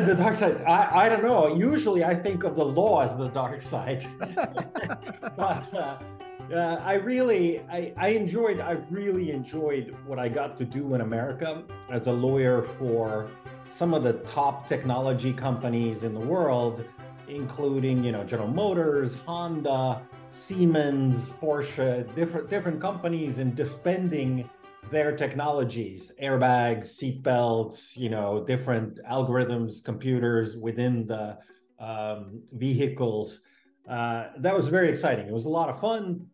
the 0.06 0.14
dark 0.14 0.36
side. 0.36 0.62
I, 0.62 1.06
I 1.06 1.08
don't 1.08 1.22
know. 1.22 1.56
Usually 1.56 2.04
I 2.04 2.14
think 2.14 2.44
of 2.44 2.54
the 2.56 2.64
law 2.64 3.00
as 3.00 3.16
the 3.16 3.28
dark 3.28 3.62
side. 3.62 4.06
but 5.36 5.74
uh, 5.74 5.98
uh, 6.52 6.80
I 6.84 6.94
really, 6.94 7.60
I, 7.70 7.92
I 7.96 8.08
enjoyed, 8.08 8.60
I 8.60 8.78
really 8.90 9.30
enjoyed 9.30 9.94
what 10.06 10.18
I 10.18 10.28
got 10.28 10.56
to 10.58 10.64
do 10.64 10.94
in 10.94 11.00
America 11.00 11.62
as 11.90 12.06
a 12.06 12.12
lawyer 12.12 12.62
for 12.78 13.30
some 13.70 13.92
of 13.92 14.02
the 14.02 14.14
top 14.24 14.66
technology 14.66 15.32
companies 15.32 16.02
in 16.02 16.14
the 16.14 16.20
world, 16.20 16.84
including, 17.28 18.02
you 18.02 18.12
know, 18.12 18.24
General 18.24 18.48
Motors, 18.48 19.16
Honda, 19.26 20.00
Siemens, 20.26 21.32
Porsche, 21.32 22.14
different 22.14 22.48
different 22.48 22.80
companies 22.80 23.38
in 23.38 23.54
defending 23.54 24.48
their 24.90 25.16
technologies, 25.16 26.12
airbags, 26.22 26.86
seatbelts, 26.86 27.96
you 27.96 28.08
know, 28.08 28.44
different 28.44 29.00
algorithms, 29.10 29.82
computers 29.84 30.56
within 30.56 31.06
the 31.06 31.38
um, 31.78 32.42
vehicles. 32.52 33.40
Uh, 33.88 34.28
that 34.38 34.54
was 34.54 34.68
very 34.68 34.88
exciting. 34.88 35.26
It 35.26 35.32
was 35.32 35.46
a 35.46 35.50
lot 35.50 35.68
of 35.68 35.80
fun, 35.80 36.26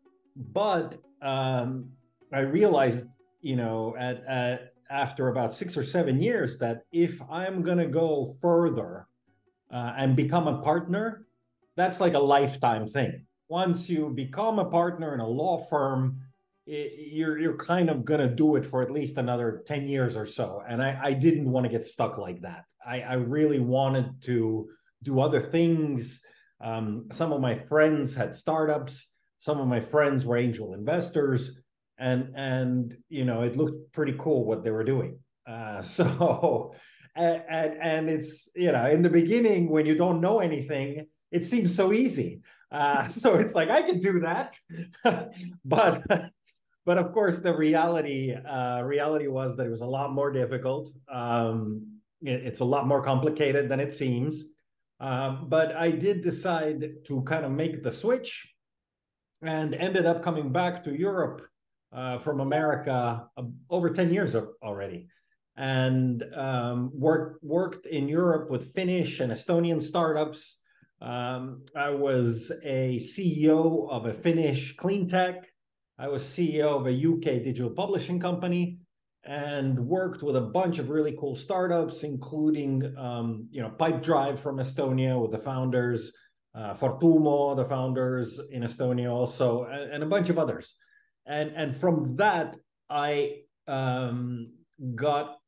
but 0.52 0.96
um, 1.22 1.90
I 2.32 2.40
realized, 2.40 3.06
you 3.40 3.56
know, 3.56 3.94
at, 3.98 4.24
at 4.26 4.74
after 4.90 5.28
about 5.28 5.52
six 5.52 5.76
or 5.76 5.84
seven 5.84 6.20
years, 6.20 6.58
that 6.58 6.84
if 6.92 7.20
I'm 7.30 7.62
going 7.62 7.78
to 7.78 7.86
go 7.86 8.36
further 8.40 9.06
uh, 9.72 9.94
and 9.96 10.16
become 10.16 10.48
a 10.48 10.60
partner, 10.62 11.26
that's 11.76 12.00
like 12.00 12.14
a 12.14 12.18
lifetime 12.18 12.86
thing. 12.86 13.26
Once 13.48 13.88
you 13.88 14.10
become 14.10 14.58
a 14.58 14.64
partner 14.64 15.14
in 15.14 15.20
a 15.20 15.26
law 15.26 15.58
firm, 15.58 16.20
you're 16.66 17.38
you're 17.38 17.56
kind 17.56 17.90
of 17.90 18.04
gonna 18.04 18.28
do 18.28 18.56
it 18.56 18.64
for 18.64 18.82
at 18.82 18.90
least 18.90 19.18
another 19.18 19.62
10 19.66 19.86
years 19.88 20.16
or 20.16 20.26
so. 20.26 20.62
And 20.66 20.82
i 20.82 20.98
i 21.02 21.12
didn't 21.12 21.50
want 21.50 21.64
to 21.64 21.70
get 21.70 21.84
stuck 21.86 22.18
like 22.18 22.40
that. 22.42 22.64
I 22.84 23.00
i 23.00 23.14
really 23.14 23.60
wanted 23.60 24.22
to 24.24 24.68
do 25.02 25.20
other 25.20 25.40
things. 25.40 26.22
Um, 26.60 27.08
some 27.12 27.32
of 27.32 27.40
my 27.40 27.58
friends 27.58 28.14
had 28.14 28.34
startups. 28.34 29.08
Some 29.38 29.60
of 29.60 29.68
my 29.68 29.80
friends 29.80 30.24
were 30.24 30.38
angel 30.38 30.74
investors. 30.74 31.60
And 31.98 32.32
and 32.34 32.96
you 33.08 33.24
know 33.24 33.42
it 33.42 33.56
looked 33.56 33.92
pretty 33.92 34.14
cool 34.18 34.46
what 34.46 34.64
they 34.64 34.70
were 34.70 34.84
doing. 34.84 35.18
Uh, 35.46 35.82
so 35.96 36.74
and, 37.14 37.42
and 37.48 37.78
and 37.80 38.10
it's 38.10 38.48
you 38.56 38.72
know 38.72 38.86
in 38.86 39.02
the 39.02 39.10
beginning 39.10 39.68
when 39.68 39.86
you 39.86 39.94
don't 39.94 40.20
know 40.20 40.40
anything 40.40 41.06
it 41.30 41.44
seems 41.44 41.74
so 41.74 41.92
easy. 41.92 42.40
Uh, 42.70 43.06
so 43.08 43.34
it's 43.34 43.54
like 43.54 43.70
i 43.70 43.82
can 43.82 44.00
do 44.00 44.20
that. 44.20 44.56
But 45.64 46.30
but 46.86 46.98
of 46.98 47.12
course, 47.12 47.38
the 47.38 47.54
reality 47.54 48.34
uh, 48.34 48.82
reality 48.82 49.26
was 49.26 49.56
that 49.56 49.66
it 49.66 49.70
was 49.70 49.80
a 49.80 49.86
lot 49.86 50.12
more 50.12 50.30
difficult. 50.30 50.90
Um, 51.10 52.00
it, 52.22 52.42
it's 52.44 52.60
a 52.60 52.64
lot 52.64 52.86
more 52.86 53.02
complicated 53.02 53.68
than 53.68 53.80
it 53.80 53.92
seems. 53.92 54.46
Um, 55.00 55.46
but 55.48 55.74
I 55.74 55.90
did 55.90 56.22
decide 56.22 56.84
to 57.06 57.22
kind 57.22 57.44
of 57.44 57.52
make 57.52 57.82
the 57.82 57.92
switch, 57.92 58.52
and 59.42 59.74
ended 59.74 60.06
up 60.06 60.22
coming 60.22 60.52
back 60.52 60.84
to 60.84 60.94
Europe 60.94 61.42
uh, 61.92 62.18
from 62.18 62.40
America 62.40 63.28
uh, 63.36 63.42
over 63.70 63.90
ten 63.90 64.12
years 64.12 64.36
already, 64.62 65.08
and 65.56 66.22
um, 66.34 66.90
worked 66.92 67.42
worked 67.42 67.86
in 67.86 68.08
Europe 68.08 68.50
with 68.50 68.74
Finnish 68.74 69.20
and 69.20 69.32
Estonian 69.32 69.82
startups. 69.82 70.58
Um, 71.00 71.64
I 71.74 71.90
was 71.90 72.52
a 72.62 72.98
CEO 72.98 73.90
of 73.90 74.06
a 74.06 74.14
Finnish 74.14 74.76
clean 74.76 75.08
tech. 75.08 75.46
I 75.98 76.08
was 76.08 76.24
CEO 76.24 76.64
of 76.64 76.86
a 76.86 76.90
UK 76.90 77.42
digital 77.42 77.70
publishing 77.70 78.18
company 78.18 78.78
and 79.24 79.78
worked 79.78 80.22
with 80.22 80.36
a 80.36 80.40
bunch 80.40 80.78
of 80.78 80.90
really 80.90 81.16
cool 81.18 81.36
startups, 81.36 82.02
including 82.02 82.94
um, 82.98 83.48
you 83.50 83.62
know 83.62 83.70
Pipedrive 83.70 84.38
from 84.38 84.58
Estonia 84.58 85.20
with 85.20 85.30
the 85.30 85.38
founders, 85.38 86.12
uh, 86.54 86.74
Fortumo, 86.74 87.56
the 87.56 87.64
founders 87.64 88.40
in 88.50 88.62
Estonia 88.62 89.10
also, 89.10 89.64
and, 89.64 89.92
and, 89.92 90.02
a 90.02 90.06
bunch 90.06 90.28
of 90.30 90.38
others. 90.38 90.74
And 91.26 91.52
and 91.54 91.74
from 91.74 92.16
that, 92.16 92.56
I 92.90 93.42
um, 93.66 94.52
got 94.94 95.38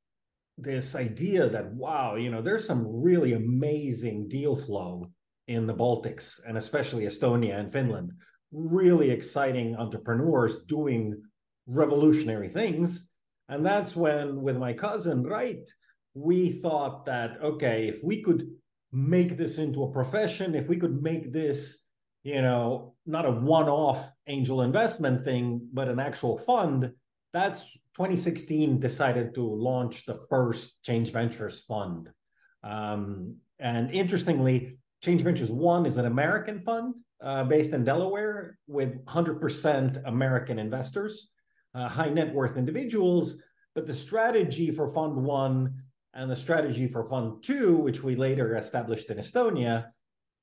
this 0.56 0.94
idea 0.94 1.48
that 1.50 1.70
wow, 1.74 2.14
you 2.14 2.30
know, 2.30 2.40
there's 2.40 2.66
some 2.66 2.86
really 2.86 3.34
amazing 3.34 4.28
deal 4.28 4.56
flow 4.56 5.10
in 5.48 5.66
the 5.66 5.74
Baltics 5.74 6.40
and 6.46 6.56
especially 6.56 7.04
Estonia 7.04 7.58
and 7.58 7.72
Finland 7.72 8.10
really 8.52 9.10
exciting 9.10 9.76
entrepreneurs 9.76 10.60
doing 10.64 11.22
revolutionary 11.66 12.48
things. 12.48 13.08
And 13.48 13.64
that's 13.64 13.94
when, 13.94 14.42
with 14.42 14.56
my 14.56 14.72
cousin, 14.72 15.22
right, 15.22 15.68
we 16.14 16.50
thought 16.50 17.04
that, 17.06 17.38
okay, 17.42 17.88
if 17.88 18.02
we 18.02 18.22
could 18.22 18.48
make 18.92 19.36
this 19.36 19.58
into 19.58 19.84
a 19.84 19.92
profession, 19.92 20.54
if 20.54 20.68
we 20.68 20.76
could 20.76 21.02
make 21.02 21.32
this, 21.32 21.84
you 22.22 22.42
know, 22.42 22.94
not 23.04 23.26
a 23.26 23.30
one 23.30 23.68
off 23.68 24.10
angel 24.26 24.62
investment 24.62 25.24
thing, 25.24 25.68
but 25.72 25.88
an 25.88 26.00
actual 26.00 26.38
fund, 26.38 26.90
that's 27.32 27.64
2016 27.96 28.80
decided 28.80 29.34
to 29.34 29.42
launch 29.42 30.06
the 30.06 30.20
first 30.28 30.82
Change 30.82 31.12
Ventures 31.12 31.64
fund. 31.68 32.10
Um, 32.64 33.36
and 33.58 33.90
interestingly, 33.92 34.78
Change 35.02 35.22
Ventures 35.22 35.50
One 35.50 35.86
is 35.86 35.98
an 35.98 36.06
American 36.06 36.60
fund 36.62 36.94
uh, 37.22 37.44
based 37.44 37.72
in 37.72 37.84
Delaware 37.84 38.58
with 38.66 39.04
100% 39.04 40.02
American 40.06 40.58
investors, 40.58 41.30
uh, 41.74 41.88
high 41.88 42.10
net 42.10 42.32
worth 42.34 42.56
individuals. 42.56 43.38
But 43.74 43.86
the 43.86 43.94
strategy 43.94 44.70
for 44.70 44.88
Fund 44.88 45.16
One 45.16 45.82
and 46.14 46.30
the 46.30 46.36
strategy 46.36 46.86
for 46.88 47.04
Fund 47.04 47.42
Two, 47.42 47.76
which 47.76 48.02
we 48.02 48.16
later 48.16 48.56
established 48.56 49.10
in 49.10 49.18
Estonia, 49.18 49.88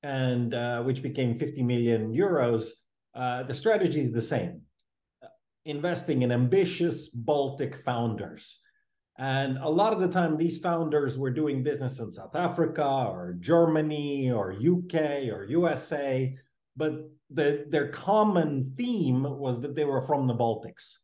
and 0.02 0.54
uh, 0.54 0.82
which 0.82 1.02
became 1.02 1.38
50 1.38 1.62
million 1.62 2.12
euros, 2.12 2.70
uh, 3.14 3.42
the 3.44 3.54
strategy 3.54 4.00
is 4.00 4.12
the 4.12 4.22
same 4.22 4.62
investing 5.64 6.22
in 6.22 6.32
ambitious 6.32 7.08
Baltic 7.08 7.82
founders. 7.84 8.58
And 9.16 9.58
a 9.58 9.68
lot 9.68 9.92
of 9.92 10.00
the 10.00 10.08
time, 10.08 10.36
these 10.36 10.58
founders 10.58 11.16
were 11.16 11.30
doing 11.30 11.62
business 11.62 12.00
in 12.00 12.10
South 12.10 12.34
Africa 12.34 12.84
or 12.84 13.36
Germany 13.38 14.30
or 14.30 14.52
UK 14.52 15.28
or 15.32 15.46
USA 15.48 16.36
but 16.76 17.10
the, 17.30 17.64
their 17.68 17.88
common 17.88 18.72
theme 18.76 19.22
was 19.22 19.60
that 19.60 19.74
they 19.74 19.84
were 19.84 20.02
from 20.02 20.26
the 20.26 20.34
Baltics. 20.34 20.98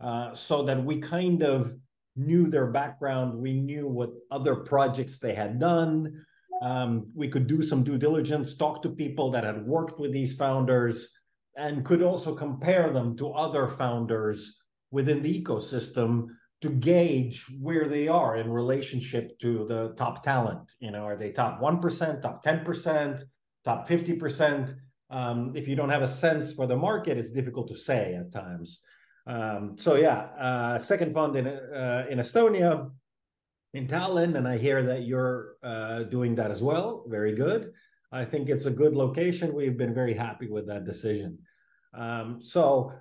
Uh, 0.00 0.34
so 0.34 0.64
that 0.64 0.84
we 0.84 1.00
kind 1.00 1.42
of 1.42 1.74
knew 2.16 2.48
their 2.48 2.66
background, 2.66 3.34
we 3.34 3.54
knew 3.54 3.86
what 3.86 4.10
other 4.30 4.56
projects 4.56 5.18
they 5.18 5.34
had 5.34 5.58
done. 5.58 6.24
Um, 6.62 7.06
we 7.14 7.28
could 7.28 7.46
do 7.46 7.62
some 7.62 7.82
due 7.82 7.98
diligence, 7.98 8.56
talk 8.56 8.82
to 8.82 8.88
people 8.88 9.30
that 9.30 9.44
had 9.44 9.66
worked 9.66 9.98
with 9.98 10.12
these 10.12 10.34
founders, 10.34 11.08
and 11.56 11.84
could 11.84 12.02
also 12.02 12.34
compare 12.34 12.92
them 12.92 13.16
to 13.16 13.32
other 13.32 13.68
founders 13.68 14.60
within 14.90 15.22
the 15.22 15.42
ecosystem 15.42 16.26
to 16.60 16.70
gauge 16.70 17.46
where 17.60 17.86
they 17.86 18.08
are 18.08 18.36
in 18.36 18.50
relationship 18.50 19.38
to 19.38 19.66
the 19.66 19.94
top 19.96 20.22
talent. 20.22 20.72
You 20.80 20.90
know, 20.90 21.04
are 21.04 21.16
they 21.16 21.30
top 21.30 21.60
1%, 21.60 22.22
top 22.22 22.44
10%, 22.44 23.22
top 23.64 23.88
50%? 23.88 24.74
Um, 25.14 25.52
if 25.54 25.68
you 25.68 25.76
don't 25.76 25.90
have 25.90 26.02
a 26.02 26.08
sense 26.08 26.52
for 26.52 26.66
the 26.66 26.76
market, 26.76 27.16
it's 27.16 27.30
difficult 27.30 27.68
to 27.68 27.76
say 27.76 28.16
at 28.16 28.32
times. 28.32 28.80
Um, 29.28 29.76
so 29.78 29.94
yeah, 29.94 30.18
uh, 30.48 30.78
second 30.78 31.14
fund 31.14 31.36
in 31.36 31.46
uh, 31.46 32.06
in 32.10 32.18
Estonia, 32.18 32.90
in 33.74 33.86
Tallinn, 33.86 34.36
and 34.36 34.46
I 34.48 34.58
hear 34.58 34.82
that 34.82 35.04
you're 35.04 35.54
uh, 35.62 36.02
doing 36.02 36.34
that 36.34 36.50
as 36.50 36.62
well. 36.62 37.04
Very 37.06 37.34
good. 37.36 37.72
I 38.10 38.24
think 38.24 38.48
it's 38.48 38.66
a 38.66 38.70
good 38.82 38.96
location. 38.96 39.54
We've 39.54 39.78
been 39.78 39.94
very 39.94 40.14
happy 40.14 40.48
with 40.48 40.66
that 40.66 40.84
decision. 40.84 41.38
Um, 41.96 42.42
so 42.42 42.92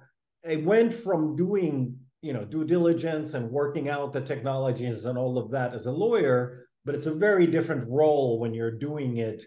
it 0.44 0.64
went 0.64 0.94
from 0.94 1.36
doing 1.36 1.98
you 2.22 2.34
know 2.34 2.46
due 2.46 2.64
diligence 2.64 3.34
and 3.34 3.50
working 3.50 3.90
out 3.90 4.14
the 4.14 4.22
technologies 4.22 5.06
and 5.06 5.18
all 5.18 5.40
of 5.40 5.50
that 5.50 5.74
as 5.74 5.88
a 5.88 5.92
lawyer, 5.92 6.68
but 6.86 6.94
it's 6.94 7.08
a 7.08 7.20
very 7.28 7.48
different 7.48 7.90
role 7.90 8.40
when 8.40 8.54
you're 8.54 8.78
doing 8.90 9.18
it 9.18 9.44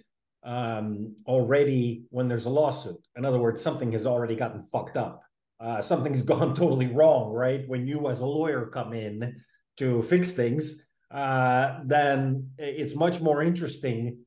um, 0.46 1.16
already 1.26 2.04
when 2.10 2.28
there's 2.28 2.46
a 2.46 2.50
lawsuit. 2.50 3.04
In 3.16 3.25
other 3.25 3.38
words, 3.38 3.60
something 3.60 3.93
has 3.93 4.06
already 4.06 4.37
gotten 4.37 4.64
fucked 4.72 4.96
up. 4.96 5.22
Uh, 5.60 5.82
something's 5.82 6.22
gone 6.34 6.54
totally 6.54 6.87
wrong, 6.87 7.32
right? 7.32 7.69
When 7.69 7.87
you, 7.87 8.08
as 8.08 8.20
a 8.20 8.26
lawyer, 8.26 8.66
come 8.66 8.94
in 8.94 9.43
to 9.78 10.02
fix 10.04 10.32
things, 10.32 10.82
uh, 11.10 11.81
then 11.84 12.50
it's 12.58 12.94
much 12.94 13.20
more 13.20 13.43
interesting 13.43 14.19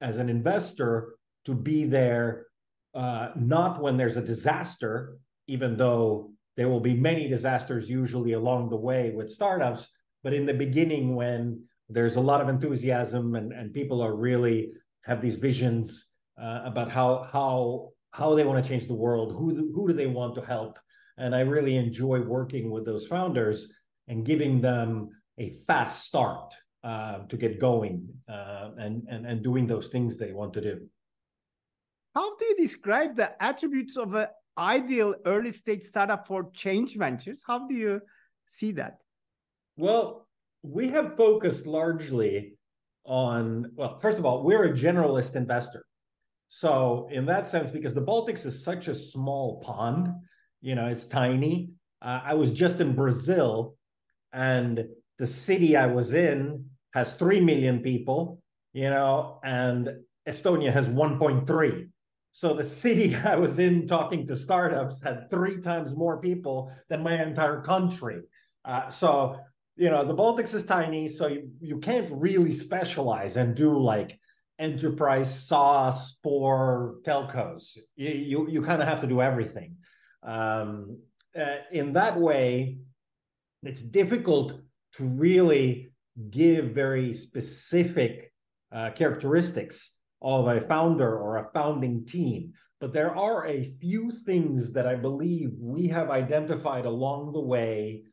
as 0.00 0.18
an 0.18 0.28
investor 0.28 1.14
to 1.44 1.54
be 1.54 1.84
there, 1.84 2.46
uh, 2.94 3.28
not 3.36 3.80
when 3.80 3.96
there's 3.96 4.16
a 4.16 4.22
disaster, 4.22 5.16
even 5.46 5.76
though 5.76 6.30
there 6.56 6.68
will 6.68 6.80
be 6.80 6.94
many 6.94 7.28
disasters 7.28 7.88
usually 7.88 8.32
along 8.32 8.68
the 8.68 8.76
way 8.76 9.10
with 9.10 9.30
startups, 9.30 9.88
but 10.24 10.34
in 10.34 10.44
the 10.44 10.54
beginning 10.54 11.14
when 11.14 11.62
there's 11.88 12.16
a 12.16 12.20
lot 12.20 12.40
of 12.40 12.48
enthusiasm 12.48 13.34
and, 13.36 13.52
and 13.52 13.72
people 13.72 14.02
are 14.02 14.14
really 14.14 14.72
have 15.08 15.20
these 15.20 15.36
visions 15.36 16.12
uh, 16.40 16.60
about 16.70 16.88
how 16.90 17.08
how 17.32 17.90
how 18.12 18.34
they 18.34 18.44
want 18.44 18.62
to 18.62 18.68
change 18.70 18.86
the 18.86 19.00
world, 19.06 19.28
who 19.32 19.46
who 19.74 19.88
do 19.88 19.94
they 19.94 20.06
want 20.06 20.34
to 20.36 20.42
help, 20.54 20.78
and 21.16 21.34
I 21.34 21.40
really 21.40 21.76
enjoy 21.76 22.18
working 22.20 22.70
with 22.70 22.84
those 22.84 23.06
founders 23.06 23.58
and 24.08 24.24
giving 24.24 24.60
them 24.60 25.08
a 25.38 25.50
fast 25.66 26.06
start. 26.06 26.54
uh, 26.84 27.26
to 27.28 27.36
get 27.36 27.58
going 27.58 28.08
uh, 28.28 28.70
and, 28.78 29.06
and 29.08 29.26
and 29.26 29.42
doing 29.42 29.66
those 29.66 29.88
things 29.88 30.16
they 30.16 30.32
want 30.32 30.52
to 30.54 30.60
do. 30.60 30.88
How 32.14 32.36
do 32.36 32.44
you 32.46 32.56
describe 32.56 33.16
the 33.16 33.30
attributes 33.42 33.96
of 33.96 34.14
an 34.14 34.28
ideal 34.56 35.14
early 35.26 35.50
stage 35.50 35.84
startup 35.84 36.26
for 36.26 36.50
change 36.52 36.96
ventures? 36.96 37.42
How 37.46 37.66
do 37.66 37.74
you 37.74 38.00
see 38.46 38.72
that? 38.72 38.98
Well, 39.76 40.28
we 40.62 40.88
have 40.88 41.16
focused 41.16 41.66
largely 41.66 42.57
on, 43.08 43.72
well, 43.74 43.98
first 43.98 44.18
of 44.18 44.26
all, 44.26 44.44
we're 44.44 44.64
a 44.64 44.72
generalist 44.72 45.34
investor. 45.34 45.84
So, 46.48 47.08
in 47.10 47.26
that 47.26 47.48
sense, 47.48 47.70
because 47.70 47.94
the 47.94 48.02
Baltics 48.02 48.46
is 48.46 48.62
such 48.62 48.88
a 48.88 48.94
small 48.94 49.60
pond, 49.60 50.08
you 50.60 50.74
know, 50.74 50.86
it's 50.86 51.04
tiny. 51.04 51.70
Uh, 52.00 52.20
I 52.24 52.34
was 52.34 52.52
just 52.52 52.80
in 52.80 52.94
Brazil, 52.94 53.76
and 54.32 54.86
the 55.18 55.26
city 55.26 55.76
I 55.76 55.86
was 55.86 56.14
in 56.14 56.66
has 56.94 57.14
3 57.14 57.40
million 57.40 57.80
people, 57.80 58.40
you 58.72 58.88
know, 58.90 59.40
and 59.42 59.90
Estonia 60.28 60.72
has 60.72 60.88
1.3. 60.88 61.88
So 62.32 62.54
the 62.54 62.64
city 62.64 63.16
I 63.24 63.36
was 63.36 63.58
in 63.58 63.86
talking 63.86 64.26
to 64.26 64.36
startups 64.36 65.02
had 65.02 65.28
three 65.30 65.60
times 65.60 65.96
more 65.96 66.20
people 66.20 66.72
than 66.88 67.02
my 67.02 67.22
entire 67.22 67.60
country. 67.62 68.22
Uh, 68.64 68.88
so 68.90 69.38
you 69.78 69.90
know 69.90 70.04
the 70.04 70.14
Baltics 70.14 70.54
is 70.54 70.64
tiny, 70.64 71.06
so 71.08 71.28
you, 71.28 71.50
you 71.60 71.78
can't 71.78 72.10
really 72.10 72.52
specialize 72.52 73.36
and 73.36 73.54
do 73.54 73.78
like 73.78 74.18
enterprise 74.58 75.32
SaaS 75.46 76.18
for 76.22 76.96
telcos. 77.04 77.78
You 77.96 78.10
you, 78.10 78.48
you 78.48 78.62
kind 78.62 78.82
of 78.82 78.88
have 78.88 79.00
to 79.02 79.06
do 79.06 79.22
everything. 79.22 79.76
Um, 80.22 80.98
uh, 81.38 81.58
in 81.70 81.92
that 81.92 82.18
way, 82.18 82.78
it's 83.62 83.82
difficult 83.82 84.60
to 84.94 85.04
really 85.04 85.92
give 86.30 86.72
very 86.72 87.14
specific 87.14 88.32
uh, 88.72 88.90
characteristics 88.90 89.92
of 90.20 90.48
a 90.48 90.60
founder 90.62 91.16
or 91.18 91.36
a 91.36 91.50
founding 91.54 92.04
team. 92.04 92.52
But 92.80 92.92
there 92.92 93.16
are 93.16 93.46
a 93.46 93.72
few 93.80 94.10
things 94.10 94.72
that 94.72 94.86
I 94.86 94.96
believe 94.96 95.52
we 95.60 95.86
have 95.88 96.10
identified 96.10 96.84
along 96.84 97.32
the 97.32 97.40
way 97.40 98.04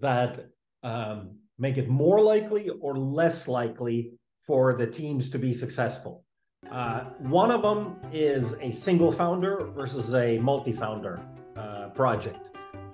that 0.00 0.46
um, 0.82 1.36
make 1.58 1.76
it 1.76 1.88
more 1.88 2.20
likely 2.20 2.68
or 2.80 2.96
less 2.96 3.48
likely 3.48 4.12
for 4.40 4.74
the 4.74 4.86
teams 4.86 5.30
to 5.30 5.38
be 5.38 5.52
successful. 5.52 6.24
Uh, 6.70 7.04
one 7.18 7.50
of 7.50 7.62
them 7.62 7.96
is 8.12 8.54
a 8.60 8.72
single 8.72 9.12
founder 9.12 9.66
versus 9.74 10.14
a 10.14 10.38
multi 10.38 10.72
founder 10.72 11.20
uh, 11.56 11.88
project. 11.88 12.50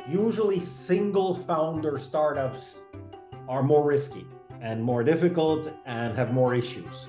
Usually, 0.08 0.58
single 0.58 1.35
founder 1.35 1.99
startups 1.99 2.76
are 3.49 3.62
more 3.62 3.85
risky 3.87 4.26
and 4.61 4.82
more 4.82 5.05
difficult 5.05 5.70
and 5.87 6.17
have 6.17 6.32
more 6.32 6.55
issues 6.55 7.06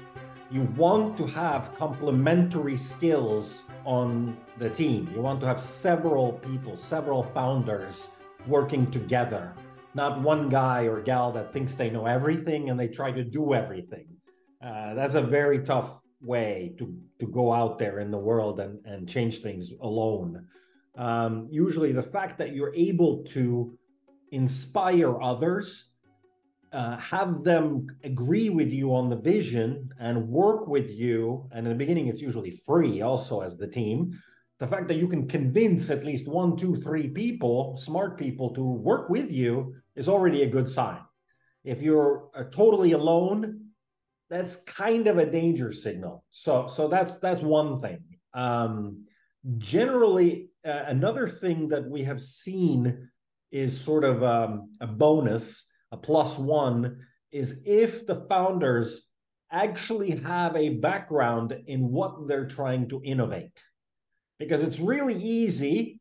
you 0.52 0.64
want 0.76 1.16
to 1.16 1.28
have 1.28 1.76
complementary 1.78 2.76
skills 2.76 3.64
on 3.86 4.36
the 4.58 4.70
team. 4.70 5.08
You 5.14 5.22
want 5.22 5.40
to 5.42 5.46
have 5.46 5.62
several 5.62 6.34
people, 6.34 6.76
several 6.76 7.24
founders 7.36 8.10
working 8.48 8.90
together, 8.90 9.54
not 9.94 10.22
one 10.22 10.50
guy 10.50 10.84
or 10.84 11.02
gal 11.02 11.32
that 11.32 11.52
thinks 11.52 11.76
they 11.76 11.90
know 11.90 12.06
everything 12.06 12.70
and 12.70 12.80
they 12.80 12.88
try 12.88 13.12
to 13.12 13.24
do 13.24 13.54
everything. 13.54 14.08
Uh, 14.64 14.94
that's 14.94 15.16
a 15.16 15.22
very 15.22 15.60
tough 15.60 15.96
way 16.22 16.74
to, 16.78 16.94
to 17.20 17.26
go 17.28 17.52
out 17.54 17.80
there 17.80 18.00
in 18.00 18.12
the 18.12 18.18
world 18.18 18.60
and, 18.60 18.80
and 18.86 19.08
change 19.08 19.40
things 19.40 19.72
alone. 19.82 20.46
Um, 20.98 21.48
usually, 21.50 21.92
the 21.92 22.04
fact 22.04 22.38
that 22.40 22.54
you're 22.54 22.74
able 22.76 23.24
to 23.30 23.78
inspire 24.32 25.22
others 25.22 25.86
uh, 26.72 26.98
have 26.98 27.44
them 27.44 27.88
agree 28.04 28.50
with 28.50 28.70
you 28.70 28.94
on 28.94 29.10
the 29.10 29.16
vision 29.16 29.90
and 30.00 30.28
work 30.28 30.68
with 30.68 30.90
you. 30.90 31.48
And 31.52 31.66
in 31.66 31.74
the 31.74 31.78
beginning, 31.78 32.08
it's 32.08 32.22
usually 32.22 32.52
free 32.52 33.02
also 33.02 33.42
as 33.42 33.58
the 33.58 33.68
team. 33.68 34.20
The 34.60 34.68
fact 34.68 34.88
that 34.90 34.98
you 34.98 35.08
can 35.08 35.28
convince 35.28 35.90
at 35.90 36.06
least 36.06 36.28
one, 36.28 36.58
two, 36.58 36.76
three 36.76 37.08
people, 37.08 37.78
smart 37.78 38.18
people, 38.18 38.54
to 38.56 38.62
work 38.64 39.10
with 39.10 39.32
you 39.32 39.76
is 39.96 40.10
already 40.10 40.44
a 40.44 40.50
good 40.50 40.68
sign. 40.68 41.00
If 41.64 41.82
you're 41.82 42.30
uh, 42.36 42.46
totally 42.46 42.92
alone, 42.92 43.70
that's 44.30 44.58
kind 44.58 45.08
of 45.08 45.18
a 45.18 45.26
danger 45.26 45.72
signal. 45.72 46.24
So, 46.32 46.68
so 46.68 46.88
that's 46.88 47.18
that's 47.20 47.42
one 47.42 47.80
thing. 47.80 48.04
Um, 48.34 49.06
generally, 49.58 50.50
uh, 50.66 50.84
another 50.88 51.30
thing 51.30 51.70
that 51.70 51.86
we 51.90 52.04
have 52.04 52.22
seen 52.22 53.10
is 53.52 53.80
sort 53.80 54.04
of 54.04 54.24
um, 54.24 54.72
a 54.82 54.88
bonus 54.88 55.66
a 55.92 55.98
plus 55.98 56.38
one 56.38 57.00
is 57.32 57.62
if 57.66 58.06
the 58.06 58.26
founders 58.30 59.08
actually 59.52 60.12
have 60.12 60.56
a 60.56 60.70
background 60.70 61.58
in 61.68 61.90
what 61.90 62.28
they're 62.28 62.48
trying 62.48 62.88
to 62.90 63.02
innovate. 63.04 63.60
Because 64.40 64.62
it's 64.62 64.80
really 64.80 65.22
easy 65.22 66.00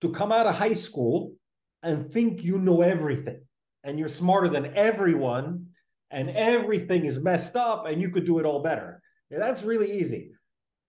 to 0.00 0.10
come 0.10 0.32
out 0.32 0.46
of 0.46 0.54
high 0.54 0.74
school 0.74 1.34
and 1.82 2.12
think 2.12 2.42
you 2.42 2.58
know 2.58 2.82
everything 2.82 3.40
and 3.84 3.98
you're 3.98 4.08
smarter 4.08 4.48
than 4.48 4.76
everyone 4.76 5.66
and 6.10 6.30
everything 6.30 7.04
is 7.04 7.20
messed 7.20 7.56
up 7.56 7.86
and 7.86 8.00
you 8.00 8.10
could 8.10 8.26
do 8.26 8.38
it 8.38 8.46
all 8.46 8.62
better. 8.62 9.00
Yeah, 9.30 9.38
that's 9.38 9.62
really 9.62 9.98
easy. 9.98 10.32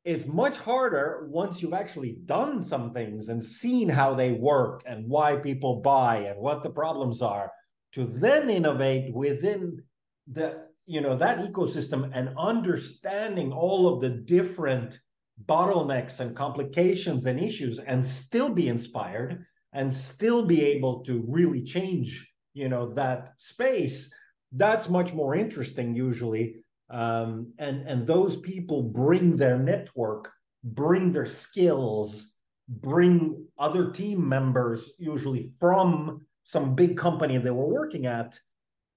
It's 0.03 0.25
much 0.25 0.57
harder 0.57 1.27
once 1.30 1.62
you've 1.62 1.74
actually 1.74 2.18
done 2.25 2.62
some 2.62 2.92
things 2.92 3.30
and 3.30 3.44
seen 3.44 3.88
how 3.88 4.15
they 4.15 4.31
work 4.31 4.81
and 4.86 5.07
why 5.07 5.36
people 5.36 5.81
buy 5.81 6.18
and 6.18 6.39
what 6.39 6.63
the 6.63 6.71
problems 6.71 7.21
are 7.21 7.51
to 7.94 8.06
then 8.15 8.50
innovate 8.50 9.13
within 9.13 9.83
the 10.31 10.63
you 10.88 11.01
know 11.01 11.15
that 11.15 11.39
ecosystem 11.39 12.09
and 12.13 12.36
understanding 12.38 13.51
all 13.51 13.94
of 13.94 14.01
the 14.01 14.09
different 14.09 15.00
bottlenecks 15.47 16.19
and 16.19 16.35
complications 16.35 17.25
and 17.25 17.39
issues 17.39 17.79
and 17.79 18.05
still 18.05 18.53
be 18.53 18.67
inspired 18.67 19.45
and 19.73 19.91
still 19.91 20.45
be 20.45 20.63
able 20.65 21.01
to 21.03 21.23
really 21.27 21.63
change 21.63 22.27
you 22.53 22.67
know 22.67 22.93
that 22.93 23.33
space 23.38 24.11
that's 24.53 24.89
much 24.89 25.13
more 25.13 25.35
interesting 25.35 25.95
usually. 25.95 26.57
Um, 26.89 27.53
and 27.57 27.88
and 27.88 28.05
those 28.05 28.35
people 28.35 28.83
bring 28.83 29.38
their 29.38 29.57
network 29.57 30.29
bring 30.63 31.11
their 31.11 31.25
skills 31.25 32.35
bring 32.67 33.47
other 33.57 33.91
team 33.91 34.27
members 34.27 34.91
usually 34.99 35.53
from 35.59 36.25
some 36.43 36.75
big 36.75 36.97
company 36.97 37.38
they 37.38 37.49
were 37.49 37.67
working 37.67 38.05
at 38.05 38.38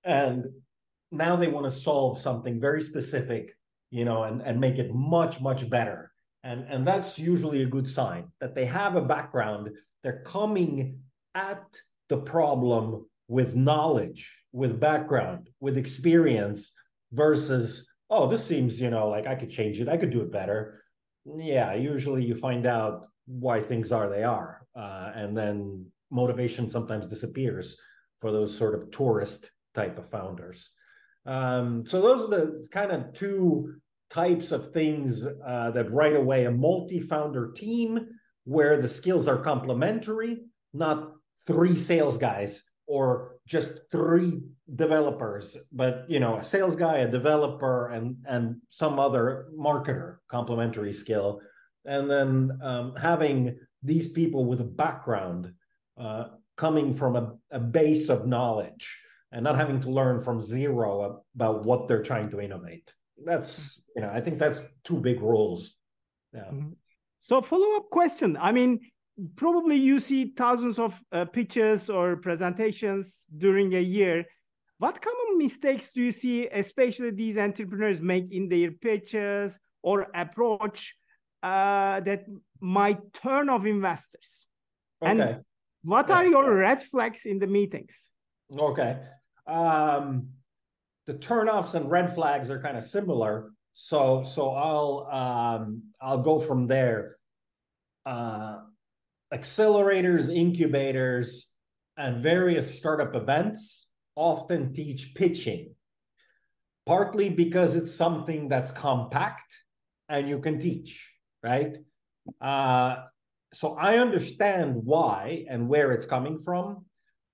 and 0.04 0.44
now 1.12 1.36
they 1.36 1.46
want 1.46 1.64
to 1.64 1.70
solve 1.70 2.18
something 2.18 2.60
very 2.60 2.82
specific 2.82 3.56
you 3.90 4.04
know 4.04 4.24
and, 4.24 4.42
and 4.42 4.60
make 4.60 4.78
it 4.78 4.92
much 4.92 5.40
much 5.40 5.70
better 5.70 6.12
and 6.44 6.64
and 6.68 6.86
that's 6.86 7.18
usually 7.18 7.62
a 7.62 7.66
good 7.66 7.88
sign 7.88 8.28
that 8.40 8.54
they 8.54 8.66
have 8.66 8.94
a 8.94 9.00
background. 9.00 9.70
They're 10.02 10.22
coming 10.24 11.00
at 11.34 11.64
the 12.08 12.18
problem 12.18 13.06
with 13.26 13.56
knowledge 13.56 14.30
with 14.52 14.78
background 14.78 15.48
with 15.58 15.78
experience 15.78 16.72
versus 17.12 17.90
oh 18.10 18.28
this 18.28 18.44
seems 18.44 18.80
you 18.80 18.90
know 18.90 19.08
like 19.08 19.26
i 19.26 19.34
could 19.34 19.50
change 19.50 19.80
it. 19.80 19.88
I 19.88 19.96
could 19.96 20.10
do 20.10 20.20
it 20.20 20.30
better. 20.30 20.82
Yeah 21.24 21.72
usually 21.74 22.24
you 22.24 22.34
find 22.34 22.66
out 22.66 23.06
why 23.26 23.60
things 23.60 23.90
are 23.90 24.10
they 24.10 24.22
are 24.22 24.66
uh, 24.76 25.10
and 25.14 25.36
then 25.36 25.86
motivation 26.10 26.68
sometimes 26.68 27.08
disappears 27.08 27.76
for 28.20 28.30
those 28.30 28.56
sort 28.56 28.74
of 28.74 28.90
tourist 28.90 29.50
type 29.74 29.98
of 29.98 30.08
founders. 30.08 30.70
Um, 31.26 31.84
so 31.86 32.00
those 32.00 32.22
are 32.22 32.28
the 32.28 32.66
kind 32.70 32.92
of 32.92 33.12
two 33.14 33.74
types 34.14 34.52
of 34.52 34.72
things 34.72 35.26
uh, 35.26 35.70
that 35.72 35.90
right 35.90 36.14
away 36.14 36.44
a 36.44 36.50
multi-founder 36.50 37.50
team 37.52 38.06
where 38.44 38.80
the 38.80 38.88
skills 38.88 39.26
are 39.26 39.38
complementary, 39.38 40.44
not 40.72 41.12
three 41.46 41.76
sales 41.76 42.16
guys 42.16 42.62
or 42.86 43.36
just 43.46 43.90
three 43.90 44.40
developers, 44.76 45.56
but 45.72 46.04
you 46.08 46.20
know, 46.20 46.36
a 46.36 46.44
sales 46.44 46.76
guy, 46.76 46.98
a 46.98 47.10
developer, 47.10 47.88
and 47.88 48.16
and 48.26 48.56
some 48.68 48.98
other 48.98 49.48
marketer 49.58 50.18
complementary 50.28 50.92
skill, 50.92 51.40
and 51.84 52.08
then 52.10 52.58
um, 52.62 52.94
having 52.96 53.58
these 53.82 54.08
people 54.08 54.44
with 54.44 54.60
a 54.60 54.70
background 54.84 55.52
uh, 55.98 56.26
coming 56.56 56.94
from 56.94 57.16
a, 57.16 57.34
a 57.50 57.60
base 57.60 58.08
of 58.08 58.26
knowledge 58.26 58.98
and 59.32 59.42
not 59.42 59.56
having 59.56 59.80
to 59.80 59.90
learn 59.90 60.22
from 60.22 60.40
zero 60.40 61.22
about 61.34 61.66
what 61.66 61.88
they're 61.88 62.02
trying 62.02 62.30
to 62.30 62.40
innovate. 62.40 62.92
That's, 63.22 63.80
you 63.94 64.02
know, 64.02 64.10
I 64.10 64.20
think 64.20 64.38
that's 64.38 64.64
two 64.82 64.98
big 64.98 65.20
rules. 65.20 65.74
Yeah. 66.32 66.42
Mm-hmm. 66.42 66.72
So, 67.18 67.40
follow 67.40 67.76
up 67.76 67.90
question. 67.90 68.36
I 68.40 68.52
mean, 68.52 68.80
probably 69.36 69.76
you 69.76 69.98
see 69.98 70.32
thousands 70.36 70.78
of 70.78 71.00
uh, 71.12 71.24
pitches 71.24 71.88
or 71.88 72.16
presentations 72.16 73.24
during 73.36 73.74
a 73.74 73.80
year. 73.80 74.24
What 74.78 75.00
common 75.00 75.38
mistakes 75.38 75.88
do 75.94 76.02
you 76.02 76.10
see, 76.10 76.48
especially 76.48 77.12
these 77.12 77.38
entrepreneurs 77.38 78.00
make 78.00 78.32
in 78.32 78.48
their 78.48 78.72
pitches 78.72 79.58
or 79.82 80.08
approach 80.14 80.94
uh, 81.42 82.00
that 82.00 82.26
might 82.60 83.12
turn 83.14 83.48
off 83.48 83.64
investors? 83.64 84.46
Okay. 85.00 85.12
And 85.12 85.44
what 85.82 86.10
are 86.10 86.26
your 86.26 86.54
red 86.54 86.82
flags 86.82 87.24
in 87.24 87.38
the 87.38 87.46
meetings? 87.46 88.10
Okay. 88.58 88.98
Um, 89.46 90.28
the 91.06 91.14
turnoffs 91.14 91.74
and 91.74 91.90
red 91.90 92.14
flags 92.14 92.50
are 92.50 92.60
kind 92.60 92.76
of 92.76 92.84
similar. 92.84 93.50
So 93.74 94.24
so 94.24 94.50
I'll 94.50 95.08
um, 95.10 95.82
I'll 96.00 96.22
go 96.22 96.38
from 96.40 96.66
there. 96.66 97.16
Uh, 98.06 98.58
accelerators, 99.32 100.34
incubators, 100.34 101.46
and 101.96 102.22
various 102.22 102.78
startup 102.78 103.14
events 103.14 103.88
often 104.16 104.72
teach 104.72 105.14
pitching, 105.14 105.74
partly 106.86 107.28
because 107.28 107.74
it's 107.74 107.92
something 107.92 108.48
that's 108.48 108.70
compact 108.70 109.52
and 110.08 110.28
you 110.28 110.38
can 110.38 110.58
teach, 110.58 111.12
right? 111.42 111.76
Uh, 112.40 112.96
so 113.52 113.76
I 113.76 113.98
understand 113.98 114.74
why 114.74 115.46
and 115.48 115.68
where 115.68 115.92
it's 115.92 116.06
coming 116.06 116.38
from. 116.38 116.84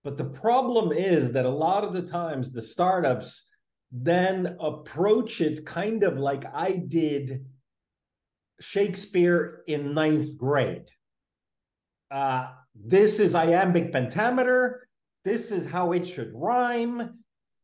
But 0.05 0.17
the 0.17 0.25
problem 0.25 0.93
is 0.93 1.33
that 1.33 1.45
a 1.45 1.51
lot 1.51 1.85
of 1.85 1.93
the 1.93 2.03
times 2.03 2.51
the 2.51 2.63
startups 2.63 3.50
then 3.93 4.57
approach 4.61 5.41
it 5.41 5.67
kind 5.67 6.05
of 6.05 6.19
like 6.19 6.45
I 6.55 6.73
did 6.73 7.47
Shakespeare 8.61 9.63
in 9.67 9.95
ninth 9.95 10.37
grade. 10.37 10.87
Uh, 12.11 12.49
this 12.75 13.19
is 13.19 13.35
iambic 13.35 13.93
pentameter. 13.93 14.87
This 15.25 15.51
is 15.51 15.67
how 15.67 15.93
it 15.93 16.07
should 16.07 16.33
rhyme. 16.35 17.19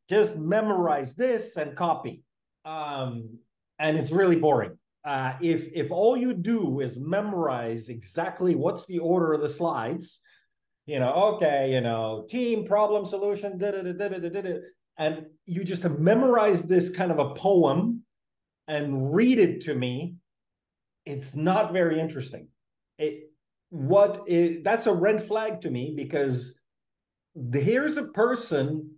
Just 0.09 0.37
memorize 0.37 1.15
this 1.15 1.57
and 1.57 1.77
copy. 1.77 2.23
Um, 2.65 3.39
and 3.79 3.97
it's 3.97 4.11
really 4.11 4.37
boring. 4.37 4.77
Uh, 5.05 5.35
if 5.41 5.69
if 5.73 5.93
all 5.93 6.17
you 6.17 6.35
do 6.35 6.81
is 6.81 6.99
memorize 6.99 7.89
exactly 7.89 8.57
what's 8.57 8.87
the 8.87 8.99
order 8.99 9.33
of 9.33 9.41
the 9.41 9.49
slides, 9.49 10.21
you 10.87 10.99
know, 10.99 11.13
okay, 11.13 11.73
you 11.73 11.81
know, 11.81 12.27
team 12.29 12.67
problem 12.67 13.07
solution, 13.07 13.57
da, 13.57 13.71
da, 13.71 13.83
da, 13.83 13.93
da, 13.93 14.19
da, 14.19 14.43
da, 14.43 14.55
and 14.99 15.27
you 15.45 15.65
just 15.65 15.83
have 15.83 15.99
memorized 15.99 16.69
this 16.69 16.91
kind 16.91 17.11
of 17.11 17.19
a 17.19 17.35
poem 17.35 18.03
and 18.69 19.15
read 19.15 19.39
it 19.39 19.63
to 19.63 19.75
me, 19.75 20.17
it's 21.05 21.35
not 21.35 21.73
very 21.73 22.01
interesting. 22.01 22.49
It 22.99 23.31
what 23.71 24.23
is 24.27 24.63
that's 24.63 24.87
a 24.87 24.93
red 24.93 25.23
flag 25.23 25.61
to 25.61 25.71
me 25.71 25.93
because 25.97 26.59
here's 27.53 27.97
a 27.97 28.09
person 28.09 28.91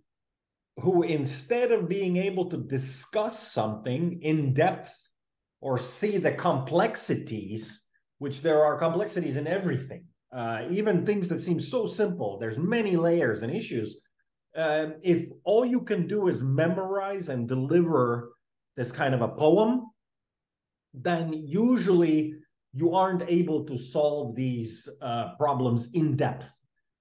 who 0.77 1.03
instead 1.03 1.71
of 1.71 1.89
being 1.89 2.17
able 2.17 2.49
to 2.49 2.57
discuss 2.57 3.51
something 3.51 4.19
in 4.21 4.53
depth 4.53 4.95
or 5.61 5.77
see 5.77 6.17
the 6.17 6.31
complexities, 6.31 7.85
which 8.19 8.41
there 8.41 8.63
are 8.63 8.77
complexities 8.77 9.35
in 9.35 9.45
everything, 9.45 10.05
uh, 10.33 10.61
even 10.69 11.05
things 11.05 11.27
that 11.27 11.41
seem 11.41 11.59
so 11.59 11.85
simple. 11.85 12.39
There's 12.39 12.57
many 12.57 12.95
layers 12.95 13.41
and 13.43 13.53
issues. 13.53 13.99
Uh, 14.59 14.89
if 15.03 15.19
all 15.45 15.65
you 15.65 15.81
can 15.81 16.05
do 16.05 16.27
is 16.27 16.43
memorize 16.43 17.29
and 17.29 17.47
deliver 17.47 18.33
this 18.75 18.91
kind 18.91 19.13
of 19.15 19.21
a 19.21 19.33
poem, 19.45 19.71
then 20.93 21.25
usually 21.33 22.33
you 22.73 22.93
aren't 22.93 23.23
able 23.39 23.63
to 23.65 23.77
solve 23.77 24.35
these 24.35 24.71
uh, 25.01 25.35
problems 25.37 25.81
in 25.93 26.15
depth. 26.15 26.49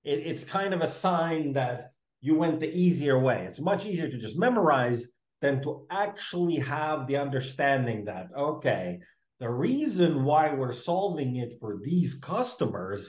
It, 0.05 0.21
it's 0.31 0.45
kind 0.45 0.73
of 0.73 0.83
a 0.83 0.95
sign 1.07 1.53
that 1.55 1.91
you 2.21 2.37
went 2.37 2.61
the 2.61 2.73
easier 2.85 3.19
way. 3.19 3.39
It's 3.49 3.61
much 3.61 3.87
easier 3.87 4.09
to 4.09 4.19
just 4.19 4.39
memorize 4.39 5.01
than 5.43 5.61
to 5.63 5.87
actually 5.91 6.57
have 6.57 7.07
the 7.07 7.17
understanding 7.17 8.05
that, 8.05 8.27
okay, 8.37 9.01
the 9.41 9.51
reason 9.51 10.25
why 10.25 10.45
we're 10.55 10.73
solving 10.73 11.37
it 11.37 11.53
for 11.61 11.81
these 11.83 12.15
customers 12.15 13.03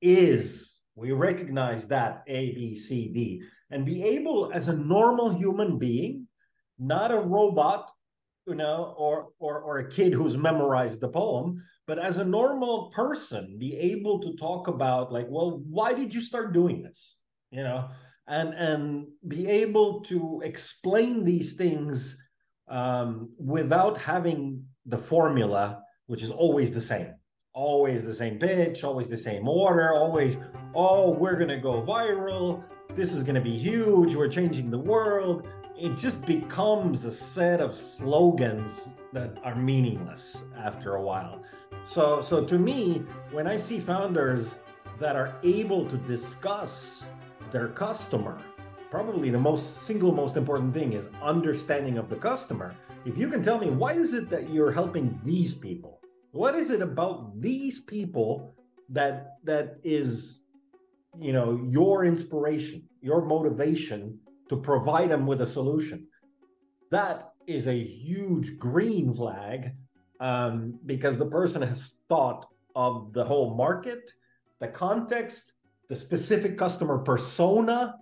is 0.00 0.80
we 0.94 1.12
recognize 1.12 1.86
that 1.88 2.22
A, 2.28 2.54
B, 2.54 2.76
C, 2.76 3.12
D, 3.12 3.42
and 3.70 3.84
be 3.86 4.02
able 4.02 4.50
as 4.52 4.68
a 4.68 4.76
normal 4.76 5.30
human 5.30 5.78
being, 5.78 6.26
not 6.78 7.10
a 7.10 7.18
robot, 7.18 7.90
you 8.46 8.54
know, 8.54 8.94
or 8.96 9.28
or 9.38 9.60
or 9.60 9.78
a 9.78 9.90
kid 9.90 10.12
who's 10.12 10.36
memorized 10.36 11.00
the 11.00 11.08
poem, 11.08 11.62
but 11.86 11.98
as 11.98 12.16
a 12.16 12.24
normal 12.24 12.90
person, 12.90 13.56
be 13.58 13.76
able 13.76 14.20
to 14.20 14.36
talk 14.36 14.68
about 14.68 15.12
like, 15.12 15.26
well, 15.28 15.62
why 15.68 15.92
did 15.92 16.14
you 16.14 16.22
start 16.22 16.52
doing 16.52 16.82
this? 16.82 17.16
You 17.50 17.62
know, 17.62 17.88
and 18.26 18.54
and 18.54 19.06
be 19.28 19.46
able 19.46 20.02
to 20.02 20.42
explain 20.44 21.24
these 21.24 21.54
things 21.54 22.16
um, 22.68 23.30
without 23.38 23.98
having 23.98 24.64
the 24.86 24.98
formula, 24.98 25.82
which 26.06 26.22
is 26.22 26.30
always 26.30 26.72
the 26.72 26.80
same, 26.80 27.14
always 27.52 28.04
the 28.04 28.14
same 28.14 28.38
pitch, 28.38 28.84
always 28.84 29.08
the 29.08 29.16
same 29.16 29.48
order, 29.48 29.92
always, 29.92 30.38
oh, 30.74 31.10
we're 31.10 31.36
gonna 31.36 31.60
go 31.60 31.82
viral, 31.82 32.64
this 32.94 33.12
is 33.12 33.22
gonna 33.22 33.40
be 33.40 33.58
huge, 33.58 34.14
we're 34.14 34.28
changing 34.28 34.70
the 34.70 34.78
world. 34.78 35.48
It 35.76 35.96
just 35.96 36.24
becomes 36.24 37.04
a 37.04 37.10
set 37.10 37.60
of 37.60 37.74
slogans 37.74 38.88
that 39.12 39.36
are 39.42 39.56
meaningless 39.56 40.44
after 40.56 40.94
a 40.96 41.02
while. 41.02 41.42
So, 41.84 42.22
so 42.22 42.44
to 42.44 42.58
me, 42.58 43.02
when 43.32 43.46
I 43.46 43.56
see 43.56 43.80
founders 43.80 44.54
that 44.98 45.16
are 45.16 45.36
able 45.42 45.88
to 45.88 45.96
discuss 45.98 47.06
their 47.50 47.68
customer. 47.68 48.40
Probably 48.90 49.30
the 49.30 49.38
most 49.38 49.82
single 49.82 50.12
most 50.12 50.36
important 50.36 50.72
thing 50.72 50.92
is 50.92 51.08
understanding 51.22 51.98
of 51.98 52.08
the 52.08 52.16
customer. 52.16 52.74
If 53.04 53.18
you 53.18 53.28
can 53.28 53.42
tell 53.42 53.58
me 53.58 53.70
why 53.70 53.94
is 53.94 54.14
it 54.14 54.30
that 54.30 54.50
you're 54.50 54.72
helping 54.72 55.18
these 55.24 55.52
people? 55.52 56.00
What 56.30 56.54
is 56.54 56.70
it 56.70 56.80
about 56.80 57.40
these 57.40 57.80
people 57.80 58.54
that 58.88 59.36
that 59.44 59.78
is 59.82 60.40
you 61.18 61.32
know 61.32 61.60
your 61.70 62.04
inspiration, 62.04 62.82
your 63.00 63.24
motivation 63.24 64.18
to 64.48 64.56
provide 64.56 65.10
them 65.10 65.26
with 65.26 65.42
a 65.42 65.46
solution? 65.46 66.06
That 66.90 67.32
is 67.46 67.66
a 67.66 67.78
huge 67.78 68.58
green 68.58 69.12
flag 69.12 69.72
um, 70.20 70.78
because 70.86 71.16
the 71.16 71.26
person 71.26 71.62
has 71.62 71.92
thought 72.08 72.46
of 72.76 73.12
the 73.12 73.24
whole 73.24 73.54
market, 73.54 74.10
the 74.60 74.68
context, 74.68 75.52
the 75.88 75.96
specific 75.96 76.56
customer 76.56 76.98
persona 76.98 77.96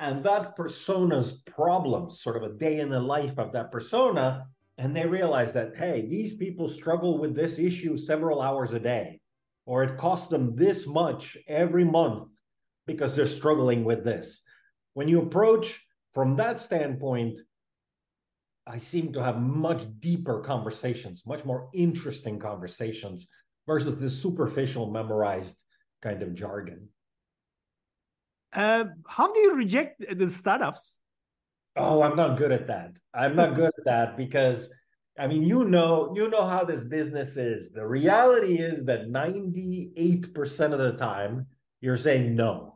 and 0.00 0.22
that 0.24 0.56
persona's 0.56 1.42
problems, 1.46 2.20
sort 2.20 2.36
of 2.36 2.42
a 2.42 2.54
day 2.54 2.80
in 2.80 2.90
the 2.90 3.00
life 3.00 3.38
of 3.38 3.52
that 3.52 3.72
persona. 3.72 4.46
And 4.78 4.94
they 4.94 5.06
realize 5.06 5.54
that, 5.54 5.76
hey, 5.76 6.06
these 6.06 6.34
people 6.34 6.68
struggle 6.68 7.18
with 7.18 7.34
this 7.34 7.58
issue 7.58 7.96
several 7.96 8.42
hours 8.42 8.72
a 8.72 8.80
day, 8.80 9.20
or 9.64 9.82
it 9.84 9.96
costs 9.96 10.28
them 10.28 10.54
this 10.54 10.86
much 10.86 11.36
every 11.48 11.84
month 11.84 12.28
because 12.86 13.14
they're 13.14 13.26
struggling 13.26 13.84
with 13.84 14.04
this. 14.04 14.42
When 14.94 15.08
you 15.08 15.20
approach 15.20 15.84
from 16.14 16.36
that 16.36 16.60
standpoint, 16.60 17.40
I 18.66 18.78
seem 18.78 19.12
to 19.12 19.22
have 19.22 19.40
much 19.40 19.84
deeper 20.00 20.40
conversations, 20.40 21.22
much 21.26 21.44
more 21.44 21.68
interesting 21.72 22.38
conversations 22.38 23.28
versus 23.66 23.96
the 23.96 24.10
superficial 24.10 24.90
memorized 24.90 25.62
kind 26.02 26.22
of 26.22 26.34
jargon. 26.34 26.88
Uh, 28.52 28.84
how 29.06 29.32
do 29.32 29.40
you 29.40 29.54
reject 29.54 30.04
the 30.18 30.30
startups? 30.30 30.98
Oh, 31.76 32.00
I'm 32.00 32.16
not 32.16 32.38
good 32.38 32.52
at 32.52 32.66
that. 32.68 32.96
I'm 33.12 33.36
not 33.36 33.54
good 33.54 33.72
at 33.78 33.84
that 33.84 34.16
because 34.16 34.70
I 35.18 35.26
mean, 35.26 35.42
you 35.42 35.64
know, 35.64 36.12
you 36.14 36.28
know 36.28 36.44
how 36.44 36.64
this 36.64 36.84
business 36.84 37.36
is. 37.36 37.70
The 37.70 37.86
reality 37.86 38.58
is 38.58 38.84
that 38.84 39.08
98% 39.08 40.72
of 40.72 40.78
the 40.78 40.92
time 40.92 41.46
you're 41.80 41.96
saying 41.96 42.34
no. 42.34 42.75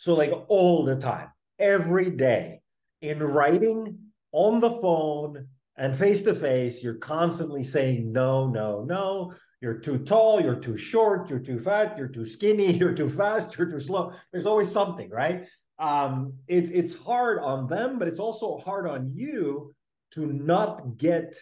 So 0.00 0.14
like 0.14 0.32
all 0.48 0.86
the 0.86 0.96
time, 0.96 1.28
every 1.58 2.08
day 2.08 2.62
in 3.02 3.18
writing, 3.18 3.98
on 4.32 4.58
the 4.58 4.70
phone, 4.80 5.46
and 5.76 5.94
face 5.94 6.22
to 6.22 6.34
face, 6.34 6.82
you're 6.82 6.94
constantly 6.94 7.62
saying 7.62 8.10
no, 8.10 8.48
no, 8.48 8.82
no 8.82 9.34
you're 9.60 9.78
too 9.78 9.98
tall, 9.98 10.40
you're 10.40 10.58
too 10.58 10.78
short, 10.78 11.28
you're 11.28 11.38
too 11.38 11.58
fat, 11.58 11.98
you're 11.98 12.08
too 12.08 12.24
skinny, 12.24 12.72
you're 12.78 12.94
too 12.94 13.10
fast, 13.10 13.58
you're 13.58 13.70
too 13.70 13.78
slow. 13.78 14.14
There's 14.32 14.46
always 14.46 14.70
something, 14.70 15.10
right? 15.10 15.44
Um, 15.78 16.32
it's 16.48 16.70
it's 16.70 16.96
hard 16.96 17.38
on 17.40 17.66
them, 17.66 17.98
but 17.98 18.08
it's 18.08 18.18
also 18.18 18.56
hard 18.56 18.88
on 18.88 19.12
you 19.14 19.74
to 20.12 20.32
not 20.32 20.96
get 20.96 21.36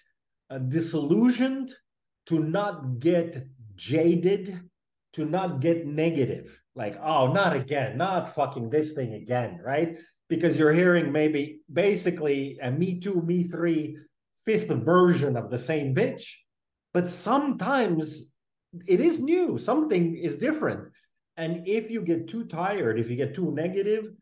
uh, 0.50 0.58
disillusioned, 0.58 1.72
to 2.26 2.40
not 2.40 2.98
get 2.98 3.46
jaded, 3.76 4.60
to 5.12 5.26
not 5.26 5.60
get 5.60 5.86
negative. 5.86 6.60
Like, 6.78 6.98
oh, 7.02 7.32
not 7.32 7.54
again, 7.54 7.98
not 7.98 8.34
fucking 8.34 8.70
this 8.70 8.94
thing 8.94 9.12
again, 9.12 9.60
right? 9.62 9.98
Because 10.30 10.56
you're 10.56 10.72
hearing 10.72 11.12
maybe 11.12 11.60
basically 11.70 12.58
a 12.62 12.70
me 12.70 13.00
too, 13.00 13.20
me 13.20 13.44
three, 13.44 13.98
fifth 14.46 14.68
version 14.68 15.36
of 15.36 15.50
the 15.50 15.58
same 15.58 15.94
bitch 15.94 16.24
but 16.98 17.06
sometimes 17.06 18.32
it 18.86 19.00
is 19.00 19.20
new, 19.20 19.58
something 19.58 20.16
is 20.16 20.36
different. 20.36 20.88
And 21.36 21.66
if 21.68 21.90
you 21.90 22.00
get 22.02 22.28
too 22.28 22.44
tired, 22.44 22.98
if 22.98 23.08
you 23.08 23.16
get 23.16 23.34
too 23.34 23.52
negative, 23.52 24.12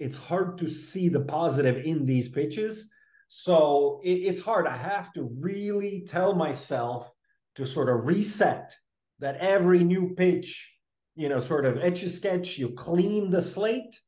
it's 0.00 0.16
hard 0.16 0.58
to 0.58 0.68
see 0.68 1.08
the 1.08 1.20
positive 1.20 1.84
in 1.84 2.04
these 2.04 2.28
pitches. 2.28 2.90
So 3.28 4.00
it, 4.02 4.14
it's 4.14 4.40
hard. 4.40 4.66
I 4.66 4.76
have 4.76 5.12
to 5.12 5.30
really 5.38 6.04
tell 6.08 6.34
myself 6.34 7.10
to 7.54 7.66
sort 7.66 7.88
of 7.88 8.06
reset 8.06 8.74
that 9.20 9.36
every 9.36 9.84
new 9.84 10.14
pitch, 10.16 10.73
you 11.16 11.28
know, 11.28 11.40
sort 11.40 11.64
of 11.64 11.78
etch 11.78 12.02
a 12.02 12.10
sketch, 12.10 12.58
you 12.58 12.70
clean 12.70 13.30
the 13.30 13.42
slate 13.42 14.00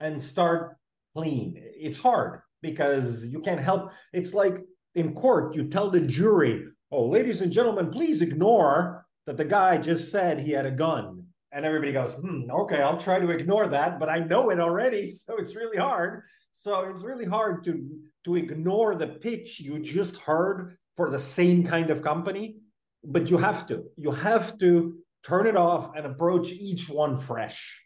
and 0.00 0.20
start 0.20 0.76
clean. 1.14 1.54
It's 1.58 1.98
hard 1.98 2.40
because 2.60 3.26
you 3.26 3.40
can't 3.40 3.60
help. 3.60 3.90
It's 4.12 4.34
like 4.34 4.58
in 4.94 5.14
court, 5.14 5.54
you 5.54 5.68
tell 5.68 5.90
the 5.90 6.00
jury, 6.00 6.64
oh, 6.90 7.06
ladies 7.06 7.40
and 7.40 7.52
gentlemen, 7.52 7.90
please 7.90 8.22
ignore 8.22 9.06
that 9.26 9.36
the 9.36 9.44
guy 9.44 9.78
just 9.78 10.10
said 10.10 10.38
he 10.38 10.52
had 10.52 10.66
a 10.66 10.70
gun. 10.70 11.24
And 11.52 11.66
everybody 11.66 11.92
goes, 11.92 12.14
hmm, 12.14 12.50
okay, 12.50 12.80
I'll 12.80 12.98
try 12.98 13.18
to 13.18 13.30
ignore 13.30 13.66
that, 13.68 14.00
but 14.00 14.08
I 14.08 14.20
know 14.20 14.50
it 14.50 14.60
already. 14.60 15.12
So 15.26 15.36
it's 15.36 15.54
really 15.54 15.76
hard. 15.76 16.22
So 16.52 16.80
it's 16.84 17.02
really 17.02 17.24
hard 17.24 17.64
to, 17.64 17.86
to 18.24 18.36
ignore 18.36 18.94
the 18.94 19.06
pitch 19.06 19.60
you 19.60 19.78
just 19.80 20.16
heard 20.16 20.76
for 20.96 21.10
the 21.10 21.18
same 21.18 21.64
kind 21.64 21.90
of 21.90 22.02
company. 22.02 22.56
But 23.04 23.28
you 23.30 23.36
have 23.38 23.66
to. 23.66 23.84
You 23.96 24.12
have 24.12 24.58
to 24.58 25.01
turn 25.24 25.46
it 25.46 25.56
off 25.56 25.92
and 25.96 26.06
approach 26.06 26.50
each 26.50 26.88
one 26.88 27.18
fresh. 27.18 27.80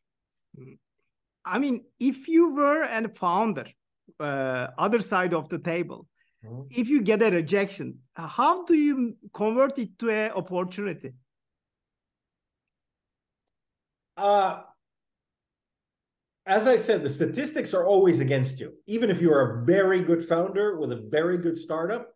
I 1.44 1.58
mean, 1.58 1.84
if 2.00 2.28
you 2.28 2.54
were 2.54 2.82
a 2.82 3.08
founder, 3.08 3.66
uh, 4.18 4.68
other 4.78 5.00
side 5.00 5.34
of 5.34 5.48
the 5.48 5.58
table, 5.58 6.06
mm-hmm. 6.44 6.62
if 6.70 6.88
you 6.88 7.02
get 7.02 7.22
a 7.22 7.30
rejection, 7.30 7.98
how 8.14 8.64
do 8.64 8.74
you 8.74 9.16
convert 9.32 9.78
it 9.78 9.98
to 10.00 10.10
an 10.10 10.32
opportunity? 10.32 11.12
Uh, 14.16 14.62
as 16.46 16.66
I 16.66 16.76
said, 16.76 17.02
the 17.02 17.10
statistics 17.10 17.74
are 17.74 17.86
always 17.86 18.20
against 18.20 18.60
you. 18.60 18.72
Even 18.86 19.10
if 19.10 19.20
you're 19.20 19.60
a 19.60 19.64
very 19.64 20.02
good 20.02 20.26
founder 20.26 20.78
with 20.78 20.92
a 20.92 21.08
very 21.10 21.38
good 21.38 21.58
startup, 21.58 22.08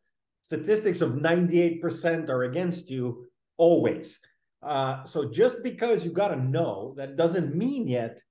statistics 0.43 1.01
of 1.01 1.13
98% 1.13 2.29
are 2.29 2.45
against 2.45 2.91
you 2.91 3.27
always. 3.57 4.19
Uh, 4.63 5.05
so 5.05 5.31
just 5.31 5.63
because 5.63 6.05
you 6.05 6.13
got 6.13 6.29
to 6.29 6.37
know, 6.37 6.95
that 6.97 7.17
doesn't 7.17 7.55
mean 7.55 7.89
yet 7.89 8.23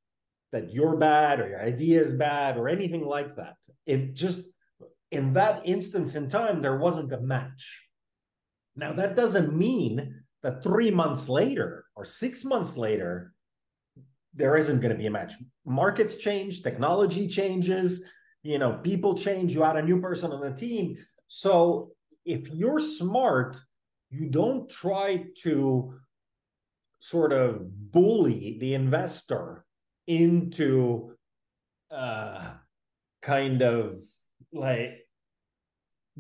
that 0.52 0.72
you're 0.72 0.98
bad 0.98 1.40
or 1.40 1.50
your 1.50 1.62
idea 1.62 2.00
is 2.02 2.12
bad 2.12 2.58
or 2.58 2.70
anything 2.70 3.06
like 3.06 3.36
that. 3.36 3.56
It 3.86 4.14
just, 4.14 4.42
in 5.12 5.34
that 5.34 5.66
instance 5.66 6.16
in 6.16 6.30
time, 6.30 6.62
there 6.62 6.78
wasn't 6.78 7.14
a 7.14 7.20
match. 7.22 7.82
Now, 8.76 8.94
that 8.94 9.16
doesn't 9.16 9.56
mean 9.56 10.24
that 10.44 10.64
three 10.64 10.92
months 10.92 11.30
later 11.30 11.86
or 11.96 12.06
six 12.06 12.46
months 12.46 12.78
later, 12.78 13.34
there 14.36 14.56
isn't 14.56 14.80
going 14.80 14.92
to 14.92 14.98
be 14.98 15.08
a 15.08 15.12
match. 15.12 15.34
Markets 15.66 16.16
change, 16.18 16.62
technology 16.62 17.28
changes, 17.28 18.04
you 18.44 18.58
know, 18.58 18.80
people 18.84 19.18
change, 19.18 19.54
you 19.54 19.64
add 19.64 19.76
a 19.76 19.82
new 19.82 20.00
person 20.00 20.32
on 20.32 20.42
the 20.42 20.52
team. 20.52 20.98
So 21.28 21.92
if 22.26 22.48
you're 22.50 22.80
smart, 22.80 23.60
you 24.10 24.28
don't 24.28 24.70
try 24.70 25.26
to 25.44 25.94
sort 27.00 27.34
of 27.34 27.92
bully 27.92 28.58
the 28.60 28.74
investor 28.74 29.66
into 30.08 31.14
uh, 31.92 32.52
kind 33.22 33.62
of 33.62 34.04
like 34.54 35.00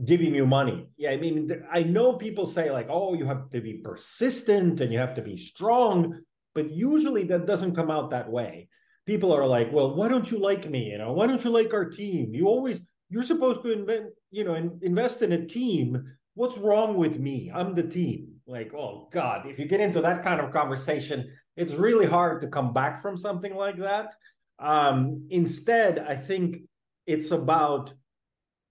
giving 0.05 0.33
you 0.33 0.45
money. 0.45 0.89
Yeah, 0.97 1.11
I 1.11 1.17
mean, 1.17 1.49
I 1.71 1.83
know 1.83 2.13
people 2.13 2.45
say 2.45 2.71
like, 2.71 2.87
oh, 2.89 3.13
you 3.13 3.25
have 3.25 3.49
to 3.49 3.61
be 3.61 3.81
persistent 3.83 4.79
and 4.79 4.91
you 4.91 4.99
have 4.99 5.15
to 5.15 5.21
be 5.21 5.35
strong, 5.35 6.21
but 6.55 6.71
usually 6.71 7.23
that 7.25 7.45
doesn't 7.45 7.75
come 7.75 7.91
out 7.91 8.11
that 8.11 8.29
way. 8.29 8.69
People 9.05 9.33
are 9.33 9.45
like, 9.45 9.73
well, 9.73 9.95
why 9.95 10.07
don't 10.07 10.29
you 10.29 10.39
like 10.39 10.69
me? 10.69 10.91
You 10.91 10.99
know, 10.99 11.13
why 11.13 11.27
don't 11.27 11.43
you 11.43 11.49
like 11.49 11.73
our 11.73 11.89
team? 11.89 12.33
You 12.33 12.47
always 12.47 12.81
you're 13.09 13.23
supposed 13.23 13.63
to 13.63 13.71
invent, 13.71 14.11
you 14.29 14.43
know, 14.43 14.53
in, 14.53 14.79
invest 14.83 15.21
in 15.21 15.31
a 15.31 15.45
team. 15.45 16.15
What's 16.35 16.57
wrong 16.57 16.95
with 16.95 17.19
me? 17.19 17.51
I'm 17.53 17.73
the 17.73 17.83
team. 17.83 18.38
Like, 18.49 18.73
oh 18.73 19.07
God, 19.11 19.45
if 19.45 19.59
you 19.59 19.65
get 19.65 19.79
into 19.79 20.01
that 20.01 20.23
kind 20.23 20.41
of 20.41 20.51
conversation, 20.51 21.31
it's 21.55 21.75
really 21.75 22.07
hard 22.07 22.41
to 22.41 22.47
come 22.47 22.73
back 22.73 22.99
from 22.99 23.15
something 23.15 23.55
like 23.55 23.77
that. 23.77 24.15
Um, 24.57 25.27
instead, 25.29 25.99
I 25.99 26.15
think 26.15 26.63
it's 27.05 27.29
about 27.29 27.93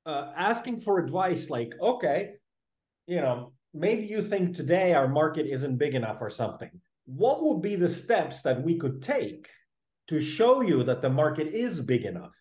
uh, 0.05 0.33
asking 0.37 0.81
for 0.81 0.99
advice 0.99 1.49
like, 1.49 1.75
okay, 1.81 2.31
you 3.07 3.21
know, 3.21 3.53
maybe 3.73 4.05
you 4.05 4.21
think 4.21 4.57
today 4.57 4.95
our 4.95 5.07
market 5.07 5.47
isn't 5.47 5.79
big 5.79 5.95
enough 5.95 6.19
or 6.21 6.29
something. 6.29 6.71
What 7.07 7.45
would 7.45 7.63
be 7.63 7.77
the 7.77 7.89
steps 7.89 8.43
that 8.43 8.61
we 8.61 8.79
could 8.79 9.01
take 9.01 9.47
to 10.09 10.21
show 10.21 10.61
you 10.61 10.83
that 10.85 11.03
the 11.03 11.11
market 11.11 11.55
is 11.55 11.81
big 11.81 12.05
enough? 12.05 12.35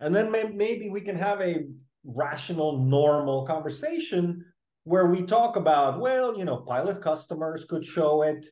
And 0.00 0.14
then 0.14 0.30
may- 0.30 0.52
maybe 0.52 0.90
we 0.90 1.00
can 1.00 1.16
have 1.16 1.40
a 1.40 1.64
rational, 2.04 2.84
normal 2.84 3.46
conversation 3.46 4.44
where 4.86 5.06
we 5.06 5.22
talk 5.22 5.56
about, 5.56 6.00
well, 6.00 6.36
you 6.38 6.44
know, 6.44 6.56
pilot 6.56 7.02
customers 7.02 7.64
could 7.64 7.84
show 7.84 8.22
it 8.22 8.46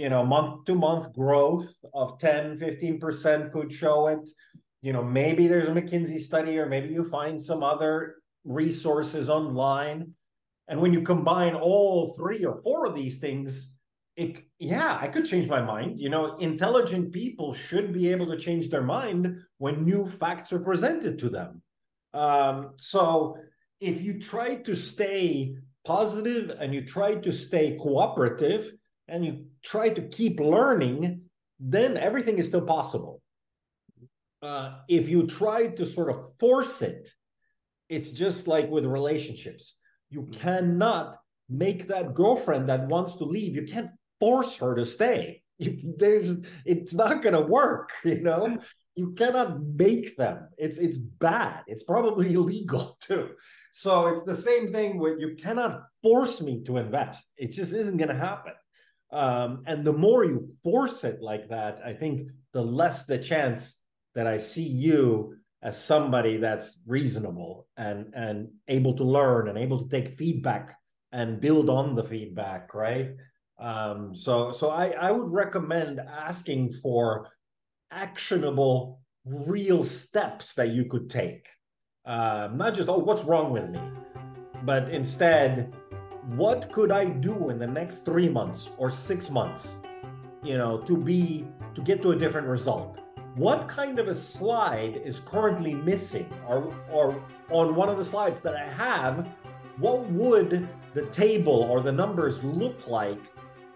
you 0.00 0.08
know, 0.08 0.24
month 0.24 0.64
to 0.64 0.74
month 0.74 1.12
growth 1.12 1.74
of 1.92 2.18
10, 2.18 2.58
15% 2.58 3.52
could 3.52 3.70
show 3.70 4.06
it. 4.06 4.26
You 4.80 4.94
know, 4.94 5.02
maybe 5.02 5.46
there's 5.46 5.68
a 5.68 5.72
McKinsey 5.72 6.18
study, 6.18 6.58
or 6.58 6.64
maybe 6.64 6.94
you 6.94 7.04
find 7.04 7.42
some 7.42 7.62
other 7.62 8.16
resources 8.44 9.28
online. 9.28 10.12
And 10.68 10.80
when 10.80 10.94
you 10.94 11.02
combine 11.02 11.54
all 11.54 12.14
three 12.14 12.44
or 12.46 12.62
four 12.62 12.86
of 12.86 12.94
these 12.94 13.18
things, 13.18 13.76
it 14.16 14.42
yeah, 14.58 14.96
I 14.98 15.08
could 15.08 15.26
change 15.26 15.48
my 15.48 15.60
mind. 15.60 16.00
You 16.00 16.08
know, 16.08 16.36
intelligent 16.38 17.12
people 17.12 17.52
should 17.52 17.92
be 17.92 18.10
able 18.10 18.26
to 18.26 18.38
change 18.38 18.70
their 18.70 18.82
mind 18.82 19.36
when 19.58 19.84
new 19.84 20.06
facts 20.06 20.50
are 20.50 20.60
presented 20.60 21.18
to 21.18 21.28
them. 21.28 21.62
Um, 22.14 22.72
so 22.76 23.36
if 23.80 24.00
you 24.00 24.18
try 24.18 24.56
to 24.56 24.74
stay 24.74 25.56
positive 25.84 26.50
and 26.60 26.74
you 26.74 26.84
try 26.84 27.14
to 27.14 27.32
stay 27.32 27.76
cooperative, 27.80 28.72
and 29.10 29.24
you 29.24 29.44
try 29.62 29.88
to 29.90 30.02
keep 30.02 30.40
learning, 30.40 31.22
then 31.58 31.96
everything 31.96 32.38
is 32.38 32.46
still 32.46 32.62
possible. 32.62 33.20
Uh, 34.40 34.78
if 34.88 35.08
you 35.08 35.26
try 35.26 35.66
to 35.66 35.84
sort 35.84 36.10
of 36.10 36.32
force 36.38 36.80
it, 36.80 37.10
it's 37.88 38.10
just 38.12 38.46
like 38.46 38.70
with 38.70 38.86
relationships. 38.86 39.74
You 40.08 40.30
cannot 40.32 41.16
make 41.50 41.88
that 41.88 42.14
girlfriend 42.14 42.68
that 42.68 42.86
wants 42.86 43.16
to 43.16 43.24
leave, 43.24 43.56
you 43.56 43.64
can't 43.66 43.90
force 44.20 44.56
her 44.56 44.74
to 44.76 44.86
stay. 44.86 45.42
there's, 45.98 46.36
it's 46.64 46.94
not 46.94 47.22
going 47.22 47.34
to 47.34 47.42
work, 47.42 47.90
you 48.04 48.22
know? 48.22 48.58
You 48.94 49.12
cannot 49.12 49.60
make 49.62 50.16
them. 50.16 50.48
It's 50.58 50.78
it's 50.78 50.98
bad. 50.98 51.62
It's 51.66 51.84
probably 51.84 52.34
illegal 52.34 52.98
too. 53.00 53.30
So 53.72 54.08
it's 54.08 54.24
the 54.24 54.34
same 54.34 54.72
thing 54.72 54.98
with 54.98 55.20
you 55.20 55.36
cannot 55.36 55.82
force 56.02 56.40
me 56.40 56.62
to 56.64 56.78
invest. 56.78 57.30
It 57.36 57.48
just 57.48 57.72
isn't 57.72 57.96
going 57.96 58.08
to 58.08 58.14
happen. 58.14 58.52
Um, 59.12 59.62
and 59.66 59.84
the 59.84 59.92
more 59.92 60.24
you 60.24 60.48
force 60.62 61.04
it 61.04 61.20
like 61.20 61.48
that, 61.48 61.80
I 61.84 61.92
think 61.92 62.30
the 62.52 62.62
less 62.62 63.06
the 63.06 63.18
chance 63.18 63.80
that 64.14 64.26
I 64.26 64.38
see 64.38 64.66
you 64.66 65.34
as 65.62 65.82
somebody 65.82 66.38
that's 66.38 66.78
reasonable 66.86 67.66
and 67.76 68.12
and 68.14 68.48
able 68.68 68.94
to 68.94 69.04
learn 69.04 69.48
and 69.48 69.58
able 69.58 69.82
to 69.82 69.88
take 69.88 70.16
feedback 70.16 70.76
and 71.12 71.40
build 71.40 71.68
on 71.68 71.94
the 71.94 72.04
feedback, 72.04 72.72
right? 72.72 73.10
Um, 73.58 74.14
so 74.16 74.52
so 74.52 74.70
I, 74.70 74.90
I 74.90 75.10
would 75.10 75.32
recommend 75.32 76.00
asking 76.00 76.72
for 76.72 77.28
actionable, 77.90 79.00
real 79.24 79.84
steps 79.84 80.54
that 80.54 80.70
you 80.70 80.86
could 80.86 81.10
take. 81.10 81.46
Um, 82.10 82.56
not 82.56 82.74
just, 82.74 82.88
oh, 82.88 82.98
what's 82.98 83.22
wrong 83.22 83.52
with 83.52 83.70
me? 83.70 83.80
But 84.64 84.90
instead, 84.90 85.72
what 86.34 86.72
could 86.72 86.90
I 86.90 87.04
do 87.04 87.50
in 87.50 87.58
the 87.60 87.68
next 87.68 88.04
three 88.04 88.28
months 88.28 88.70
or 88.78 88.90
six 88.90 89.30
months, 89.30 89.76
you 90.42 90.58
know, 90.58 90.80
to 90.80 90.96
be 90.96 91.46
to 91.72 91.80
get 91.80 92.02
to 92.02 92.10
a 92.10 92.16
different 92.16 92.48
result? 92.48 92.98
What 93.36 93.68
kind 93.68 94.00
of 94.00 94.08
a 94.08 94.14
slide 94.14 95.00
is 95.04 95.20
currently 95.20 95.72
missing, 95.72 96.28
or 96.48 96.74
or 96.90 97.22
on 97.48 97.76
one 97.76 97.88
of 97.88 97.96
the 97.96 98.04
slides 98.04 98.40
that 98.40 98.56
I 98.56 98.66
have, 98.66 99.28
what 99.78 100.04
would 100.10 100.68
the 100.94 101.06
table 101.06 101.62
or 101.70 101.80
the 101.80 101.92
numbers 101.92 102.42
look 102.42 102.88
like 102.88 103.22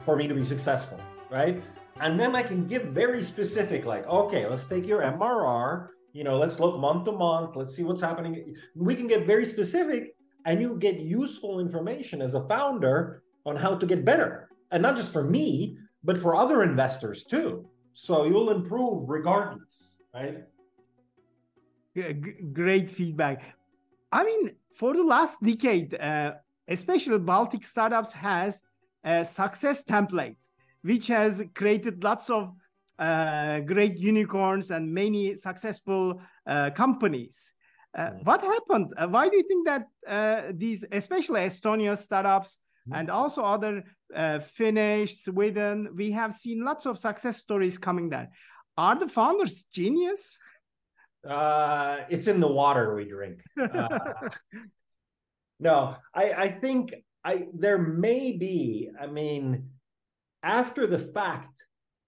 for 0.04 0.16
me 0.16 0.26
to 0.26 0.34
be 0.34 0.42
successful, 0.42 0.98
right? 1.30 1.62
And 2.00 2.18
then 2.18 2.34
I 2.34 2.42
can 2.42 2.66
give 2.66 2.82
very 2.86 3.22
specific, 3.22 3.84
like, 3.84 4.04
okay, 4.08 4.44
let's 4.48 4.66
take 4.66 4.88
your 4.88 5.02
MRR, 5.02 5.90
you 6.14 6.22
know, 6.22 6.38
let's 6.38 6.60
look 6.60 6.78
month 6.78 7.04
to 7.06 7.12
month, 7.12 7.56
let's 7.56 7.74
see 7.74 7.82
what's 7.82 8.00
happening. 8.00 8.54
We 8.76 8.94
can 8.94 9.08
get 9.08 9.26
very 9.26 9.44
specific 9.44 10.14
and 10.46 10.62
you 10.62 10.76
get 10.78 11.00
useful 11.00 11.58
information 11.58 12.22
as 12.22 12.34
a 12.34 12.46
founder 12.46 13.24
on 13.44 13.56
how 13.56 13.74
to 13.74 13.84
get 13.84 14.04
better. 14.04 14.48
And 14.70 14.80
not 14.80 14.96
just 14.96 15.12
for 15.12 15.24
me, 15.24 15.76
but 16.04 16.16
for 16.16 16.36
other 16.36 16.62
investors 16.62 17.24
too. 17.24 17.68
So 17.94 18.24
you 18.24 18.32
will 18.32 18.50
improve 18.50 19.08
regardless, 19.08 19.96
right? 20.14 20.38
Great 22.52 22.88
feedback. 22.88 23.56
I 24.12 24.24
mean, 24.24 24.52
for 24.76 24.94
the 24.94 25.02
last 25.02 25.42
decade, 25.42 25.94
uh, 25.94 26.34
especially 26.68 27.18
Baltic 27.18 27.64
Startups 27.64 28.12
has 28.12 28.62
a 29.02 29.24
success 29.24 29.82
template, 29.82 30.36
which 30.82 31.08
has 31.08 31.42
created 31.54 32.04
lots 32.04 32.30
of 32.30 32.52
uh, 32.98 33.60
great 33.60 33.98
unicorns 33.98 34.70
and 34.70 34.92
many 34.92 35.36
successful 35.36 36.20
uh, 36.46 36.70
companies. 36.70 37.52
Uh, 37.96 38.10
what 38.24 38.40
happened? 38.40 38.92
Uh, 38.96 39.06
why 39.06 39.28
do 39.28 39.36
you 39.36 39.44
think 39.44 39.66
that 39.66 39.86
uh, 40.08 40.52
these, 40.54 40.84
especially 40.90 41.40
Estonia 41.40 41.96
startups 41.96 42.58
mm. 42.88 42.98
and 42.98 43.10
also 43.10 43.42
other 43.42 43.84
uh, 44.14 44.40
Finnish, 44.40 45.22
Sweden, 45.22 45.88
we 45.94 46.10
have 46.10 46.34
seen 46.34 46.64
lots 46.64 46.86
of 46.86 46.98
success 46.98 47.36
stories 47.36 47.78
coming 47.78 48.10
there. 48.10 48.30
Are 48.76 48.98
the 48.98 49.08
founders 49.08 49.64
genius? 49.72 50.36
Uh, 51.28 52.00
it's 52.10 52.26
in 52.26 52.40
the 52.40 52.48
water 52.48 52.94
we 52.94 53.04
drink. 53.04 53.40
No, 55.60 55.96
I, 56.12 56.32
I 56.32 56.48
think 56.48 56.94
I 57.24 57.46
there 57.54 57.78
may 57.78 58.32
be. 58.32 58.90
I 59.00 59.06
mean, 59.06 59.70
after 60.42 60.86
the 60.86 60.98
fact, 60.98 61.64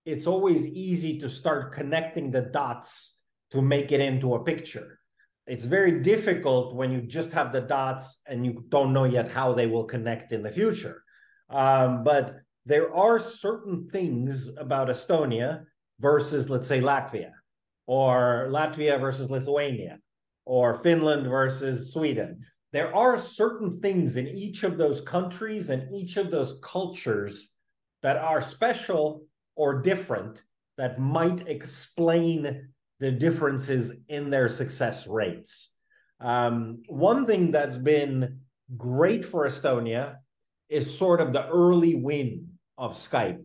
it's 0.06 0.28
always 0.28 0.64
easy 0.66 1.18
to 1.18 1.28
start 1.28 1.72
connecting 1.72 2.30
the 2.30 2.42
dots 2.42 3.18
to 3.50 3.60
make 3.60 3.90
it 3.90 4.00
into 4.00 4.34
a 4.34 4.44
picture. 4.44 5.00
It's 5.46 5.64
very 5.64 6.00
difficult 6.00 6.74
when 6.74 6.92
you 6.92 7.02
just 7.02 7.32
have 7.32 7.52
the 7.52 7.60
dots 7.60 8.20
and 8.26 8.46
you 8.46 8.64
don't 8.68 8.92
know 8.92 9.04
yet 9.04 9.30
how 9.30 9.52
they 9.52 9.66
will 9.66 9.84
connect 9.84 10.32
in 10.32 10.42
the 10.42 10.50
future. 10.50 11.02
Um, 11.50 12.04
but 12.04 12.36
there 12.64 12.94
are 12.94 13.18
certain 13.18 13.88
things 13.92 14.48
about 14.58 14.88
Estonia 14.88 15.64
versus, 16.00 16.50
let's 16.50 16.66
say, 16.66 16.80
Latvia, 16.80 17.30
or 17.86 18.48
Latvia 18.50 19.00
versus 19.00 19.30
Lithuania, 19.30 19.98
or 20.44 20.82
Finland 20.82 21.26
versus 21.26 21.92
Sweden. 21.92 22.40
There 22.72 22.94
are 22.94 23.16
certain 23.16 23.80
things 23.80 24.16
in 24.16 24.26
each 24.28 24.64
of 24.64 24.78
those 24.78 25.00
countries 25.00 25.70
and 25.70 25.92
each 25.94 26.16
of 26.16 26.30
those 26.30 26.58
cultures 26.62 27.52
that 28.02 28.16
are 28.16 28.40
special 28.40 29.25
or 29.56 29.82
different 29.82 30.42
that 30.78 31.00
might 31.00 31.48
explain 31.48 32.68
the 33.00 33.10
differences 33.10 33.92
in 34.08 34.30
their 34.30 34.48
success 34.48 35.06
rates. 35.06 35.70
Um, 36.20 36.82
one 36.88 37.26
thing 37.26 37.50
that's 37.50 37.78
been 37.78 38.40
great 38.76 39.24
for 39.24 39.46
Estonia 39.46 40.16
is 40.68 40.98
sort 40.98 41.20
of 41.20 41.32
the 41.32 41.46
early 41.48 41.94
win 41.94 42.48
of 42.78 42.92
Skype. 42.92 43.44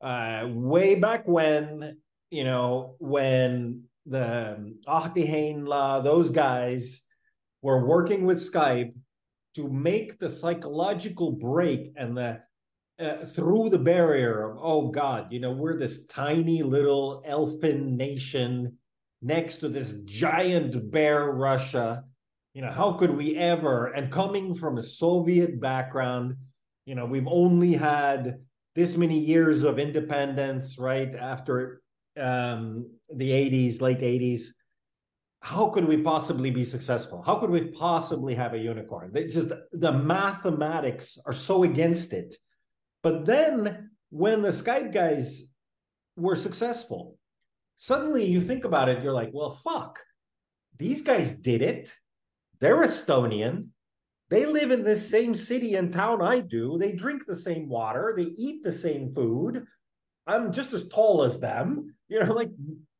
Uh, 0.00 0.46
way 0.48 0.94
back 0.94 1.26
when, 1.26 1.98
you 2.30 2.44
know, 2.44 2.96
when 2.98 3.84
the 4.06 4.74
Ahti 4.86 5.26
Heinla, 5.26 6.02
those 6.02 6.30
guys 6.30 7.02
were 7.62 7.86
working 7.86 8.24
with 8.24 8.38
Skype 8.38 8.94
to 9.56 9.68
make 9.68 10.18
the 10.18 10.28
psychological 10.28 11.32
break 11.32 11.92
and 11.96 12.16
the 12.16 12.40
uh, 13.00 13.24
through 13.24 13.70
the 13.70 13.78
barrier 13.78 14.50
of 14.50 14.58
oh 14.60 14.88
god 14.88 15.32
you 15.32 15.40
know 15.40 15.52
we're 15.52 15.78
this 15.78 16.06
tiny 16.06 16.62
little 16.62 17.22
elfin 17.26 17.96
nation 17.96 18.76
next 19.22 19.56
to 19.56 19.68
this 19.68 19.94
giant 20.04 20.90
bear 20.90 21.30
russia. 21.30 22.04
You 22.52 22.62
know 22.62 22.72
how 22.72 22.92
could 22.92 23.16
we 23.16 23.36
ever? 23.36 23.86
And 23.92 24.10
coming 24.10 24.54
from 24.54 24.78
a 24.78 24.82
soviet 24.82 25.60
background 25.60 26.36
you 26.84 26.94
know 26.94 27.06
we've 27.06 27.28
only 27.28 27.72
had 27.74 28.40
this 28.74 28.96
many 28.96 29.18
years 29.18 29.62
of 29.62 29.78
independence 29.78 30.78
right 30.78 31.14
after 31.14 31.82
um, 32.18 32.90
the 33.14 33.30
80s 33.30 33.80
late 33.80 34.00
80s 34.00 34.48
how 35.42 35.70
could 35.70 35.86
we 35.86 35.96
possibly 35.96 36.50
be 36.50 36.64
successful? 36.64 37.22
How 37.22 37.36
could 37.36 37.48
we 37.48 37.68
possibly 37.68 38.34
have 38.34 38.52
a 38.52 38.58
unicorn? 38.58 39.10
It's 39.14 39.32
just 39.32 39.48
the 39.72 39.92
mathematics 39.92 41.16
are 41.24 41.32
so 41.32 41.62
against 41.62 42.12
it 42.12 42.34
but 43.02 43.24
then 43.24 43.90
when 44.10 44.42
the 44.42 44.48
Skype 44.48 44.92
guys 44.92 45.42
were 46.16 46.36
successful, 46.36 47.16
suddenly 47.76 48.24
you 48.24 48.40
think 48.40 48.64
about 48.64 48.88
it, 48.88 49.02
you're 49.02 49.12
like, 49.12 49.30
well, 49.32 49.54
fuck, 49.64 50.00
these 50.78 51.02
guys 51.02 51.32
did 51.32 51.62
it. 51.62 51.92
They're 52.60 52.82
Estonian. 52.82 53.68
They 54.28 54.46
live 54.46 54.70
in 54.70 54.84
this 54.84 55.08
same 55.08 55.34
city 55.34 55.74
and 55.74 55.92
town 55.92 56.22
I 56.22 56.40
do. 56.40 56.78
They 56.78 56.92
drink 56.92 57.26
the 57.26 57.36
same 57.36 57.68
water. 57.68 58.14
They 58.16 58.24
eat 58.36 58.62
the 58.62 58.72
same 58.72 59.12
food. 59.12 59.64
I'm 60.26 60.52
just 60.52 60.72
as 60.72 60.88
tall 60.88 61.24
as 61.24 61.40
them. 61.40 61.94
You 62.08 62.20
know, 62.20 62.32
like, 62.32 62.50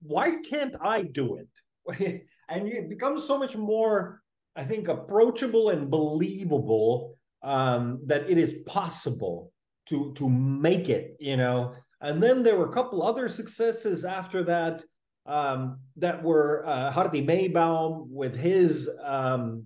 why 0.02 0.36
can't 0.36 0.74
I 0.80 1.02
do 1.02 1.36
it? 1.36 2.24
and 2.48 2.68
it 2.68 2.88
becomes 2.88 3.24
so 3.24 3.38
much 3.38 3.56
more, 3.56 4.22
I 4.56 4.64
think, 4.64 4.88
approachable 4.88 5.70
and 5.70 5.90
believable 5.90 7.14
um, 7.42 8.00
that 8.06 8.28
it 8.28 8.38
is 8.38 8.60
possible 8.66 9.52
to 9.86 10.12
to 10.14 10.28
make 10.28 10.88
it, 10.88 11.16
you 11.20 11.36
know. 11.36 11.74
And 12.00 12.22
then 12.22 12.42
there 12.42 12.56
were 12.56 12.68
a 12.68 12.72
couple 12.72 13.02
other 13.02 13.28
successes 13.28 14.04
after 14.04 14.42
that 14.44 14.82
um, 15.26 15.78
that 15.96 16.22
were 16.22 16.64
uh, 16.66 16.90
Hardi 16.90 17.24
Meybaum 17.24 18.06
with 18.08 18.34
his 18.34 18.88
um, 19.04 19.64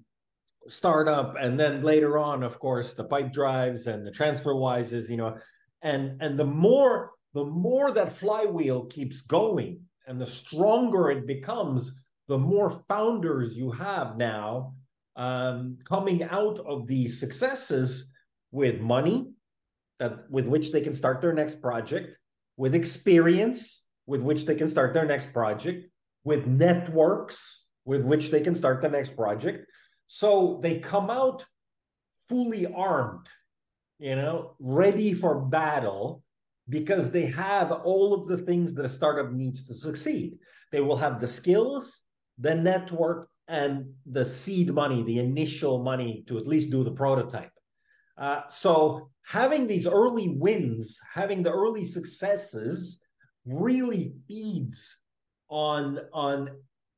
startup, 0.66 1.36
and 1.38 1.58
then 1.58 1.82
later 1.82 2.18
on, 2.18 2.42
of 2.42 2.58
course, 2.58 2.94
the 2.94 3.04
Pipedrives 3.04 3.86
and 3.86 4.06
the 4.06 4.10
TransferWises, 4.10 5.08
you 5.08 5.16
know. 5.16 5.36
And 5.82 6.20
and 6.20 6.38
the 6.38 6.46
more 6.46 7.12
the 7.34 7.44
more 7.44 7.92
that 7.92 8.12
flywheel 8.12 8.86
keeps 8.86 9.20
going, 9.20 9.80
and 10.06 10.20
the 10.20 10.26
stronger 10.26 11.10
it 11.10 11.26
becomes, 11.26 11.92
the 12.28 12.38
more 12.38 12.70
founders 12.88 13.56
you 13.56 13.70
have 13.72 14.16
now 14.16 14.74
um, 15.16 15.78
coming 15.84 16.22
out 16.22 16.58
of 16.60 16.86
these 16.86 17.18
successes 17.20 18.10
with 18.50 18.80
money 18.80 19.28
that 19.98 20.30
with 20.30 20.46
which 20.46 20.72
they 20.72 20.80
can 20.80 20.94
start 20.94 21.20
their 21.20 21.32
next 21.32 21.60
project, 21.60 22.16
with 22.56 22.74
experience 22.74 23.84
with 24.06 24.20
which 24.20 24.44
they 24.44 24.54
can 24.54 24.68
start 24.68 24.92
their 24.92 25.06
next 25.06 25.32
project, 25.32 25.86
with 26.24 26.46
networks 26.46 27.64
with 27.84 28.04
which 28.04 28.30
they 28.30 28.40
can 28.40 28.54
start 28.54 28.80
the 28.80 28.88
next 28.88 29.16
project. 29.16 29.70
So 30.06 30.60
they 30.62 30.78
come 30.78 31.10
out 31.10 31.44
fully 32.28 32.66
armed, 32.66 33.26
you 33.98 34.16
know, 34.16 34.56
ready 34.58 35.12
for 35.12 35.40
battle 35.40 36.22
because 36.68 37.10
they 37.10 37.26
have 37.26 37.70
all 37.72 38.14
of 38.14 38.26
the 38.26 38.38
things 38.38 38.72
that 38.74 38.86
a 38.86 38.88
startup 38.88 39.32
needs 39.32 39.66
to 39.66 39.74
succeed. 39.74 40.38
They 40.72 40.80
will 40.80 40.96
have 40.96 41.20
the 41.20 41.26
skills, 41.26 42.00
the 42.38 42.54
network, 42.54 43.28
and 43.48 43.92
the 44.06 44.24
seed 44.24 44.72
money, 44.72 45.02
the 45.02 45.18
initial 45.18 45.82
money 45.82 46.24
to 46.28 46.38
at 46.38 46.46
least 46.46 46.70
do 46.70 46.82
the 46.82 46.90
prototype. 46.90 47.52
Uh, 48.16 48.42
so 48.48 49.10
having 49.26 49.66
these 49.66 49.86
early 49.86 50.36
wins, 50.38 50.98
having 51.12 51.42
the 51.42 51.52
early 51.52 51.84
successes, 51.84 53.00
really 53.46 54.14
feeds 54.26 54.98
on 55.48 55.98
on 56.12 56.48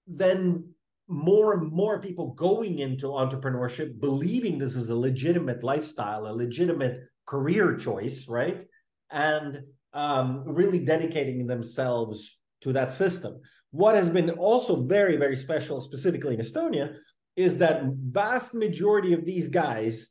then 0.06 0.64
more 1.08 1.54
and 1.54 1.70
more 1.70 2.00
people 2.00 2.32
going 2.34 2.80
into 2.80 3.06
entrepreneurship, 3.06 4.00
believing 4.00 4.58
this 4.58 4.74
is 4.74 4.88
a 4.88 4.96
legitimate 4.96 5.62
lifestyle, 5.62 6.26
a 6.26 6.32
legitimate 6.32 7.00
career 7.26 7.76
choice, 7.76 8.26
right? 8.28 8.66
And 9.10 9.60
um, 9.92 10.42
really 10.46 10.84
dedicating 10.84 11.46
themselves 11.46 12.38
to 12.62 12.72
that 12.72 12.92
system. 12.92 13.40
What 13.70 13.94
has 13.94 14.10
been 14.10 14.30
also 14.30 14.82
very, 14.82 15.16
very 15.16 15.36
special, 15.36 15.80
specifically 15.80 16.34
in 16.34 16.40
Estonia, 16.40 16.96
is 17.36 17.56
that 17.58 17.82
vast 17.84 18.54
majority 18.54 19.12
of 19.12 19.24
these 19.24 19.48
guys 19.48 20.08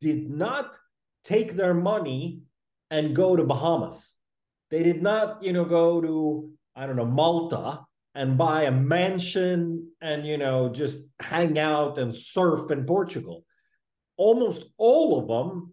did 0.00 0.28
not 0.28 0.76
take 1.26 1.54
their 1.54 1.74
money 1.74 2.40
and 2.90 3.16
go 3.16 3.34
to 3.34 3.44
Bahamas. 3.44 4.14
They 4.70 4.82
did 4.82 5.02
not, 5.02 5.42
you 5.42 5.52
know, 5.52 5.64
go 5.64 6.00
to, 6.00 6.50
I 6.74 6.86
don't 6.86 6.96
know, 6.96 7.04
Malta 7.04 7.80
and 8.14 8.38
buy 8.38 8.62
a 8.62 8.70
mansion 8.70 9.90
and, 10.00 10.26
you 10.26 10.38
know, 10.38 10.68
just 10.68 10.98
hang 11.20 11.58
out 11.58 11.98
and 11.98 12.16
surf 12.16 12.70
in 12.70 12.86
Portugal. 12.86 13.44
Almost 14.16 14.64
all 14.78 15.20
of 15.20 15.28
them 15.28 15.72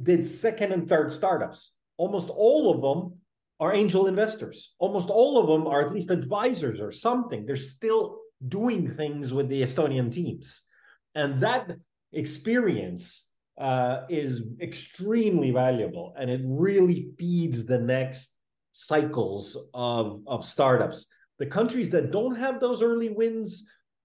did 0.00 0.24
second 0.24 0.72
and 0.72 0.88
third 0.88 1.12
startups. 1.12 1.72
Almost 1.96 2.28
all 2.28 2.70
of 2.70 2.82
them 2.82 3.18
are 3.60 3.74
angel 3.74 4.06
investors. 4.06 4.74
Almost 4.78 5.08
all 5.08 5.38
of 5.38 5.46
them 5.46 5.66
are 5.66 5.84
at 5.84 5.92
least 5.92 6.10
advisors 6.10 6.80
or 6.80 6.92
something. 6.92 7.46
They're 7.46 7.56
still 7.56 8.18
doing 8.46 8.88
things 8.88 9.32
with 9.32 9.48
the 9.48 9.62
Estonian 9.62 10.12
teams. 10.12 10.62
And 11.14 11.40
that 11.40 11.72
experience 12.12 13.24
uh, 13.58 14.02
is 14.08 14.42
extremely 14.60 15.50
valuable 15.50 16.14
and 16.18 16.30
it 16.30 16.40
really 16.44 17.10
feeds 17.18 17.64
the 17.64 17.78
next 17.78 18.34
cycles 18.72 19.56
of, 19.72 20.20
of 20.26 20.44
startups. 20.44 21.06
The 21.38 21.46
countries 21.46 21.90
that 21.90 22.10
don't 22.10 22.36
have 22.36 22.60
those 22.60 22.82
early 22.82 23.10
wins, 23.10 23.64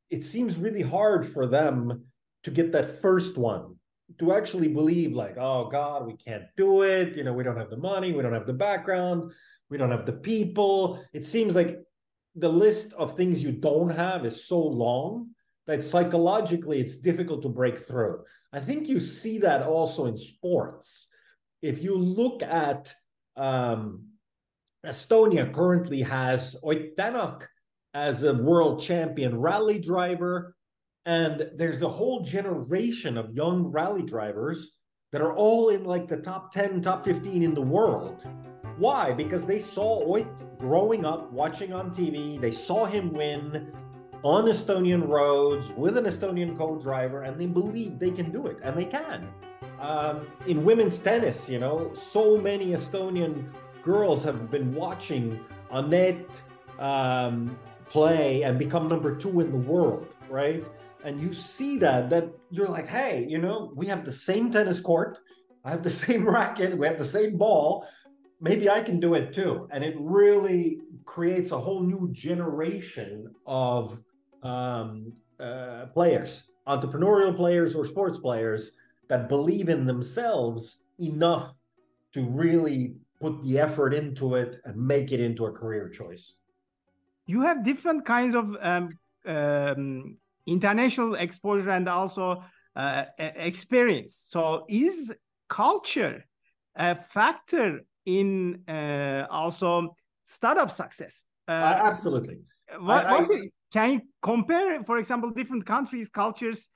it 0.10 0.24
seems 0.24 0.58
really 0.58 0.82
hard 0.82 1.28
for 1.28 1.48
them 1.48 2.06
to 2.44 2.52
get 2.52 2.72
that 2.72 3.02
first 3.02 3.38
one 3.38 3.76
to 4.18 4.34
actually 4.34 4.68
believe 4.68 5.14
like 5.14 5.38
oh 5.38 5.70
god 5.70 6.08
we 6.08 6.16
can't 6.18 6.44
do 6.58 6.82
it 6.82 7.16
you 7.16 7.24
know 7.24 7.34
we 7.34 7.44
don't 7.44 7.58
have 7.58 7.70
the 7.70 7.78
money 7.78 8.12
we 8.12 8.24
don't 8.24 8.34
have 8.34 8.48
the 8.48 8.54
background 8.54 9.32
we 9.70 9.78
don't 9.78 9.92
have 9.92 10.06
the 10.06 10.12
people 10.12 11.00
it 11.14 11.24
seems 11.24 11.54
like 11.54 11.78
the 12.36 12.50
list 12.50 12.94
of 12.94 13.16
things 13.16 13.44
you 13.44 13.52
don't 13.52 13.90
have 13.90 14.26
is 14.26 14.48
so 14.48 14.60
long 14.60 15.28
that 15.70 15.84
psychologically 15.84 16.80
it's 16.80 16.98
difficult 16.98 17.44
to 17.44 17.48
break 17.48 17.78
through. 17.78 18.24
I 18.52 18.60
think 18.60 18.88
you 18.88 19.00
see 19.00 19.38
that 19.38 19.62
also 19.62 20.08
in 20.08 20.18
sports. 20.18 21.08
If 21.62 21.84
you 21.84 21.96
look 21.96 22.42
at 22.42 22.92
um, 23.38 24.06
Estonia 24.84 25.54
currently 25.54 26.02
has 26.02 26.56
Ott 26.64 26.96
Tänak 26.98 27.44
as 27.94 28.24
a 28.24 28.34
world 28.34 28.82
champion 28.82 29.40
rally 29.40 29.78
driver, 29.78 30.56
and 31.06 31.52
there's 31.56 31.84
a 31.84 31.88
whole 31.88 32.22
generation 32.22 33.16
of 33.16 33.36
young 33.36 33.68
rally 33.68 34.02
drivers 34.02 34.72
that 35.12 35.22
are 35.22 35.36
all 35.36 35.70
in 35.70 35.84
like 35.84 36.08
the 36.08 36.18
top 36.18 36.52
10, 36.52 36.82
top 36.82 37.06
15 37.06 37.44
in 37.44 37.54
the 37.54 37.62
world. 37.62 38.26
Why? 38.80 39.14
Because 39.14 39.46
they 39.46 39.60
saw 39.60 40.18
Ott 40.18 40.58
growing 40.58 41.06
up, 41.06 41.32
watching 41.32 41.74
on 41.74 41.92
TV, 41.92 42.42
they 42.42 42.52
saw 42.52 42.86
him 42.86 43.14
win, 43.14 43.72
on 44.24 44.46
Estonian 44.46 45.08
roads 45.08 45.72
with 45.72 45.98
an 45.98 46.06
Estonian 46.06 46.58
co-driver, 46.58 47.24
and 47.24 47.40
they 47.40 47.46
believe 47.46 48.00
they 48.00 48.12
can 48.12 48.32
do 48.32 48.48
it, 48.48 48.58
and 48.64 48.76
they 48.76 48.86
can. 48.86 49.28
Um, 49.80 50.28
in 50.46 50.66
women's 50.66 51.00
tennis, 51.00 51.50
you 51.50 51.60
know, 51.60 51.94
so 51.94 52.38
many 52.38 52.68
Estonian 52.68 53.46
girls 53.82 54.24
have 54.24 54.52
been 54.52 54.74
watching 54.74 55.40
Anett 55.72 56.42
um, 56.80 57.58
play 57.86 58.44
and 58.44 58.60
become 58.60 58.88
number 58.90 59.16
two 59.16 59.40
in 59.40 59.52
the 59.52 59.58
world, 59.58 60.08
right? 60.30 60.66
And 61.04 61.22
you 61.22 61.34
see 61.34 61.78
that, 61.78 62.10
that 62.10 62.30
you're 62.50 62.68
like, 62.68 62.88
hey, 62.88 63.26
you 63.28 63.38
know, 63.38 63.72
we 63.74 63.86
have 63.88 64.04
the 64.04 64.12
same 64.12 64.52
tennis 64.52 64.82
court, 64.82 65.20
I 65.64 65.72
have 65.72 65.84
the 65.84 65.92
same 66.06 66.28
racket, 66.28 66.78
we 66.78 66.86
have 66.88 66.98
the 66.98 67.06
same 67.06 67.38
ball. 67.38 67.88
Maybe 68.42 68.70
I 68.70 68.82
can 68.82 69.00
do 69.00 69.16
it 69.16 69.34
too. 69.34 69.68
And 69.72 69.84
it 69.84 69.96
really 69.98 70.80
creates 71.06 71.52
a 71.52 71.60
whole 71.60 71.82
new 71.82 72.10
generation 72.12 73.34
of 73.46 74.00
um, 74.44 75.14
uh, 75.40 75.86
players, 75.94 76.44
entrepreneurial 76.68 77.36
players 77.36 77.76
or 77.76 77.86
sports 77.86 78.18
players 78.18 78.74
that 79.08 79.30
believe 79.30 79.70
in 79.70 79.86
themselves 79.86 80.84
enough 81.00 81.54
to 82.14 82.24
really 82.24 82.96
put 83.20 83.42
the 83.44 83.60
effort 83.60 83.94
into 83.94 84.36
it 84.36 84.62
and 84.66 84.76
make 84.76 85.12
it 85.12 85.20
into 85.20 85.46
a 85.46 85.52
career 85.52 85.90
choice. 85.90 86.34
You 87.26 87.42
have 87.42 87.64
different 87.64 88.06
kinds 88.06 88.34
of 88.36 88.56
um, 88.62 88.90
um, 89.26 90.18
international 90.46 91.16
exposure 91.16 91.70
and 91.70 91.88
also 91.88 92.44
uh, 92.76 93.04
experience. 93.18 94.16
So, 94.28 94.66
is 94.68 95.14
culture 95.48 96.26
a 96.76 96.96
factor 96.96 97.82
in 98.06 98.64
uh, 98.68 99.28
also 99.30 99.96
startup 100.24 100.72
success? 100.72 101.24
Uh, 101.48 101.52
absolutely. 101.52 102.40
What, 102.80 103.06
I, 103.06 103.12
what 103.12 103.32
I, 103.32 103.50
can 103.72 103.94
you 103.94 104.02
compare, 104.22 104.84
for 104.84 104.98
example, 104.98 105.30
different 105.32 105.66
countries' 105.66 106.10
cultures, 106.10 106.68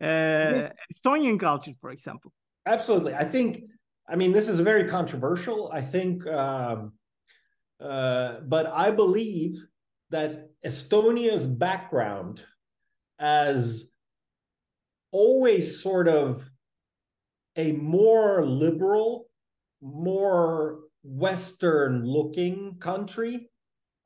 uh, 0.00 0.70
Estonian 0.92 1.38
culture, 1.38 1.72
for 1.80 1.90
example? 1.90 2.32
Absolutely. 2.66 3.14
I 3.14 3.24
think, 3.24 3.62
I 4.08 4.16
mean, 4.16 4.32
this 4.32 4.48
is 4.48 4.60
very 4.60 4.88
controversial. 4.88 5.70
I 5.72 5.80
think, 5.80 6.26
um, 6.26 6.92
uh, 7.80 8.40
but 8.46 8.66
I 8.66 8.90
believe 8.90 9.56
that 10.10 10.50
Estonia's 10.64 11.46
background 11.46 12.44
as 13.18 13.90
always 15.12 15.82
sort 15.82 16.08
of 16.08 16.48
a 17.56 17.72
more 17.72 18.44
liberal, 18.44 19.26
more 19.80 20.80
Western 21.02 22.04
looking 22.04 22.76
country 22.80 23.48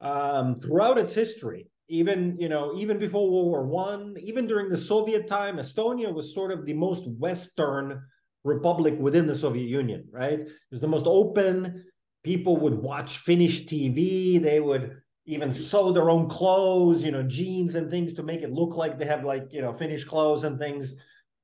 um, 0.01 0.61
throughout 0.61 0.99
its 0.99 1.13
history 1.13 1.69
even 1.89 2.37
you 2.39 2.49
know 2.49 2.75
even 2.77 2.99
before 2.99 3.31
world 3.31 3.47
war 3.47 3.67
one 3.67 4.17
even 4.21 4.47
during 4.47 4.69
the 4.69 4.77
soviet 4.77 5.27
time 5.27 5.57
estonia 5.57 6.13
was 6.13 6.35
sort 6.35 6.51
of 6.51 6.65
the 6.65 6.73
most 6.73 7.07
western 7.19 8.03
republic 8.43 8.95
within 8.99 9.27
the 9.27 9.35
soviet 9.35 9.69
union 9.69 10.07
right? 10.11 10.41
It 10.41 10.51
was 10.71 10.81
the 10.81 10.89
most 10.89 11.07
open. 11.07 11.85
People 12.23 12.57
would 12.59 12.75
watch 12.75 13.19
finnish 13.19 13.65
tv 13.65 14.43
they 14.43 14.61
would 14.61 14.97
even 15.27 15.55
sew 15.55 15.93
their 15.93 16.11
own 16.11 16.29
clothes 16.29 17.03
you 17.03 17.11
know 17.11 17.23
jeans 17.23 17.75
and 17.75 17.91
things 17.91 18.13
to 18.15 18.23
make 18.23 18.43
it 18.43 18.53
look 18.53 18.77
like 18.77 18.99
they 18.99 19.07
have 19.07 19.25
like 19.25 19.47
you 19.51 19.63
know 19.63 19.73
finnish 19.75 20.05
clothes 20.05 20.45
and 20.45 20.59
things. 20.59 20.95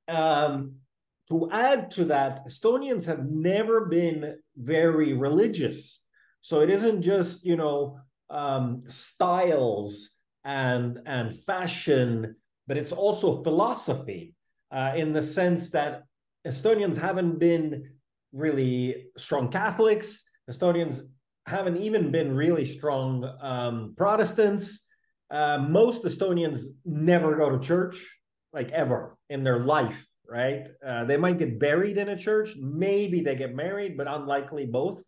Um, 0.07 0.75
to 1.29 1.49
add 1.51 1.91
to 1.91 2.05
that 2.05 2.45
estonians 2.45 3.05
have 3.05 3.25
never 3.25 3.85
been 3.85 4.37
very 4.57 5.13
religious. 5.13 6.01
So 6.41 6.61
it 6.61 6.69
isn't 6.69 7.03
just 7.03 7.45
you 7.45 7.57
know 7.57 7.99
um, 8.29 8.81
styles 8.87 10.17
and 10.43 10.99
and 11.05 11.37
fashion, 11.43 12.35
but 12.67 12.77
it's 12.77 12.91
also 12.91 13.43
philosophy 13.43 14.35
uh, 14.71 14.93
in 14.95 15.13
the 15.13 15.21
sense 15.21 15.69
that 15.71 16.03
Estonians 16.45 16.97
haven't 16.97 17.39
been 17.39 17.91
really 18.33 19.07
strong 19.17 19.49
Catholics. 19.49 20.23
Estonians 20.49 21.01
haven't 21.45 21.77
even 21.77 22.11
been 22.11 22.35
really 22.35 22.65
strong 22.65 23.29
um, 23.41 23.93
Protestants. 23.97 24.87
Uh, 25.29 25.59
most 25.69 26.03
Estonians 26.03 26.65
never 26.85 27.35
go 27.35 27.49
to 27.49 27.59
church, 27.59 28.05
like 28.53 28.71
ever 28.71 29.17
in 29.29 29.43
their 29.43 29.59
life, 29.59 30.05
right? 30.27 30.67
Uh, 30.85 31.05
they 31.05 31.17
might 31.17 31.39
get 31.39 31.59
buried 31.59 31.97
in 31.97 32.09
a 32.09 32.17
church. 32.17 32.55
Maybe 32.59 33.21
they 33.21 33.35
get 33.35 33.55
married, 33.55 33.97
but 33.97 34.07
unlikely 34.07 34.65
both. 34.65 35.01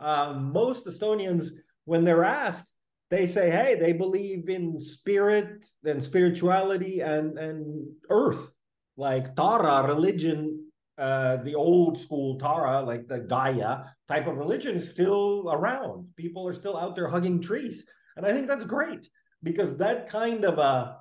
Uh, 0.00 0.34
most 0.34 0.86
Estonians, 0.86 1.50
when 1.84 2.04
they're 2.04 2.24
asked, 2.24 2.72
they 3.10 3.26
say, 3.26 3.50
hey, 3.50 3.74
they 3.74 3.92
believe 3.92 4.48
in 4.48 4.80
spirit 4.80 5.64
and 5.84 6.02
spirituality 6.02 7.00
and, 7.00 7.38
and 7.38 7.86
earth, 8.10 8.52
like 8.96 9.34
Taara 9.34 9.86
religion, 9.86 10.66
uh, 10.98 11.36
the 11.36 11.54
old 11.54 11.98
school 11.98 12.38
Taara, 12.38 12.86
like 12.86 13.06
the 13.06 13.20
Gaia 13.20 13.84
type 14.08 14.26
of 14.26 14.36
religion 14.36 14.76
is 14.76 14.88
still 14.88 15.48
around. 15.50 16.08
People 16.16 16.46
are 16.46 16.52
still 16.52 16.76
out 16.76 16.96
there 16.96 17.08
hugging 17.08 17.40
trees. 17.40 17.86
And 18.16 18.26
I 18.26 18.32
think 18.32 18.46
that's 18.46 18.64
great 18.64 19.08
because 19.42 19.76
that 19.76 20.10
kind 20.10 20.44
of 20.44 20.58
a 20.58 20.96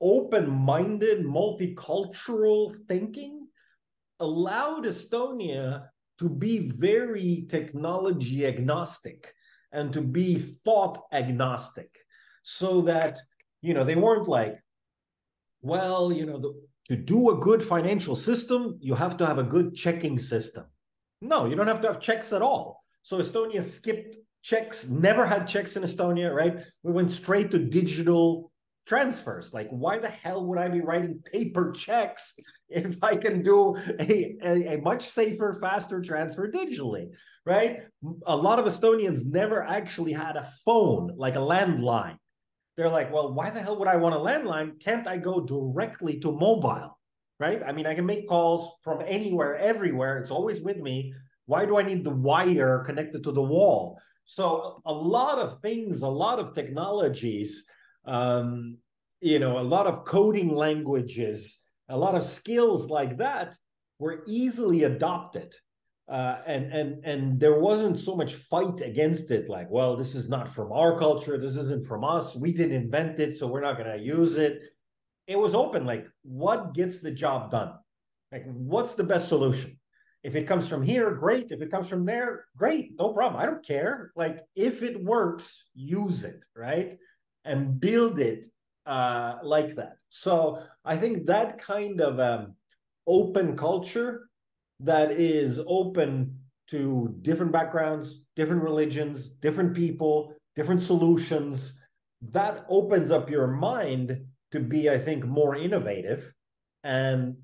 open-minded, 0.00 1.24
multicultural 1.24 2.74
thinking 2.86 3.46
allowed 4.20 4.84
Estonia 4.84 5.86
to 6.18 6.28
be 6.28 6.70
very 6.70 7.46
technology 7.48 8.46
agnostic 8.46 9.34
and 9.72 9.92
to 9.92 10.00
be 10.00 10.36
thought 10.36 11.02
agnostic 11.12 11.90
so 12.42 12.80
that 12.82 13.18
you 13.62 13.74
know 13.74 13.84
they 13.84 13.94
weren't 13.94 14.28
like 14.28 14.58
well 15.62 16.12
you 16.12 16.26
know 16.26 16.38
the, 16.38 16.54
to 16.86 16.96
do 16.96 17.30
a 17.30 17.36
good 17.36 17.62
financial 17.62 18.16
system 18.16 18.78
you 18.80 18.94
have 18.94 19.16
to 19.16 19.26
have 19.26 19.38
a 19.38 19.44
good 19.44 19.74
checking 19.74 20.18
system. 20.18 20.64
No 21.20 21.46
you 21.46 21.56
don't 21.56 21.66
have 21.66 21.80
to 21.82 21.88
have 21.88 22.00
checks 22.00 22.32
at 22.32 22.42
all. 22.42 22.82
So 23.02 23.18
estonia 23.18 23.62
skipped 23.62 24.16
checks 24.42 24.88
never 24.88 25.26
had 25.26 25.46
checks 25.46 25.76
in 25.76 25.82
estonia 25.82 26.34
right? 26.34 26.64
We 26.82 26.92
went 26.92 27.10
straight 27.10 27.50
to 27.50 27.58
digital 27.58 28.49
transfers 28.90 29.54
like 29.54 29.68
why 29.70 29.98
the 29.98 30.08
hell 30.08 30.44
would 30.46 30.58
i 30.58 30.68
be 30.68 30.80
writing 30.80 31.22
paper 31.32 31.70
checks 31.70 32.34
if 32.68 33.02
i 33.02 33.14
can 33.14 33.40
do 33.40 33.76
a, 34.00 34.36
a, 34.42 34.74
a 34.74 34.80
much 34.82 35.02
safer 35.04 35.58
faster 35.62 36.02
transfer 36.02 36.50
digitally 36.50 37.06
right? 37.46 37.80
A 38.26 38.36
lot 38.36 38.58
of 38.58 38.66
Estonians 38.66 39.24
never 39.24 39.62
actually 39.62 40.12
had 40.12 40.36
a 40.36 40.50
phone, 40.64 41.14
like 41.16 41.36
a 41.36 41.38
landline. 41.38 42.16
They're 42.76 42.88
like, 42.88 43.12
well, 43.12 43.34
why 43.34 43.50
the 43.50 43.60
hell 43.60 43.78
would 43.78 43.88
I 43.88 43.96
want 43.96 44.14
a 44.14 44.18
landline? 44.18 44.80
Can't 44.80 45.06
I 45.06 45.16
go 45.16 45.40
directly 45.40 46.18
to 46.20 46.32
mobile? 46.32 46.98
Right? 47.38 47.62
I 47.66 47.72
mean, 47.72 47.86
I 47.86 47.94
can 47.94 48.06
make 48.06 48.28
calls 48.28 48.70
from 48.84 49.02
anywhere, 49.06 49.56
everywhere. 49.56 50.18
It's 50.18 50.30
always 50.30 50.60
with 50.60 50.76
me. 50.76 51.14
Why 51.46 51.64
do 51.64 51.78
I 51.78 51.82
need 51.82 52.04
the 52.04 52.14
wire 52.14 52.84
connected 52.84 53.24
to 53.24 53.32
the 53.32 53.42
wall? 53.42 53.98
So 54.26 54.82
a 54.84 54.92
lot 54.92 55.38
of 55.38 55.60
things, 55.60 56.02
a 56.02 56.08
lot 56.08 56.38
of 56.38 56.54
technologies, 56.54 57.64
um, 58.04 58.78
you 59.20 59.38
know, 59.38 59.58
a 59.58 59.60
lot 59.60 59.86
of 59.86 60.04
coding 60.04 60.54
languages, 60.54 61.58
a 61.88 61.96
lot 61.96 62.14
of 62.14 62.22
skills 62.24 62.88
like 62.88 63.18
that 63.18 63.54
were 63.98 64.22
easily 64.26 64.84
adopted. 64.84 65.54
Uh, 66.08 66.40
and 66.44 66.72
and 66.72 67.04
and 67.04 67.38
there 67.38 67.60
wasn't 67.60 67.96
so 67.96 68.16
much 68.16 68.34
fight 68.34 68.80
against 68.80 69.30
it 69.30 69.48
like 69.48 69.70
well 69.70 69.96
this 69.96 70.16
is 70.16 70.28
not 70.28 70.52
from 70.52 70.72
our 70.72 70.98
culture 70.98 71.38
this 71.38 71.54
isn't 71.54 71.86
from 71.86 72.02
us 72.02 72.34
we 72.34 72.50
didn't 72.50 72.72
invent 72.74 73.20
it 73.20 73.36
so 73.36 73.46
we're 73.46 73.60
not 73.60 73.78
going 73.78 73.96
to 73.96 74.04
use 74.04 74.36
it. 74.36 74.60
It 75.28 75.38
was 75.38 75.54
open 75.54 75.86
like 75.86 76.08
what 76.22 76.74
gets 76.74 76.98
the 76.98 77.12
job 77.12 77.52
done? 77.52 77.74
Like 78.32 78.44
what's 78.46 78.96
the 78.96 79.04
best 79.04 79.28
solution? 79.28 79.78
If 80.24 80.34
it 80.34 80.48
comes 80.48 80.66
from 80.66 80.82
here 80.82 81.12
great. 81.12 81.52
If 81.52 81.62
it 81.62 81.70
comes 81.70 81.86
from 81.86 82.04
there 82.04 82.46
great 82.56 82.90
no 82.98 83.12
problem. 83.12 83.40
I 83.40 83.46
don't 83.46 83.64
care. 83.64 84.10
Like 84.16 84.40
if 84.56 84.82
it 84.82 85.04
works 85.04 85.64
use 85.76 86.24
it 86.24 86.44
right 86.56 86.98
and 87.44 87.80
build 87.80 88.18
it 88.18 88.46
uh, 88.86 89.38
like 89.42 89.74
that. 89.76 89.96
So 90.08 90.62
i 90.84 90.96
think 90.96 91.26
that 91.26 91.58
kind 91.58 92.00
of 92.00 92.18
um, 92.18 92.54
open 93.06 93.56
culture 93.56 94.28
that 94.80 95.12
is 95.12 95.60
open 95.66 96.38
to 96.68 97.14
different 97.22 97.52
backgrounds, 97.52 98.24
different 98.36 98.62
religions, 98.62 99.28
different 99.28 99.74
people, 99.74 100.34
different 100.54 100.80
solutions, 100.80 101.78
that 102.22 102.64
opens 102.68 103.10
up 103.10 103.28
your 103.28 103.48
mind 103.48 104.24
to 104.52 104.60
be, 104.60 104.88
I 104.88 104.98
think, 104.98 105.24
more 105.24 105.56
innovative 105.56 106.32
and 106.84 107.36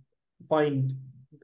find 0.49 0.93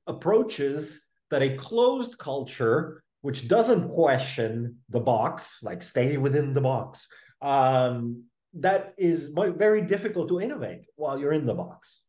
approaches 0.06 1.00
that 1.30 1.42
a 1.42 1.56
closed 1.56 2.18
culture, 2.18 3.02
which 3.22 3.48
doesn't 3.48 3.88
question 3.88 4.78
the 4.88 5.00
box, 5.00 5.58
like 5.62 5.82
stay 5.82 6.16
within 6.16 6.52
the 6.52 6.60
box, 6.60 7.08
um, 7.40 8.24
that 8.54 8.92
is 8.98 9.32
very 9.34 9.82
difficult 9.82 10.28
to 10.28 10.40
innovate 10.40 10.84
while 10.96 11.18
you're 11.18 11.32
in 11.32 11.46
the 11.46 11.54
box. 11.54 12.00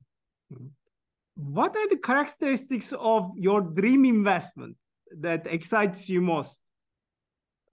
Mm-hmm 0.54 0.68
what 1.36 1.76
are 1.76 1.90
the 1.90 1.98
characteristics 1.98 2.94
of 3.00 3.32
your 3.36 3.62
dream 3.62 4.06
investment 4.06 4.76
that 5.20 5.48
excites 5.48 6.10
you 6.10 6.22
most? 6.22 6.60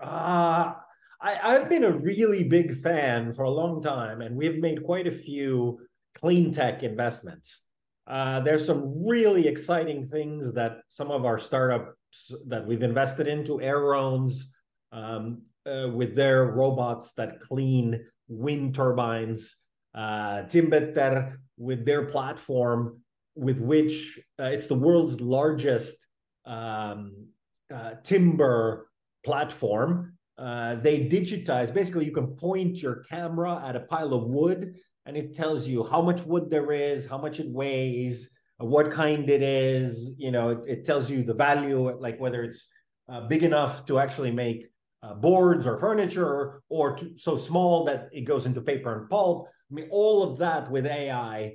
Uh, 0.01 0.73
I, 1.21 1.39
I've 1.43 1.69
been 1.69 1.85
a 1.85 1.93
really 1.93 2.45
big 2.45 2.77
fan 2.77 3.35
for 3.35 3.43
a 3.43 3.51
long 3.51 3.83
time, 3.83 4.23
and 4.23 4.35
we've 4.37 4.59
made 4.59 4.85
quite 4.85 5.07
a 5.07 5.13
few 5.13 5.81
clean 6.15 6.53
tech 6.53 6.83
investments. 6.83 7.65
Uh, 8.07 8.41
there's 8.41 8.65
some 8.65 9.07
really 9.07 9.47
exciting 9.47 10.07
things 10.07 10.53
that 10.55 10.79
some 10.89 11.11
of 11.11 11.25
our 11.25 11.39
startups 11.39 12.33
that 12.47 12.67
we've 12.67 12.83
invested 12.83 13.29
into, 13.29 13.61
Aerones, 13.61 14.53
um, 14.91 15.43
uh, 15.67 15.89
with 15.95 16.17
their 16.17 16.47
robots 16.47 17.13
that 17.13 17.41
clean 17.41 18.05
wind 18.31 18.75
turbines, 18.75 19.57
uh, 19.95 20.45
Timbeter 20.45 21.37
with 21.59 21.85
their 21.85 22.07
platform, 22.07 23.03
with 23.35 23.61
which 23.61 24.19
uh, 24.39 24.45
it's 24.45 24.67
the 24.67 24.75
world's 24.75 25.21
largest 25.21 26.07
um, 26.47 27.27
uh, 27.75 27.95
timber 28.03 28.89
platform. 29.25 30.17
Uh, 30.39 30.77
they 30.77 31.01
digitize, 31.01 31.73
basically, 31.73 32.07
you 32.07 32.13
can 32.13 32.29
point 32.29 32.81
your 32.81 33.05
camera 33.11 33.63
at 33.67 33.77
a 33.77 33.81
pile 33.81 34.15
of 34.15 34.25
wood 34.25 34.75
and 35.07 35.17
it 35.17 35.35
tells 35.35 35.67
you 35.67 35.85
how 35.85 36.01
much 36.01 36.23
wood 36.23 36.49
there 36.49 36.73
is, 36.73 37.07
how 37.07 37.19
much 37.19 37.41
it 37.41 37.51
weighs, 37.51 38.31
what 38.59 38.91
kind 38.91 39.29
it 39.29 39.43
is. 39.43 40.15
You 40.19 40.31
know, 40.31 40.51
it, 40.51 40.59
it 40.67 40.85
tells 40.85 41.11
you 41.11 41.23
the 41.23 41.35
value, 41.35 41.91
like 41.99 42.19
whether 42.21 42.43
it's 42.45 42.69
uh, 43.11 43.27
big 43.27 43.43
enough 43.43 43.85
to 43.87 43.99
actually 43.99 44.31
make 44.31 44.70
uh, 45.03 45.15
boards 45.15 45.67
or 45.67 45.79
furniture 45.79 46.63
or, 46.69 46.97
to, 46.97 47.13
so 47.17 47.37
small 47.37 47.85
that 47.85 48.09
it 48.13 48.23
goes 48.23 48.47
into 48.47 48.61
paper 48.61 48.99
and 48.99 49.09
pulp. 49.09 49.49
I 49.71 49.75
mean, 49.75 49.89
all 49.91 50.23
of 50.23 50.39
that 50.39 50.71
with 50.71 50.87
AI 50.87 51.55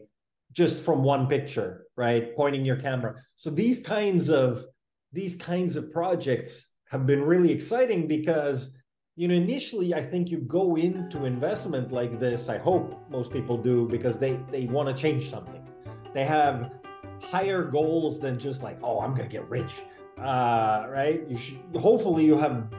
just 0.51 0.79
from 0.79 1.03
one 1.03 1.27
picture, 1.27 1.85
right? 1.95 2.35
Pointing 2.35 2.65
your 2.65 2.77
camera. 2.77 3.15
So 3.35 3.49
these 3.49 3.79
kinds 3.79 4.29
of 4.29 4.65
these 5.11 5.35
kinds 5.35 5.75
of 5.75 5.91
projects 5.91 6.71
have 6.89 7.05
been 7.05 7.21
really 7.21 7.51
exciting 7.51 8.07
because 8.07 8.73
you 9.15 9.29
know 9.29 9.33
initially 9.33 9.93
i 9.93 10.03
think 10.03 10.29
you 10.29 10.39
go 10.39 10.75
into 10.75 11.23
investment 11.23 11.91
like 11.91 12.19
this 12.19 12.49
i 12.49 12.57
hope 12.57 12.99
most 13.09 13.31
people 13.31 13.57
do 13.57 13.87
because 13.87 14.17
they 14.17 14.33
they 14.51 14.65
want 14.65 14.89
to 14.89 14.93
change 14.93 15.29
something 15.29 15.65
they 16.13 16.25
have 16.25 16.73
higher 17.21 17.63
goals 17.63 18.19
than 18.19 18.37
just 18.37 18.61
like 18.61 18.77
oh 18.83 18.99
i'm 18.99 19.15
gonna 19.15 19.29
get 19.29 19.49
rich 19.49 19.73
uh, 20.17 20.85
right 20.89 21.25
you 21.29 21.37
should 21.37 21.59
hopefully 21.75 22.25
you 22.25 22.37
have 22.37 22.69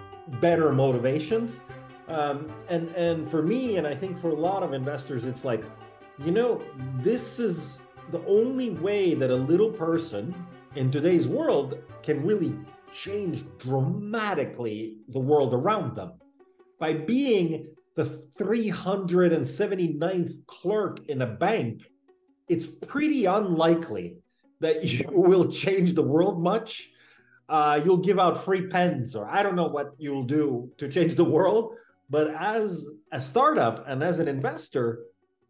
better 0.41 0.73
motivations. 0.73 1.61
Um, 2.09 2.53
and 2.69 2.89
and 2.91 3.29
for 3.29 3.43
me 3.43 3.79
and 3.79 3.87
i 3.87 3.93
think 3.93 4.21
for 4.21 4.29
a 4.29 4.35
lot 4.35 4.63
of 4.63 4.73
investors 4.73 5.25
it's 5.25 5.45
like 5.45 5.65
you 6.25 6.31
know 6.31 6.63
this 6.99 7.41
is 7.41 7.81
the 8.13 8.25
only 8.27 8.71
way 8.71 9.15
that 9.15 9.31
a 9.31 9.35
little 9.35 9.71
person 9.71 10.33
in 10.77 10.93
today's 10.93 11.27
world 11.27 11.79
can 12.05 12.25
really 12.25 12.55
change 12.93 13.45
dramatically 13.59 14.99
the 15.09 15.19
world 15.19 15.53
around 15.53 15.97
them. 15.97 16.13
By 16.79 16.93
being 16.93 17.75
the 17.97 18.05
379th 18.05 20.47
clerk 20.47 21.01
in 21.09 21.23
a 21.23 21.27
bank 21.27 21.83
it's 22.49 22.67
pretty 22.67 23.25
unlikely 23.25 24.19
that 24.61 24.85
you 24.93 25.05
will 25.11 25.51
change 25.51 25.95
the 25.95 26.03
world 26.03 26.41
much 26.41 26.91
uh, 27.49 27.81
you'll 27.85 27.97
give 27.97 28.19
out 28.19 28.43
free 28.43 28.67
pens 28.67 29.15
or 29.15 29.27
i 29.29 29.43
don't 29.43 29.57
know 29.57 29.69
what 29.69 29.93
you'll 29.99 30.23
do 30.23 30.71
to 30.79 30.89
change 30.89 31.15
the 31.15 31.25
world 31.25 31.75
but 32.11 32.29
as 32.35 32.89
a 33.13 33.21
startup 33.21 33.87
and 33.89 34.03
as 34.03 34.19
an 34.19 34.29
investor 34.29 35.05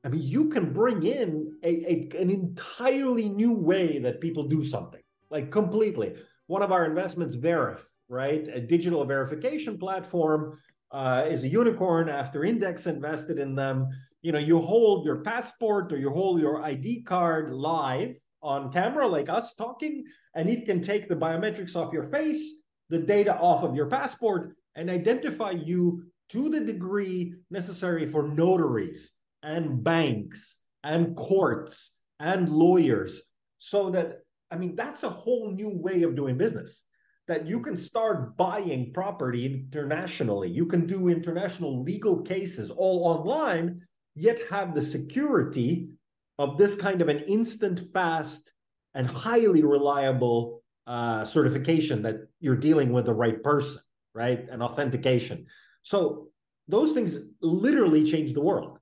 i 0.05 0.09
mean 0.09 0.23
you 0.23 0.49
can 0.49 0.73
bring 0.73 1.03
in 1.05 1.53
a, 1.63 1.69
a, 1.69 2.21
an 2.21 2.31
entirely 2.31 3.29
new 3.29 3.53
way 3.53 3.99
that 3.99 4.21
people 4.21 4.47
do 4.49 4.65
something 4.65 5.01
like 5.31 5.51
completely. 5.51 6.15
One 6.47 6.63
of 6.63 6.71
our 6.71 6.85
investments 6.85 7.35
Veriff 7.35 7.85
right? 8.09 8.47
A 8.49 8.61
digital 8.61 9.05
verification 9.05 9.79
platform 9.79 10.59
uh, 10.93 11.27
is 11.29 11.45
a 11.45 11.49
unicorn 11.49 12.09
after 12.09 12.45
index 12.45 12.87
invested 12.87 13.39
in 13.39 13.55
them. 13.55 13.89
You 14.23 14.33
know 14.33 14.39
you 14.39 14.61
hold 14.61 15.05
your 15.05 15.23
passport 15.23 15.93
or 15.93 15.99
you 15.99 16.11
hold 16.11 16.41
your 16.41 16.65
id 16.65 17.03
card 17.03 17.53
live 17.53 18.17
on 18.43 18.73
camera 18.73 19.07
like 19.07 19.29
us 19.29 19.55
talking 19.55 20.05
and 20.37 20.51
it 20.51 20.67
can 20.67 20.81
take 20.81 21.09
the 21.09 21.17
biometrics 21.17 21.75
off 21.75 21.93
your 21.93 22.11
face, 22.11 22.61
the 22.91 22.99
data 22.99 23.35
off 23.39 23.65
of 23.65 23.75
your 23.75 23.87
passport, 23.87 24.55
and 24.77 24.91
identify 24.91 25.51
you 25.51 26.05
to 26.29 26.51
the 26.51 26.61
degree 26.61 27.35
necessary 27.51 28.09
for 28.11 28.29
notaries 28.29 29.13
and 29.43 29.83
banks 29.83 30.59
and 30.85 31.17
courts 31.17 31.97
and 32.21 32.51
lawyers. 32.51 33.23
So 33.59 33.91
that, 33.91 34.19
I 34.51 34.57
mean, 34.57 34.77
that's 34.77 35.03
a 35.03 35.11
whole 35.11 35.51
new 35.53 35.71
way 35.71 36.03
of 36.03 36.15
doing 36.15 36.37
business. 36.37 36.85
That 37.29 37.47
you 37.47 37.61
can 37.61 37.77
start 37.77 38.37
buying 38.37 38.93
property 38.93 39.47
internationally. 39.47 40.49
You 40.49 40.67
can 40.67 40.87
do 40.87 41.09
international 41.09 41.83
legal 41.83 42.23
cases 42.23 42.71
all 42.71 43.05
online, 43.05 43.81
yet 44.15 44.39
have 44.49 44.75
the 44.75 44.83
security 44.83 45.89
of 46.39 46.59
this 46.59 46.77
kind 46.77 47.03
of 47.03 47.09
an 47.09 47.21
instant, 47.21 47.81
fast 47.93 48.53
and 48.97 49.07
highly 49.07 49.63
reliable 49.63 50.63
uh, 50.87 51.25
certification 51.25 52.03
that 52.03 52.17
you're 52.41 52.57
dealing 52.57 52.93
with 52.93 53.05
the 53.05 53.15
right 53.15 53.43
person, 53.43 53.81
right? 54.15 54.47
And 54.51 54.63
authentication. 54.63 55.47
So 55.83 56.29
those 56.67 56.93
things 56.93 57.19
literally 57.41 58.05
change 58.05 58.33
the 58.33 58.41
world. 58.41 58.79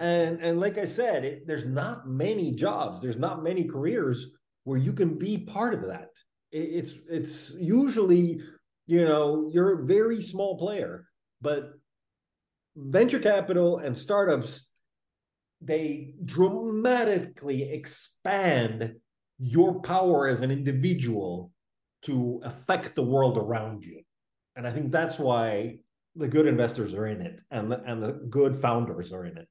And 0.00 0.40
and 0.42 0.60
like 0.60 0.78
I 0.78 0.84
said, 0.84 1.24
it, 1.24 1.46
there's 1.46 1.64
not 1.64 2.08
many 2.08 2.52
jobs, 2.52 3.00
there's 3.00 3.16
not 3.16 3.42
many 3.42 3.64
careers 3.64 4.28
where 4.64 4.78
you 4.78 4.92
can 4.92 5.18
be 5.18 5.38
part 5.38 5.74
of 5.74 5.82
that. 5.82 6.10
It, 6.52 6.68
it's 6.78 6.94
it's 7.08 7.52
usually 7.58 8.40
you 8.86 9.04
know 9.04 9.48
you're 9.52 9.80
a 9.80 9.86
very 9.86 10.22
small 10.22 10.56
player, 10.56 11.06
but 11.40 11.72
venture 12.76 13.18
capital 13.18 13.78
and 13.78 13.96
startups 13.96 14.68
they 15.60 16.14
dramatically 16.24 17.72
expand 17.72 18.94
your 19.42 19.80
power 19.80 20.28
as 20.28 20.40
an 20.40 20.52
individual 20.52 21.50
to 22.02 22.40
affect 22.44 22.94
the 22.94 23.02
world 23.02 23.36
around 23.36 23.82
you. 23.82 24.00
And 24.54 24.66
I 24.68 24.72
think 24.72 24.92
that's 24.92 25.18
why 25.18 25.78
the 26.14 26.28
good 26.28 26.46
investors 26.46 26.94
are 26.94 27.06
in 27.06 27.20
it 27.20 27.42
and 27.50 27.72
the, 27.72 27.82
and 27.84 28.02
the 28.02 28.12
good 28.30 28.56
founders 28.60 29.12
are 29.12 29.24
in 29.24 29.36
it. 29.36 29.48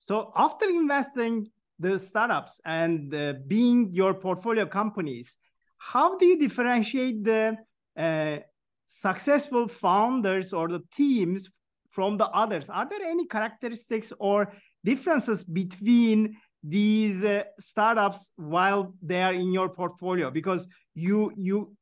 So 0.00 0.32
after 0.34 0.68
investing 0.68 1.50
the 1.78 1.98
startups 1.98 2.60
and 2.64 3.14
uh, 3.14 3.34
being 3.46 3.92
your 3.92 4.14
portfolio 4.14 4.66
companies, 4.66 5.36
how 5.78 6.18
do 6.18 6.26
you 6.26 6.38
differentiate 6.38 7.22
the 7.22 7.56
uh, 7.96 8.38
successful 8.88 9.68
founders 9.68 10.52
or 10.52 10.68
the 10.68 10.80
teams 10.92 11.48
from 11.90 12.16
the 12.16 12.26
others? 12.26 12.68
Are 12.70 12.88
there 12.88 13.02
any 13.02 13.26
characteristics 13.26 14.12
or 14.18 14.52
differences 14.84 15.44
between 15.44 16.36
these 16.68 17.22
uh, 17.22 17.44
startups 17.60 18.30
while 18.36 18.92
they 19.00 19.22
are 19.22 19.32
in 19.32 19.52
your 19.52 19.68
portfolio 19.68 20.30
because 20.30 20.66
you 20.94 21.32
you 21.36 21.76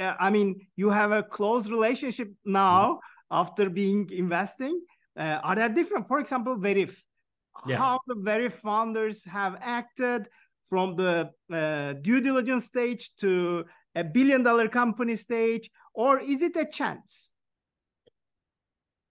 uh, 0.00 0.14
i 0.18 0.30
mean 0.30 0.58
you 0.76 0.88
have 0.88 1.12
a 1.12 1.22
close 1.22 1.68
relationship 1.68 2.28
now 2.44 2.94
mm-hmm. 2.94 3.40
after 3.42 3.68
being 3.68 4.08
investing 4.10 4.80
uh, 5.18 5.38
are 5.42 5.54
there 5.54 5.68
different 5.68 6.08
for 6.08 6.20
example 6.20 6.56
Veriff 6.56 7.02
yeah. 7.66 7.76
how 7.76 7.98
the 8.06 8.14
Veriff 8.14 8.54
founders 8.54 9.22
have 9.24 9.58
acted 9.60 10.26
from 10.70 10.96
the 10.96 11.28
uh, 11.52 11.92
due 11.94 12.20
diligence 12.20 12.64
stage 12.64 13.10
to 13.20 13.64
a 13.94 14.04
billion 14.04 14.42
dollar 14.42 14.68
company 14.68 15.16
stage 15.16 15.70
or 15.92 16.18
is 16.18 16.42
it 16.42 16.56
a 16.56 16.64
chance 16.64 17.28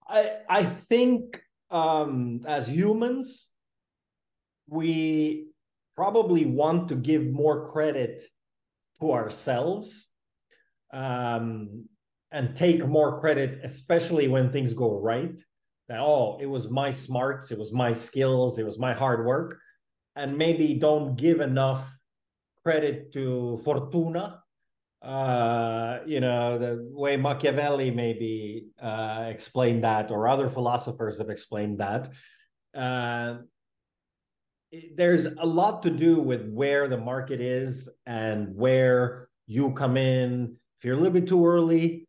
i 0.08 0.38
i 0.48 0.64
think 0.64 1.40
um 1.70 2.40
as 2.46 2.66
humans 2.66 3.46
we 4.70 5.48
probably 5.96 6.46
want 6.46 6.88
to 6.88 6.94
give 6.94 7.26
more 7.26 7.70
credit 7.70 8.24
to 9.00 9.12
ourselves 9.12 10.06
um, 10.92 11.84
and 12.30 12.54
take 12.54 12.86
more 12.86 13.20
credit, 13.20 13.60
especially 13.64 14.28
when 14.28 14.50
things 14.50 14.72
go 14.72 14.98
right. 14.98 15.36
That, 15.88 16.00
oh, 16.00 16.38
it 16.40 16.46
was 16.46 16.70
my 16.70 16.92
smarts, 16.92 17.50
it 17.50 17.58
was 17.58 17.72
my 17.72 17.92
skills, 17.92 18.58
it 18.58 18.64
was 18.64 18.78
my 18.78 18.94
hard 18.94 19.26
work. 19.26 19.58
And 20.14 20.38
maybe 20.38 20.74
don't 20.74 21.16
give 21.16 21.40
enough 21.40 21.90
credit 22.62 23.12
to 23.14 23.60
Fortuna. 23.64 24.42
Uh, 25.02 26.00
you 26.06 26.20
know, 26.20 26.58
the 26.58 26.88
way 26.92 27.16
Machiavelli 27.16 27.90
maybe 27.90 28.68
uh, 28.80 29.26
explained 29.28 29.82
that, 29.82 30.10
or 30.10 30.28
other 30.28 30.48
philosophers 30.48 31.18
have 31.18 31.30
explained 31.30 31.78
that. 31.78 32.10
Uh, 32.74 33.38
there's 34.94 35.26
a 35.26 35.46
lot 35.46 35.82
to 35.82 35.90
do 35.90 36.20
with 36.20 36.48
where 36.48 36.88
the 36.88 36.96
market 36.96 37.40
is 37.40 37.88
and 38.06 38.54
where 38.54 39.28
you 39.46 39.72
come 39.72 39.96
in. 39.96 40.56
If 40.78 40.84
you're 40.84 40.94
a 40.94 40.96
little 40.96 41.12
bit 41.12 41.28
too 41.28 41.44
early, 41.46 42.06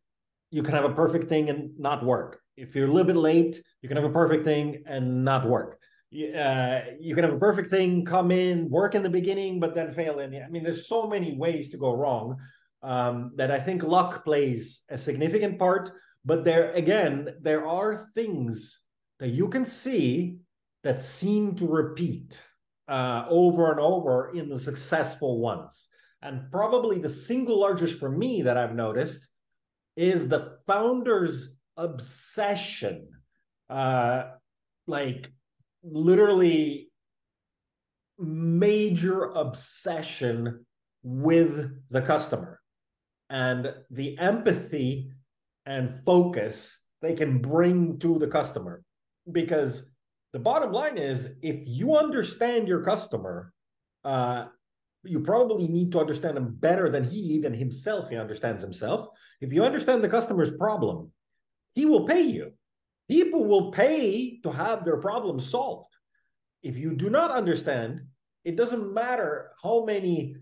you 0.50 0.62
can 0.62 0.74
have 0.74 0.84
a 0.84 0.94
perfect 0.94 1.28
thing 1.28 1.50
and 1.50 1.78
not 1.78 2.04
work. 2.04 2.40
If 2.56 2.74
you're 2.74 2.86
a 2.86 2.90
little 2.90 3.06
bit 3.06 3.16
late, 3.16 3.62
you 3.80 3.88
can 3.88 3.96
have 3.96 4.06
a 4.06 4.12
perfect 4.12 4.44
thing 4.44 4.82
and 4.86 5.24
not 5.24 5.46
work. 5.46 5.78
Uh, 6.12 6.80
you 7.00 7.14
can 7.14 7.24
have 7.24 7.32
a 7.32 7.38
perfect 7.38 7.70
thing 7.70 8.04
come 8.04 8.30
in, 8.30 8.68
work 8.68 8.94
in 8.94 9.02
the 9.02 9.10
beginning, 9.10 9.58
but 9.58 9.74
then 9.74 9.92
fail 9.92 10.20
in 10.20 10.30
the. 10.30 10.42
I 10.42 10.48
mean, 10.48 10.62
there's 10.62 10.86
so 10.86 11.08
many 11.08 11.36
ways 11.36 11.70
to 11.70 11.78
go 11.78 11.94
wrong 11.96 12.36
um, 12.82 13.32
that 13.36 13.50
I 13.50 13.58
think 13.58 13.82
luck 13.82 14.24
plays 14.24 14.82
a 14.88 14.98
significant 14.98 15.58
part. 15.58 15.90
but 16.24 16.44
there 16.44 16.70
again 16.72 17.34
there 17.40 17.66
are 17.66 18.08
things 18.14 18.78
that 19.18 19.30
you 19.30 19.48
can 19.48 19.64
see 19.64 20.36
that 20.84 21.00
seem 21.00 21.54
to 21.56 21.66
repeat 21.66 22.38
uh, 22.92 23.24
over 23.28 23.70
and 23.70 23.80
over 23.80 24.32
in 24.34 24.48
the 24.48 24.58
successful 24.58 25.40
ones 25.40 25.88
and 26.22 26.50
probably 26.50 26.98
the 26.98 27.08
single 27.08 27.58
largest 27.60 27.98
for 27.98 28.10
me 28.10 28.42
that 28.42 28.56
i've 28.56 28.74
noticed 28.74 29.26
is 29.96 30.28
the 30.28 30.58
founder's 30.66 31.56
obsession 31.76 33.08
uh, 33.70 34.24
like 34.86 35.32
literally 35.82 36.90
major 38.18 39.30
obsession 39.30 40.64
with 41.02 41.70
the 41.90 42.02
customer 42.02 42.60
and 43.30 43.74
the 43.90 44.16
empathy 44.18 45.10
and 45.66 46.00
focus 46.04 46.76
they 47.02 47.14
can 47.14 47.38
bring 47.38 47.98
to 47.98 48.18
the 48.18 48.28
customer. 48.28 48.82
Because 49.30 49.91
the 50.32 50.38
bottom 50.38 50.72
line 50.72 50.98
is 50.98 51.28
if 51.42 51.56
you 51.66 51.96
understand 51.96 52.68
your 52.68 52.82
customer, 52.82 53.52
uh, 54.04 54.46
you 55.04 55.20
probably 55.20 55.68
need 55.68 55.92
to 55.92 56.00
understand 56.00 56.36
him 56.36 56.54
better 56.54 56.88
than 56.88 57.04
he 57.04 57.18
even 57.18 57.52
himself 57.52 58.08
he 58.08 58.16
understands 58.16 58.62
himself. 58.62 59.08
If 59.40 59.52
you 59.52 59.64
understand 59.64 60.02
the 60.02 60.08
customer's 60.08 60.50
problem, 60.50 61.10
he 61.74 61.86
will 61.86 62.06
pay 62.06 62.22
you. 62.22 62.52
People 63.10 63.44
will 63.44 63.72
pay 63.72 64.38
to 64.42 64.50
have 64.52 64.84
their 64.84 64.98
problem 64.98 65.38
solved. 65.40 65.92
If 66.62 66.76
you 66.76 66.94
do 66.94 67.10
not 67.10 67.30
understand, 67.30 68.00
it 68.44 68.56
doesn't 68.56 68.94
matter 68.94 69.50
how 69.62 69.84
many 69.84 70.36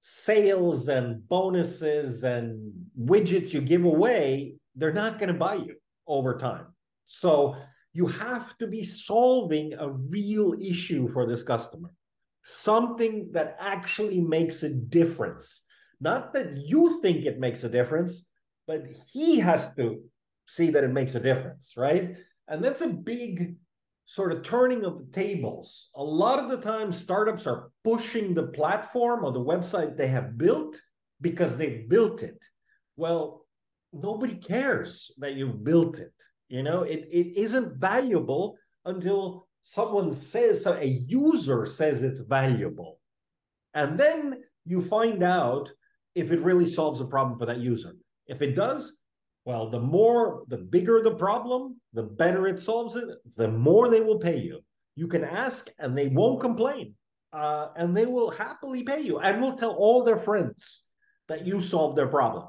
sales 0.00 0.88
and 0.88 1.26
bonuses 1.28 2.24
and 2.24 2.72
widgets 2.98 3.52
you 3.52 3.60
give 3.60 3.84
away, 3.84 4.54
they're 4.76 4.92
not 4.92 5.18
going 5.18 5.32
to 5.32 5.38
buy 5.38 5.54
you 5.54 5.74
over 6.06 6.36
time. 6.36 6.66
So 7.06 7.56
you 7.94 8.06
have 8.06 8.58
to 8.58 8.66
be 8.66 8.82
solving 8.82 9.72
a 9.74 9.88
real 9.88 10.54
issue 10.60 11.08
for 11.08 11.26
this 11.26 11.44
customer, 11.44 11.90
something 12.44 13.30
that 13.32 13.56
actually 13.60 14.20
makes 14.20 14.64
a 14.64 14.68
difference. 14.68 15.62
Not 16.00 16.34
that 16.34 16.58
you 16.58 17.00
think 17.00 17.24
it 17.24 17.38
makes 17.38 17.62
a 17.62 17.68
difference, 17.68 18.26
but 18.66 18.84
he 19.12 19.38
has 19.38 19.72
to 19.76 20.02
see 20.46 20.70
that 20.70 20.84
it 20.84 20.92
makes 20.92 21.14
a 21.14 21.20
difference, 21.20 21.74
right? 21.76 22.16
And 22.48 22.62
that's 22.62 22.80
a 22.80 22.88
big 22.88 23.54
sort 24.06 24.32
of 24.32 24.42
turning 24.42 24.84
of 24.84 24.98
the 24.98 25.12
tables. 25.12 25.90
A 25.94 26.02
lot 26.02 26.40
of 26.40 26.50
the 26.50 26.58
time, 26.58 26.90
startups 26.90 27.46
are 27.46 27.70
pushing 27.84 28.34
the 28.34 28.48
platform 28.48 29.24
or 29.24 29.32
the 29.32 29.38
website 29.38 29.96
they 29.96 30.08
have 30.08 30.36
built 30.36 30.78
because 31.20 31.56
they've 31.56 31.88
built 31.88 32.22
it. 32.22 32.44
Well, 32.96 33.46
nobody 33.92 34.34
cares 34.34 35.12
that 35.18 35.34
you've 35.34 35.62
built 35.62 36.00
it. 36.00 36.12
You 36.48 36.62
know, 36.62 36.82
it, 36.82 37.08
it 37.10 37.36
isn't 37.36 37.76
valuable 37.76 38.56
until 38.84 39.48
someone 39.60 40.10
says, 40.10 40.66
a 40.66 40.86
user 40.86 41.66
says 41.66 42.02
it's 42.02 42.20
valuable. 42.20 43.00
And 43.72 43.98
then 43.98 44.42
you 44.66 44.82
find 44.82 45.22
out 45.22 45.70
if 46.14 46.30
it 46.30 46.40
really 46.40 46.66
solves 46.66 47.00
a 47.00 47.06
problem 47.06 47.38
for 47.38 47.46
that 47.46 47.58
user. 47.58 47.92
If 48.26 48.42
it 48.42 48.54
does, 48.54 48.96
well, 49.44 49.68
the 49.68 49.80
more, 49.80 50.44
the 50.48 50.58
bigger 50.58 51.02
the 51.02 51.14
problem, 51.14 51.80
the 51.92 52.02
better 52.02 52.46
it 52.46 52.60
solves 52.60 52.96
it, 52.96 53.08
the 53.36 53.48
more 53.48 53.88
they 53.88 54.00
will 54.00 54.18
pay 54.18 54.38
you. 54.38 54.60
You 54.96 55.08
can 55.08 55.24
ask 55.24 55.68
and 55.78 55.96
they 55.96 56.08
won't 56.08 56.40
complain. 56.40 56.94
Uh, 57.32 57.68
and 57.76 57.96
they 57.96 58.06
will 58.06 58.30
happily 58.30 58.84
pay 58.84 59.00
you 59.00 59.18
and 59.18 59.42
will 59.42 59.56
tell 59.56 59.72
all 59.72 60.04
their 60.04 60.18
friends 60.18 60.82
that 61.26 61.44
you 61.44 61.60
solved 61.60 61.98
their 61.98 62.06
problem. 62.06 62.46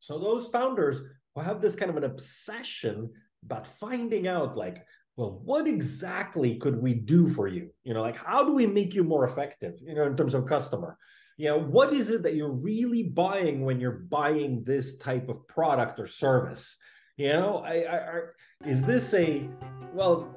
So 0.00 0.18
those 0.18 0.48
founders 0.48 1.02
who 1.34 1.40
have 1.40 1.60
this 1.60 1.74
kind 1.74 1.90
of 1.90 1.96
an 1.96 2.04
obsession 2.04 3.10
about 3.44 3.66
finding 3.66 4.28
out, 4.28 4.56
like, 4.56 4.86
well, 5.16 5.40
what 5.44 5.66
exactly 5.66 6.56
could 6.56 6.80
we 6.80 6.94
do 6.94 7.28
for 7.28 7.48
you? 7.48 7.70
You 7.84 7.94
know, 7.94 8.00
like 8.00 8.16
how 8.16 8.44
do 8.44 8.52
we 8.52 8.66
make 8.66 8.94
you 8.94 9.04
more 9.04 9.26
effective, 9.26 9.74
you 9.82 9.94
know, 9.94 10.04
in 10.04 10.16
terms 10.16 10.34
of 10.34 10.46
customer? 10.46 10.96
you 11.36 11.48
know 11.48 11.58
what 11.58 11.92
is 11.92 12.08
it 12.08 12.22
that 12.22 12.34
you're 12.34 12.52
really 12.52 13.04
buying 13.04 13.64
when 13.64 13.80
you're 13.80 13.90
buying 14.10 14.62
this 14.64 14.96
type 14.98 15.28
of 15.28 15.46
product 15.48 15.98
or 15.98 16.06
service? 16.06 16.76
You 17.16 17.32
know 17.32 17.62
I, 17.66 17.82
I, 17.82 17.96
I, 17.96 18.20
is 18.66 18.82
this 18.84 19.12
a 19.14 19.48
well 19.92 20.34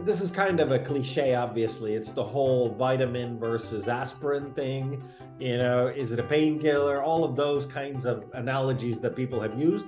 this 0.00 0.20
is 0.20 0.30
kind 0.30 0.60
of 0.60 0.72
a 0.72 0.78
cliche 0.78 1.34
obviously. 1.34 1.94
It's 1.94 2.10
the 2.10 2.24
whole 2.24 2.74
vitamin 2.74 3.38
versus 3.38 3.86
aspirin 3.86 4.52
thing. 4.54 5.02
You 5.38 5.58
know 5.58 5.88
is 5.88 6.10
it 6.12 6.18
a 6.18 6.24
painkiller? 6.24 7.02
All 7.02 7.24
of 7.24 7.36
those 7.36 7.66
kinds 7.66 8.04
of 8.04 8.24
analogies 8.34 9.00
that 9.00 9.14
people 9.14 9.40
have 9.40 9.58
used 9.58 9.86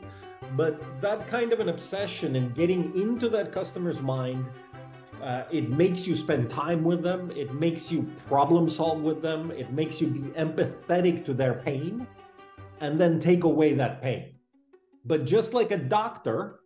but 0.57 1.01
that 1.01 1.27
kind 1.29 1.53
of 1.53 1.61
an 1.61 1.69
obsession 1.69 2.37
and 2.37 2.55
getting 2.55 2.95
into 3.01 3.29
that 3.29 3.53
customer's 3.53 4.01
mind 4.01 4.45
uh, 5.23 5.45
it 5.51 5.71
makes 5.71 6.07
you 6.07 6.15
spend 6.15 6.51
time 6.51 6.85
with 6.85 7.03
them. 7.03 7.31
It 7.35 7.55
makes 7.55 7.91
you 7.91 8.03
problem 8.29 8.69
solve 8.69 9.01
with 9.01 9.23
them. 9.23 9.51
It 9.51 9.73
makes 9.73 10.01
you 10.01 10.09
be 10.09 10.21
empathetic 10.39 11.25
to 11.25 11.35
their 11.35 11.55
pain 11.55 12.07
and 12.81 13.01
then 13.01 13.19
take 13.19 13.45
away 13.45 13.73
that 13.75 14.03
pain. 14.03 14.35
But 15.05 15.25
just 15.25 15.55
like 15.55 15.71
a 15.71 15.79
doctor 15.79 16.61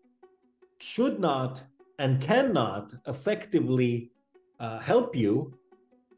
should 0.79 1.21
not 1.21 1.63
and 1.99 2.21
cannot 2.21 2.95
effectively 3.07 4.11
uh, 4.59 4.79
help 4.81 5.15
you 5.15 5.55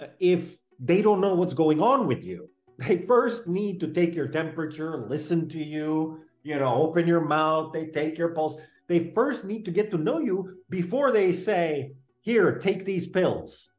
uh, 0.00 0.06
if 0.18 0.58
they 0.78 1.02
don't 1.02 1.20
know 1.20 1.34
what's 1.34 1.54
going 1.54 1.80
on 1.80 2.06
with 2.06 2.24
you. 2.24 2.48
They 2.78 2.98
first 3.06 3.46
need 3.46 3.78
to 3.80 3.88
take 3.88 4.14
your 4.14 4.26
temperature, 4.26 5.06
listen 5.06 5.48
to 5.50 5.62
you, 5.62 6.22
you 6.42 6.58
know, 6.58 6.74
open 6.74 7.06
your 7.06 7.20
mouth, 7.20 7.72
they 7.72 7.86
take 7.86 8.18
your 8.18 8.30
pulse. 8.30 8.56
They 8.88 9.12
first 9.14 9.44
need 9.44 9.64
to 9.64 9.70
get 9.70 9.90
to 9.90 9.98
know 9.98 10.18
you 10.18 10.58
before 10.68 11.12
they 11.12 11.32
say, 11.32 11.92
here, 12.20 12.58
take 12.58 12.84
these 12.84 13.06
pills. 13.06 13.70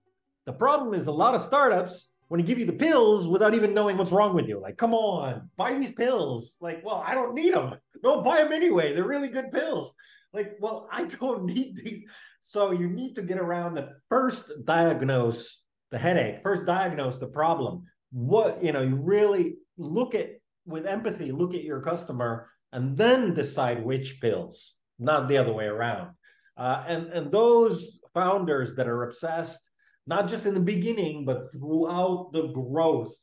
The 0.46 0.54
problem 0.54 0.94
is 0.94 1.08
a 1.08 1.12
lot 1.12 1.36
of 1.36 1.42
startups 1.42 2.10
want 2.30 2.42
to 2.42 2.48
give 2.48 2.60
you 2.60 2.66
the 2.66 2.74
pills 2.74 3.28
without 3.28 3.54
even 3.54 3.74
knowing 3.74 3.98
what's 3.98 4.12
wrong 4.12 4.34
with 4.34 4.48
you. 4.48 4.60
Like, 4.60 4.78
come 4.78 4.94
on, 4.94 5.50
buy 5.56 5.76
these 5.76 5.94
pills. 5.94 6.58
Like, 6.60 6.84
well, 6.84 7.04
I 7.06 7.14
don't 7.14 7.36
need 7.36 7.54
them. 7.54 7.76
Don't 8.04 8.26
buy 8.26 8.44
them 8.44 8.52
anyway. 8.52 8.94
They're 8.94 9.08
really 9.08 9.30
good 9.30 9.50
pills. 9.54 9.96
Like, 10.34 10.58
well, 10.60 10.90
I 10.92 11.04
don't 11.04 11.46
need 11.54 11.78
these. 11.78 12.04
So 12.42 12.72
you 12.72 12.90
need 12.90 13.16
to 13.16 13.22
get 13.22 13.38
around 13.38 13.76
the 13.76 13.92
first 14.10 14.52
diagnose 14.66 15.62
the 15.90 15.98
headache, 15.98 16.42
first 16.44 16.66
diagnose 16.66 17.18
the 17.18 17.28
problem. 17.28 17.84
What, 18.12 18.62
you 18.62 18.74
know, 18.74 18.82
you 18.82 18.96
really 18.96 19.56
look 19.78 20.16
at 20.16 20.32
with 20.66 20.86
empathy, 20.86 21.32
look 21.32 21.54
at 21.54 21.64
your 21.64 21.82
customer 21.82 22.50
and 22.72 22.98
then 22.98 23.34
decide 23.34 23.84
which 23.84 24.20
pills, 24.20 24.76
not 25.00 25.28
the 25.28 25.38
other 25.38 25.54
way 25.54 25.66
around. 25.66 26.10
Uh, 26.58 26.84
and 26.88 27.08
and 27.08 27.32
those 27.32 28.00
founders 28.14 28.76
that 28.76 28.88
are 28.88 29.04
obsessed, 29.04 29.60
not 30.06 30.28
just 30.28 30.46
in 30.46 30.54
the 30.54 30.60
beginning, 30.60 31.26
but 31.26 31.52
throughout 31.52 32.32
the 32.34 32.48
growth 32.48 33.14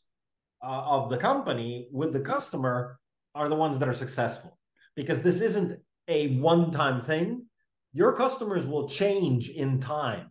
uh, 0.63 0.83
of 0.97 1.11
the 1.11 1.17
company 1.17 1.89
with 1.93 2.13
the 2.13 2.21
customer, 2.21 2.99
are 3.35 3.49
the 3.49 3.57
ones 3.57 3.79
that 3.79 3.89
are 3.89 3.95
successful. 3.95 4.59
Because 4.97 5.23
this 5.23 5.41
isn't 5.41 5.81
a 6.09 6.37
one 6.39 6.71
time 6.71 7.03
thing. 7.03 7.47
Your 7.93 8.13
customers 8.13 8.67
will 8.67 8.89
change 8.89 9.49
in 9.51 9.81
time. 9.81 10.31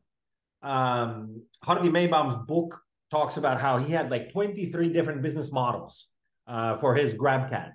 Um, 0.61 1.43
Hardi 1.63 1.89
Meybaum's 1.89 2.45
book 2.45 2.79
talks 3.11 3.37
about 3.37 3.59
how 3.59 3.77
he 3.77 3.91
had 3.93 4.11
like 4.11 4.31
23 4.31 4.89
different 4.89 5.21
business 5.21 5.51
models 5.51 6.07
uh, 6.49 6.75
for 6.77 6.93
his 6.95 7.13
GrabCAD. 7.13 7.71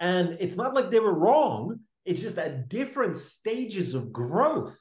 And 0.00 0.36
it's 0.40 0.56
not 0.56 0.74
like 0.74 0.90
they 0.90 1.00
were 1.00 1.14
wrong, 1.14 1.78
it's 2.04 2.20
just 2.20 2.38
at 2.38 2.68
different 2.68 3.16
stages 3.16 3.94
of 3.94 4.12
growth 4.12 4.76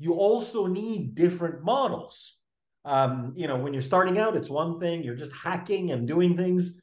you 0.00 0.14
also 0.14 0.66
need 0.66 1.14
different 1.14 1.62
models. 1.62 2.38
Um, 2.86 3.34
you 3.36 3.46
know, 3.46 3.58
when 3.58 3.74
you're 3.74 3.82
starting 3.82 4.18
out, 4.18 4.34
it's 4.34 4.48
one 4.48 4.80
thing, 4.80 5.04
you're 5.04 5.14
just 5.14 5.32
hacking 5.32 5.92
and 5.92 6.08
doing 6.08 6.36
things. 6.36 6.80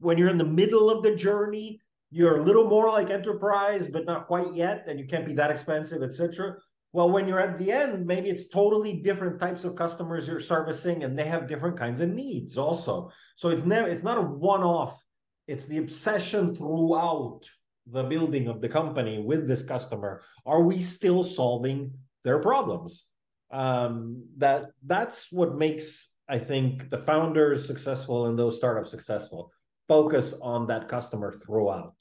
When 0.00 0.18
you're 0.18 0.28
in 0.28 0.36
the 0.36 0.44
middle 0.44 0.90
of 0.90 1.04
the 1.04 1.14
journey, 1.14 1.80
you're 2.10 2.38
a 2.38 2.42
little 2.42 2.68
more 2.68 2.90
like 2.90 3.08
enterprise, 3.08 3.86
but 3.86 4.04
not 4.04 4.26
quite 4.26 4.52
yet, 4.52 4.84
and 4.88 4.98
you 4.98 5.06
can't 5.06 5.24
be 5.24 5.32
that 5.34 5.50
expensive, 5.52 6.02
etc. 6.02 6.56
Well, 6.92 7.08
when 7.08 7.28
you're 7.28 7.40
at 7.40 7.56
the 7.56 7.70
end, 7.70 8.04
maybe 8.04 8.30
it's 8.30 8.48
totally 8.48 8.94
different 8.94 9.38
types 9.38 9.62
of 9.62 9.76
customers 9.76 10.26
you're 10.26 10.40
servicing, 10.40 11.04
and 11.04 11.16
they 11.16 11.26
have 11.26 11.46
different 11.46 11.78
kinds 11.78 12.00
of 12.00 12.10
needs 12.10 12.58
also. 12.58 13.12
So 13.36 13.50
it's 13.50 13.64
never 13.64 13.88
it's 13.88 14.02
not 14.02 14.18
a 14.18 14.22
one-off. 14.22 15.00
It's 15.46 15.66
the 15.66 15.78
obsession 15.78 16.54
throughout 16.54 17.42
the 17.86 18.02
building 18.02 18.48
of 18.48 18.60
the 18.60 18.68
company 18.68 19.22
with 19.22 19.46
this 19.46 19.62
customer. 19.62 20.22
Are 20.44 20.62
we 20.62 20.82
still 20.82 21.22
solving 21.22 21.92
their 22.26 22.40
problems. 22.40 23.06
Um, 23.52 24.24
that 24.38 24.62
that's 24.84 25.30
what 25.30 25.54
makes 25.54 25.86
I 26.28 26.38
think 26.50 26.90
the 26.90 26.98
founders 26.98 27.64
successful 27.64 28.26
and 28.26 28.36
those 28.36 28.56
startups 28.56 28.90
successful. 28.90 29.52
Focus 29.86 30.34
on 30.42 30.66
that 30.66 30.88
customer 30.88 31.30
throughout. 31.32 31.94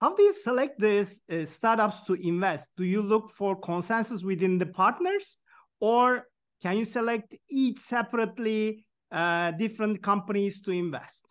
How 0.00 0.14
do 0.14 0.22
you 0.22 0.34
select 0.48 0.78
these 0.78 1.20
uh, 1.28 1.44
startups 1.44 2.02
to 2.02 2.14
invest? 2.14 2.68
Do 2.76 2.84
you 2.84 3.02
look 3.02 3.32
for 3.32 3.56
consensus 3.56 4.22
within 4.22 4.58
the 4.58 4.66
partners, 4.66 5.38
or 5.80 6.28
can 6.62 6.76
you 6.78 6.84
select 6.84 7.34
each 7.50 7.80
separately 7.80 8.86
uh, 9.10 9.50
different 9.52 10.02
companies 10.02 10.60
to 10.62 10.70
invest? 10.70 11.24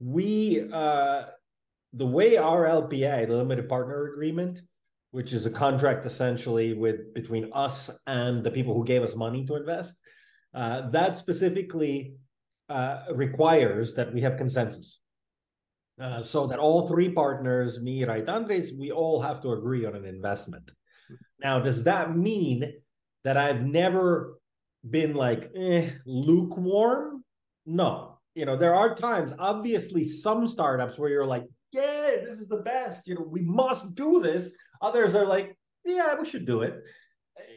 We 0.00 0.68
uh, 0.72 1.24
the 1.92 2.06
way 2.06 2.36
our 2.36 2.64
LPA, 2.64 3.26
the 3.28 3.36
limited 3.36 3.68
partner 3.68 4.12
agreement, 4.12 4.62
which 5.10 5.32
is 5.32 5.46
a 5.46 5.50
contract 5.50 6.06
essentially 6.06 6.72
with 6.72 7.12
between 7.14 7.50
us 7.52 7.90
and 8.06 8.44
the 8.44 8.50
people 8.50 8.74
who 8.74 8.84
gave 8.84 9.02
us 9.02 9.16
money 9.16 9.44
to 9.46 9.56
invest, 9.56 9.98
uh, 10.54 10.88
that 10.90 11.16
specifically 11.16 12.14
uh, 12.68 13.04
requires 13.14 13.94
that 13.94 14.12
we 14.14 14.20
have 14.20 14.36
consensus. 14.36 15.00
Uh, 16.00 16.22
so 16.22 16.46
that 16.46 16.58
all 16.58 16.88
three 16.88 17.10
partners, 17.10 17.78
me, 17.80 18.04
Rait, 18.04 18.26
Andres, 18.26 18.72
we 18.72 18.90
all 18.90 19.20
have 19.20 19.42
to 19.42 19.52
agree 19.52 19.84
on 19.84 19.94
an 19.94 20.06
investment. 20.06 20.70
Now, 21.42 21.58
does 21.58 21.84
that 21.84 22.16
mean 22.16 22.72
that 23.24 23.36
I've 23.36 23.62
never 23.62 24.38
been 24.88 25.14
like 25.14 25.50
eh, 25.54 25.90
lukewarm? 26.06 27.22
No. 27.66 28.09
You 28.34 28.46
know, 28.46 28.56
there 28.56 28.74
are 28.74 28.94
times, 28.94 29.32
obviously, 29.38 30.04
some 30.04 30.46
startups 30.46 30.98
where 30.98 31.10
you're 31.10 31.26
like, 31.26 31.44
yeah, 31.72 32.16
this 32.24 32.38
is 32.38 32.48
the 32.48 32.58
best. 32.58 33.06
You 33.06 33.14
know, 33.16 33.26
we 33.28 33.42
must 33.42 33.94
do 33.94 34.20
this. 34.20 34.52
Others 34.82 35.14
are 35.14 35.26
like, 35.26 35.56
yeah, 35.84 36.14
we 36.18 36.24
should 36.24 36.46
do 36.46 36.62
it. 36.62 36.80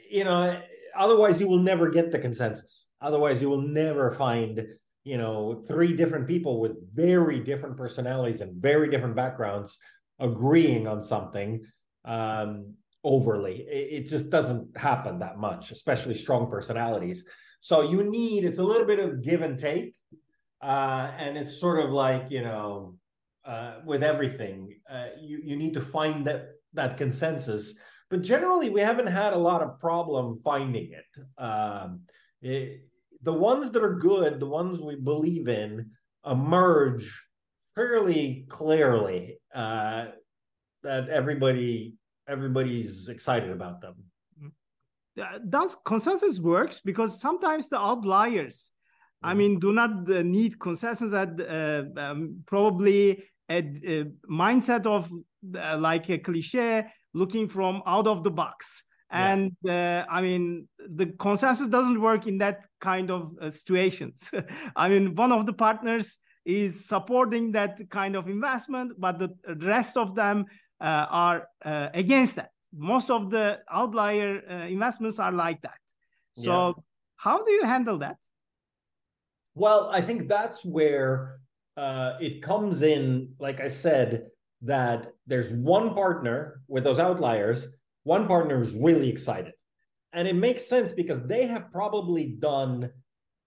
You 0.10 0.24
know, 0.24 0.62
otherwise 0.96 1.40
you 1.40 1.48
will 1.48 1.60
never 1.60 1.90
get 1.90 2.12
the 2.12 2.20
consensus. 2.20 2.88
Otherwise, 3.02 3.42
you 3.42 3.50
will 3.50 3.62
never 3.62 4.12
find, 4.12 4.66
you 5.04 5.18
know, 5.18 5.64
three 5.68 5.94
different 5.94 6.28
people 6.28 6.60
with 6.60 6.74
very 6.94 7.40
different 7.40 7.78
personalities 7.78 8.42
and 8.42 8.62
very 8.62 8.90
different 8.90 9.16
backgrounds 9.16 9.78
agreeing 10.20 10.88
on 10.88 11.04
something 11.04 11.66
um, 12.06 12.76
overly. 13.04 13.62
It, 13.62 14.04
it 14.04 14.10
just 14.10 14.30
doesn't 14.30 14.78
happen 14.78 15.20
that 15.20 15.38
much, 15.38 15.72
especially 15.72 16.16
strong 16.16 16.50
personalities. 16.50 17.26
So 17.62 17.82
you 17.82 18.04
need 18.04 18.44
it's 18.44 18.60
a 18.60 18.64
little 18.64 18.88
bit 18.88 19.00
of 19.00 19.22
give 19.22 19.42
and 19.42 19.58
take, 19.58 19.96
uh, 20.64 21.11
and 21.18 21.38
it's 21.38 21.59
sort 21.59 21.84
of 21.84 21.91
like 21.91 22.32
you 22.32 22.41
know 22.41 22.95
uh, 23.45 23.76
with 23.86 24.03
everything. 24.03 24.80
Uh, 24.89 25.07
you 25.20 25.39
you 25.43 25.55
need 25.55 25.74
to 25.74 25.82
find 25.82 26.26
that 26.26 26.47
that 26.74 26.97
consensus. 26.97 27.76
But 28.09 28.22
generally, 28.22 28.70
we 28.70 28.82
haven't 28.82 29.07
had 29.07 29.34
a 29.34 29.38
lot 29.38 29.61
of 29.61 29.80
problem 29.80 30.39
finding 30.43 30.91
it. 30.93 31.41
Um, 31.41 32.01
it 32.41 32.88
the 33.22 33.34
ones 33.34 33.72
that 33.72 33.84
are 33.84 33.95
good, 33.95 34.39
the 34.39 34.47
ones 34.47 34.82
we 34.82 34.95
believe 34.95 35.47
in, 35.47 35.91
emerge 36.26 37.22
fairly 37.76 38.45
clearly. 38.49 39.39
Uh, 39.53 40.05
that 40.84 41.09
everybody 41.09 41.95
everybody's 42.28 43.09
excited 43.09 43.49
about 43.49 43.82
them. 43.82 43.95
Uh, 45.22 45.38
does 45.49 45.76
consensus 45.86 46.39
works 46.39 46.80
because 46.84 47.22
sometimes 47.22 47.70
the 47.70 47.78
outliers 47.78 48.72
I 49.24 49.34
mean, 49.34 49.60
do 49.60 49.72
not 49.72 50.10
uh, 50.10 50.22
need 50.22 50.60
consensus 50.60 51.14
at 51.14 51.40
uh, 51.40 51.84
um, 51.98 52.44
probably 52.46 53.24
a, 53.50 53.58
a 53.58 54.06
mindset 54.30 54.86
of 54.86 55.12
uh, 55.58 55.78
like 55.78 56.10
a 56.10 56.18
cliche 56.18 56.86
looking 57.14 57.48
from 57.48 57.82
out 57.86 58.08
of 58.08 58.24
the 58.24 58.32
box. 58.32 58.84
And 59.12 59.56
yeah. 59.62 60.06
uh, 60.10 60.12
i 60.12 60.22
mean 60.22 60.68
the 60.90 61.06
consensus 61.20 61.68
doesn't 61.68 62.02
work 62.02 62.26
in 62.26 62.40
that 62.40 62.66
kind 62.82 63.12
of 63.12 63.36
uh, 63.40 63.52
situations. 63.52 64.32
I 64.76 64.90
mean 64.90 65.14
one 65.16 65.32
of 65.32 65.46
the 65.46 65.54
partners 65.54 66.18
is 66.46 66.88
supporting 66.88 67.52
that 67.52 67.78
kind 67.90 68.16
of 68.16 68.28
investment 68.28 68.94
but 68.98 69.20
the 69.20 69.30
rest 69.62 69.98
of 69.98 70.16
them 70.16 70.46
uh, 70.82 71.06
are 71.10 71.48
uh, 71.64 71.90
against 71.94 72.38
that. 72.38 72.50
Most 72.76 73.12
of 73.12 73.30
the 73.30 73.60
outlier 73.70 74.42
uh, 74.50 74.66
investments 74.66 75.20
are 75.20 75.32
like 75.32 75.62
that. 75.62 75.78
So 76.36 76.52
yeah. 76.52 76.74
how 77.18 77.44
do 77.46 77.52
you 77.52 77.66
handle 77.66 78.00
that 78.00 78.18
well 79.56 79.89
i 79.93 80.01
think 80.01 80.28
that's 80.28 80.64
where 80.66 81.39
uh, 81.78 82.18
it 82.20 82.41
comes 82.41 82.82
in, 82.82 83.34
like 83.39 83.60
I 83.60 83.68
said, 83.68 84.28
that 84.62 85.12
there's 85.28 85.51
one 85.51 85.93
partner 85.93 86.62
with 86.68 86.84
those 86.84 86.99
outliers, 86.99 87.68
one 88.04 88.28
partner 88.28 88.62
is 88.62 88.76
really 88.76 89.10
excited. 89.10 89.54
And 90.14 90.28
it 90.28 90.36
makes 90.36 90.68
sense 90.68 90.93
because 90.93 91.20
they 91.26 91.45
have 91.47 91.72
probably 91.72 92.28
done 92.28 92.91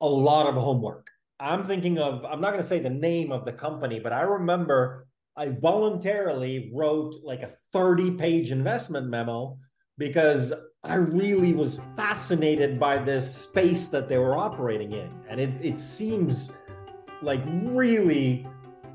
a 0.00 0.09
lot 0.09 0.46
of 0.46 0.54
homework. 0.57 1.07
I'm 1.38 1.64
thinking 1.64 1.98
of, 1.98 2.24
I'm 2.24 2.40
not 2.40 2.50
going 2.50 2.62
to 2.62 2.68
say 2.68 2.80
the 2.80 2.90
name 2.90 3.30
of 3.30 3.44
the 3.44 3.52
company, 3.52 4.00
but 4.00 4.12
I 4.12 4.22
remember 4.22 5.07
I 5.36 5.50
voluntarily 5.50 6.70
wrote 6.74 7.14
like 7.22 7.42
a 7.42 7.52
30 7.72 8.12
page 8.12 8.50
investment 8.50 9.07
memo 9.07 9.59
because 9.98 10.52
I 10.87 10.95
really 10.95 11.53
was 11.53 11.80
fascinated 11.97 12.78
by 12.78 12.99
this 12.99 13.34
space 13.34 13.89
that 13.89 14.09
they 14.09 14.18
were 14.18 14.37
operating 14.37 14.93
in. 14.93 15.11
And 15.28 15.41
it, 15.41 15.51
it 15.61 15.78
seems 15.78 16.51
like 17.22 17.41
really 17.47 18.47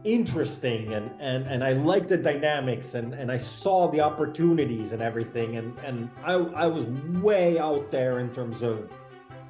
interesting 0.03 0.93
and 0.93 1.11
and 1.19 1.45
and 1.45 1.63
I 1.63 1.73
like 1.73 2.07
the 2.07 2.17
dynamics 2.17 2.95
and 2.95 3.13
and 3.13 3.31
I 3.31 3.37
saw 3.37 3.87
the 3.87 4.01
opportunities 4.01 4.93
and 4.93 5.01
everything 5.01 5.57
and 5.57 5.77
and 5.79 6.09
I 6.23 6.33
I 6.33 6.65
was 6.65 6.87
way 7.21 7.59
out 7.59 7.91
there 7.91 8.17
in 8.17 8.33
terms 8.33 8.63
of 8.63 8.89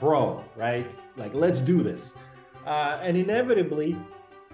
pro 0.02 0.44
right 0.58 0.92
like 1.16 1.34
let's 1.34 1.62
do 1.62 1.82
this 1.82 2.14
uh, 2.66 3.00
and 3.02 3.16
inevitably 3.16 3.98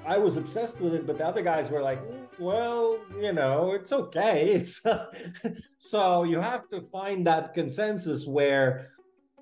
I 0.06 0.20
was 0.20 0.38
obsessed 0.38 0.80
with 0.80 0.94
it 0.94 1.08
but 1.08 1.18
the 1.18 1.26
other 1.26 1.42
guys 1.42 1.72
were 1.72 1.82
like 1.82 2.00
well 2.40 3.00
you 3.20 3.34
know 3.34 3.74
it's 3.74 3.92
okay. 3.92 4.54
It's 4.56 4.82
so 5.78 6.24
you 6.24 6.40
have 6.40 6.70
to 6.70 6.82
find 6.92 7.26
that 7.28 7.54
consensus 7.54 8.26
where 8.26 8.90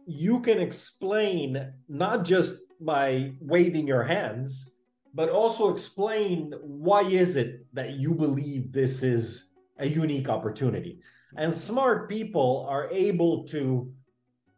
you 0.05 0.39
can 0.41 0.59
explain 0.59 1.73
not 1.89 2.25
just 2.25 2.57
by 2.79 3.33
waving 3.41 3.87
your 3.87 4.03
hands 4.03 4.71
but 5.13 5.29
also 5.29 5.71
explain 5.71 6.53
why 6.61 7.01
is 7.03 7.37
it 7.37 7.65
that 7.73 7.91
you 7.91 8.13
believe 8.13 8.71
this 8.71 9.01
is 9.01 9.51
a 9.79 9.87
unique 9.87 10.27
opportunity. 10.27 10.99
And 11.37 11.53
smart 11.53 12.09
people 12.09 12.65
are 12.69 12.89
able 12.91 13.45
to 13.47 13.91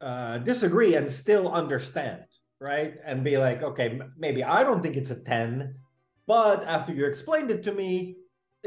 uh, 0.02 0.40
disagree 0.40 0.96
and 0.96 1.10
still 1.10 1.52
understand 1.52 2.24
right? 2.60 2.96
And 3.06 3.24
be 3.24 3.38
like 3.38 3.62
okay 3.62 4.00
maybe 4.18 4.44
i 4.44 4.64
don't 4.64 4.82
think 4.82 4.96
it's 4.96 5.12
a 5.12 5.24
10 5.24 5.76
but 6.26 6.64
after 6.66 6.94
you 6.94 7.06
explained 7.06 7.52
it 7.52 7.64
to 7.64 7.72
me 7.72 8.16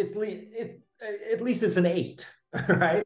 it's 0.00 0.16
it, 0.16 0.80
at 1.32 1.40
least 1.40 1.62
it's 1.62 1.76
an 1.76 1.86
8 1.86 2.26
right? 2.68 3.04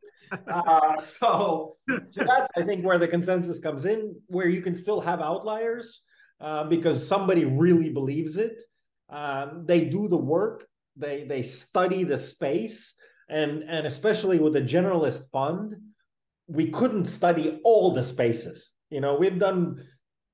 Uh, 0.48 0.98
so, 1.00 1.76
so 2.08 2.24
that's 2.24 2.50
i 2.56 2.62
think 2.62 2.84
where 2.84 2.98
the 2.98 3.06
consensus 3.06 3.58
comes 3.58 3.84
in 3.84 4.16
where 4.26 4.48
you 4.48 4.62
can 4.62 4.74
still 4.74 5.00
have 5.00 5.20
outliers 5.20 6.02
uh, 6.40 6.64
because 6.64 7.06
somebody 7.06 7.44
really 7.44 7.90
believes 7.90 8.36
it. 8.36 8.60
Um, 9.08 9.64
they 9.66 9.84
do 9.84 10.08
the 10.08 10.16
work 10.16 10.66
they 10.96 11.24
they 11.24 11.42
study 11.42 12.04
the 12.04 12.18
space 12.18 12.94
and 13.28 13.62
and 13.64 13.86
especially 13.86 14.38
with 14.38 14.52
the 14.52 14.62
generalist 14.62 15.30
fund 15.32 15.74
we 16.46 16.70
couldn't 16.70 17.06
study 17.06 17.60
all 17.64 17.92
the 17.92 18.02
spaces. 18.02 18.72
You 18.90 19.00
know 19.00 19.14
we've 19.16 19.38
done 19.38 19.84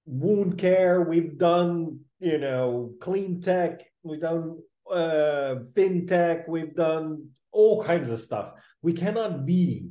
wound 0.07 0.59
care 0.59 1.03
we've 1.03 1.37
done 1.39 2.01
you 2.19 2.39
know 2.39 2.93
clean 3.01 3.41
tech 3.41 3.83
we've 4.03 4.21
done 4.21 4.59
uh, 4.91 5.57
fintech 5.75 6.49
we've 6.49 6.75
done 6.75 7.29
all 7.53 7.83
kinds 7.83 8.09
of 8.09 8.21
stuff. 8.21 8.53
We 8.83 8.93
cannot 8.93 9.47
be 9.47 9.91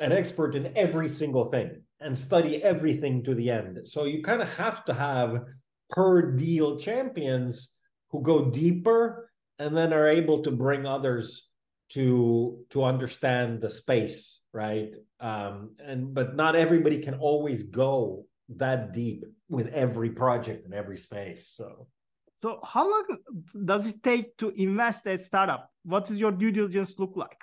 an 0.00 0.12
expert 0.12 0.54
in 0.54 0.76
every 0.76 1.08
single 1.08 1.46
thing 1.46 1.82
and 2.00 2.18
study 2.18 2.62
everything 2.62 3.22
to 3.24 3.34
the 3.34 3.50
end. 3.50 3.78
So 3.84 4.04
you 4.04 4.22
kind 4.22 4.42
of 4.42 4.52
have 4.56 4.84
to 4.86 4.94
have 4.94 5.44
per 5.90 6.32
deal 6.32 6.78
champions 6.78 7.76
who 8.10 8.22
go 8.22 8.50
deeper 8.50 9.30
and 9.58 9.76
then 9.76 9.92
are 9.92 10.08
able 10.08 10.42
to 10.42 10.50
bring 10.50 10.86
others 10.86 11.48
to 11.90 12.64
to 12.70 12.84
understand 12.84 13.60
the 13.60 13.70
space 13.70 14.40
right? 14.52 14.90
Um 15.20 15.76
and 15.84 16.14
but 16.14 16.34
not 16.36 16.56
everybody 16.56 16.98
can 16.98 17.14
always 17.14 17.62
go 17.64 18.26
that 18.56 18.92
deep 18.92 19.24
with 19.48 19.68
every 19.68 20.10
project 20.10 20.66
in 20.66 20.74
every 20.74 20.98
space 20.98 21.52
so 21.54 21.86
so 22.42 22.58
how 22.64 22.90
long 22.90 23.04
does 23.64 23.86
it 23.86 24.02
take 24.02 24.36
to 24.38 24.50
invest 24.50 25.06
a 25.06 25.16
startup? 25.16 25.70
What 25.84 26.06
does 26.06 26.18
your 26.18 26.32
due 26.32 26.50
diligence 26.50 26.94
look 26.98 27.16
like? 27.16 27.42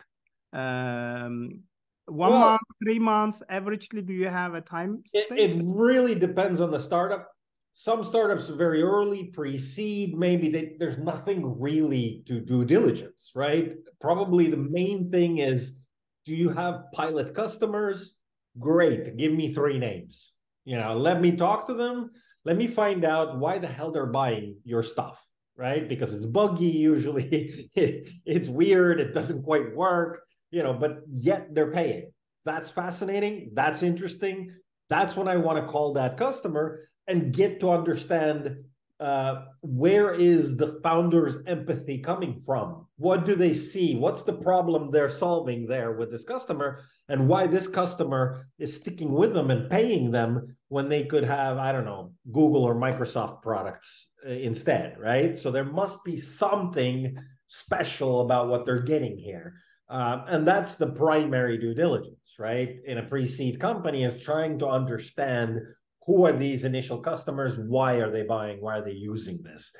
Um 0.54 1.64
one 2.06 2.32
well, 2.32 2.39
month 2.39 2.62
three 2.84 3.00
months 3.00 3.43
averagely 3.52 4.06
do 4.06 4.14
you 4.14 4.28
have 4.28 4.56
a 4.56 4.62
time 4.62 5.04
it, 5.14 5.28
it, 5.32 5.62
really 5.64 6.16
depends 6.16 6.60
on 6.60 6.72
the 6.72 6.80
startup. 6.80 7.30
Some 7.72 8.04
startups 8.04 8.50
very 8.50 8.82
early 8.82 9.26
pre-seed 9.26 10.18
maybe 10.18 10.50
they, 10.50 10.76
there's 10.80 10.97
nothing 10.97 11.60
really 11.60 12.24
to 12.28 12.41
due 12.41 12.66
diligence 12.66 13.32
right? 13.36 13.76
Probably 14.02 14.50
the 14.50 14.58
main 14.58 15.10
thing 15.10 15.38
is 15.38 15.78
do 16.26 16.36
you 16.36 16.50
have 16.50 16.91
pilot 16.93 17.36
customers? 17.36 18.16
Great 18.58 19.16
give 19.16 19.32
me 19.32 19.54
three 19.54 19.78
names. 19.78 20.34
You 20.66 20.78
know 20.78 20.95
let 20.95 21.22
me 21.22 21.32
talk 21.36 21.68
to 21.68 21.76
them 21.76 22.10
let 22.50 22.58
me 22.58 22.66
find 22.66 23.06
out 23.06 23.38
why 23.38 23.60
the 23.60 23.68
hell 23.68 23.91
they're 23.91 24.08
buying 24.08 24.58
your 24.64 24.82
stuff 24.82 25.24
right 25.56 25.88
because 25.88 26.16
it's 26.16 26.26
buggy 26.26 26.66
usually 26.66 27.70
it's 27.76 28.47
weird 28.47 29.00
it 29.00 29.14
doesn't 29.14 29.43
quite 29.43 29.76
work 29.76 30.24
you 30.50 30.64
know 30.64 30.74
but 30.74 31.02
yet 31.12 31.54
they're 31.54 31.72
paying 31.72 32.10
that's 32.45 32.72
fascinating 32.72 33.52
that's 33.54 33.84
interesting 33.84 34.52
that's 34.89 35.16
when 35.16 35.28
i 35.28 35.38
want 35.38 35.64
to 35.64 35.72
call 35.72 35.93
that 35.93 36.18
customer 36.18 36.80
and 37.06 37.32
get 37.34 37.60
to 37.60 37.70
understand 37.70 38.58
uh, 39.00 39.45
where 39.62 40.12
is 40.12 40.58
the 40.58 40.78
founder's 40.84 41.38
empathy 41.47 42.00
coming 42.00 42.41
from? 42.45 42.86
What 42.97 43.26
do 43.26 43.34
they 43.34 43.54
see? 43.54 43.95
What's 43.95 44.24
the 44.24 44.34
problem 44.34 44.91
they're 44.91 45.08
solving 45.08 45.68
there 45.68 45.93
with 45.93 46.12
this 46.12 46.26
customer? 46.26 46.82
And 47.08 47.30
why 47.30 47.47
this 47.47 47.66
customer 47.66 48.45
is 48.58 48.76
sticking 48.76 49.14
with 49.14 49.34
them 49.34 49.52
and 49.52 49.70
paying 49.70 50.12
them 50.12 50.58
when 50.70 50.88
they 50.88 51.04
could 51.04 51.24
have, 51.24 51.58
I 51.58 51.72
don't 51.72 51.86
know, 51.86 52.14
Google 52.32 52.64
or 52.64 52.76
Microsoft 52.76 53.42
products 53.42 54.08
uh, 54.26 54.32
instead, 54.32 54.98
right? 55.00 55.38
So 55.38 55.52
there 55.52 55.66
must 55.66 56.04
be 56.04 56.16
something 56.18 57.18
special 57.48 58.22
about 58.22 58.48
what 58.48 58.66
they're 58.66 58.84
getting 58.84 59.18
here. 59.18 59.56
Um, 59.90 60.24
and 60.28 60.48
that's 60.48 60.76
the 60.76 60.92
primary 60.92 61.58
due 61.58 61.74
diligence, 61.74 62.36
right? 62.38 62.78
In 62.86 63.00
a 63.00 63.04
pre 63.04 63.26
seed 63.26 63.60
company, 63.60 64.04
is 64.04 64.18
trying 64.18 64.60
to 64.60 64.68
understand 64.68 65.60
who 66.06 66.26
are 66.26 66.32
these 66.32 66.64
initial 66.64 67.00
customers? 67.00 67.58
Why 67.58 67.96
are 67.96 68.12
they 68.12 68.24
buying? 68.24 68.62
Why 68.62 68.78
are 68.78 68.86
they 68.86 68.92
using 68.92 69.42
this? 69.42 69.74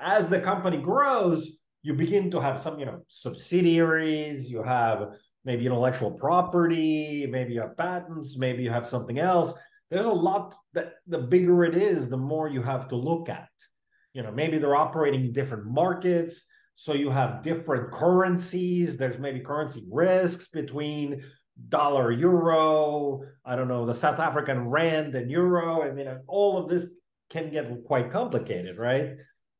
As 0.00 0.28
the 0.28 0.40
company 0.40 0.76
grows, 0.76 1.58
you 1.82 1.94
begin 1.94 2.30
to 2.30 2.40
have 2.40 2.60
some, 2.60 2.78
you 2.78 2.86
know, 2.86 3.02
subsidiaries, 3.08 4.48
you 4.48 4.62
have 4.62 5.08
maybe 5.44 5.66
intellectual 5.66 6.10
property, 6.10 7.26
maybe 7.30 7.54
you 7.54 7.60
have 7.60 7.76
patents, 7.76 8.36
maybe 8.36 8.62
you 8.62 8.70
have 8.70 8.86
something 8.86 9.18
else. 9.18 9.54
There's 9.90 10.06
a 10.06 10.10
lot 10.10 10.54
that 10.74 10.94
the 11.06 11.18
bigger 11.18 11.64
it 11.64 11.76
is, 11.76 12.08
the 12.08 12.16
more 12.16 12.48
you 12.48 12.62
have 12.62 12.88
to 12.88 12.96
look 12.96 13.28
at. 13.28 13.48
You 14.12 14.22
know, 14.22 14.32
maybe 14.32 14.58
they're 14.58 14.76
operating 14.76 15.24
in 15.24 15.32
different 15.32 15.66
markets. 15.66 16.44
So 16.74 16.92
you 16.92 17.10
have 17.10 17.42
different 17.42 17.92
currencies. 17.92 18.96
There's 18.96 19.18
maybe 19.18 19.40
currency 19.40 19.84
risks 19.88 20.48
between 20.48 21.22
dollar 21.68 22.12
euro 22.12 23.22
i 23.44 23.56
don't 23.56 23.68
know 23.68 23.86
the 23.86 23.94
south 23.94 24.18
african 24.18 24.68
rand 24.68 25.14
and 25.14 25.30
euro 25.30 25.82
i 25.82 25.90
mean 25.90 26.06
all 26.26 26.58
of 26.58 26.68
this 26.68 26.86
can 27.30 27.50
get 27.50 27.66
quite 27.84 28.10
complicated 28.10 28.76
right 28.78 29.14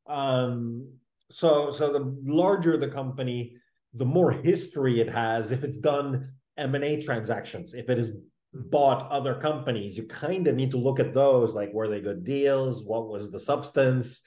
um 0.06 0.86
so 1.30 1.70
so 1.70 1.92
the 1.92 2.14
larger 2.22 2.76
the 2.76 2.88
company 2.88 3.56
the 3.94 4.04
more 4.04 4.30
history 4.30 5.00
it 5.00 5.08
has 5.08 5.52
if 5.52 5.64
it's 5.64 5.78
done 5.78 6.30
m&a 6.58 7.00
transactions 7.00 7.72
if 7.72 7.88
it 7.88 7.96
has 7.96 8.12
bought 8.56 9.10
other 9.10 9.34
companies. 9.34 9.96
You 9.96 10.04
kind 10.04 10.46
of 10.46 10.56
need 10.56 10.70
to 10.72 10.76
look 10.76 11.00
at 11.00 11.14
those 11.14 11.54
like 11.54 11.72
were 11.72 11.88
they 11.88 12.00
good 12.00 12.24
deals? 12.24 12.84
What 12.84 13.08
was 13.08 13.30
the 13.30 13.40
substance? 13.40 14.22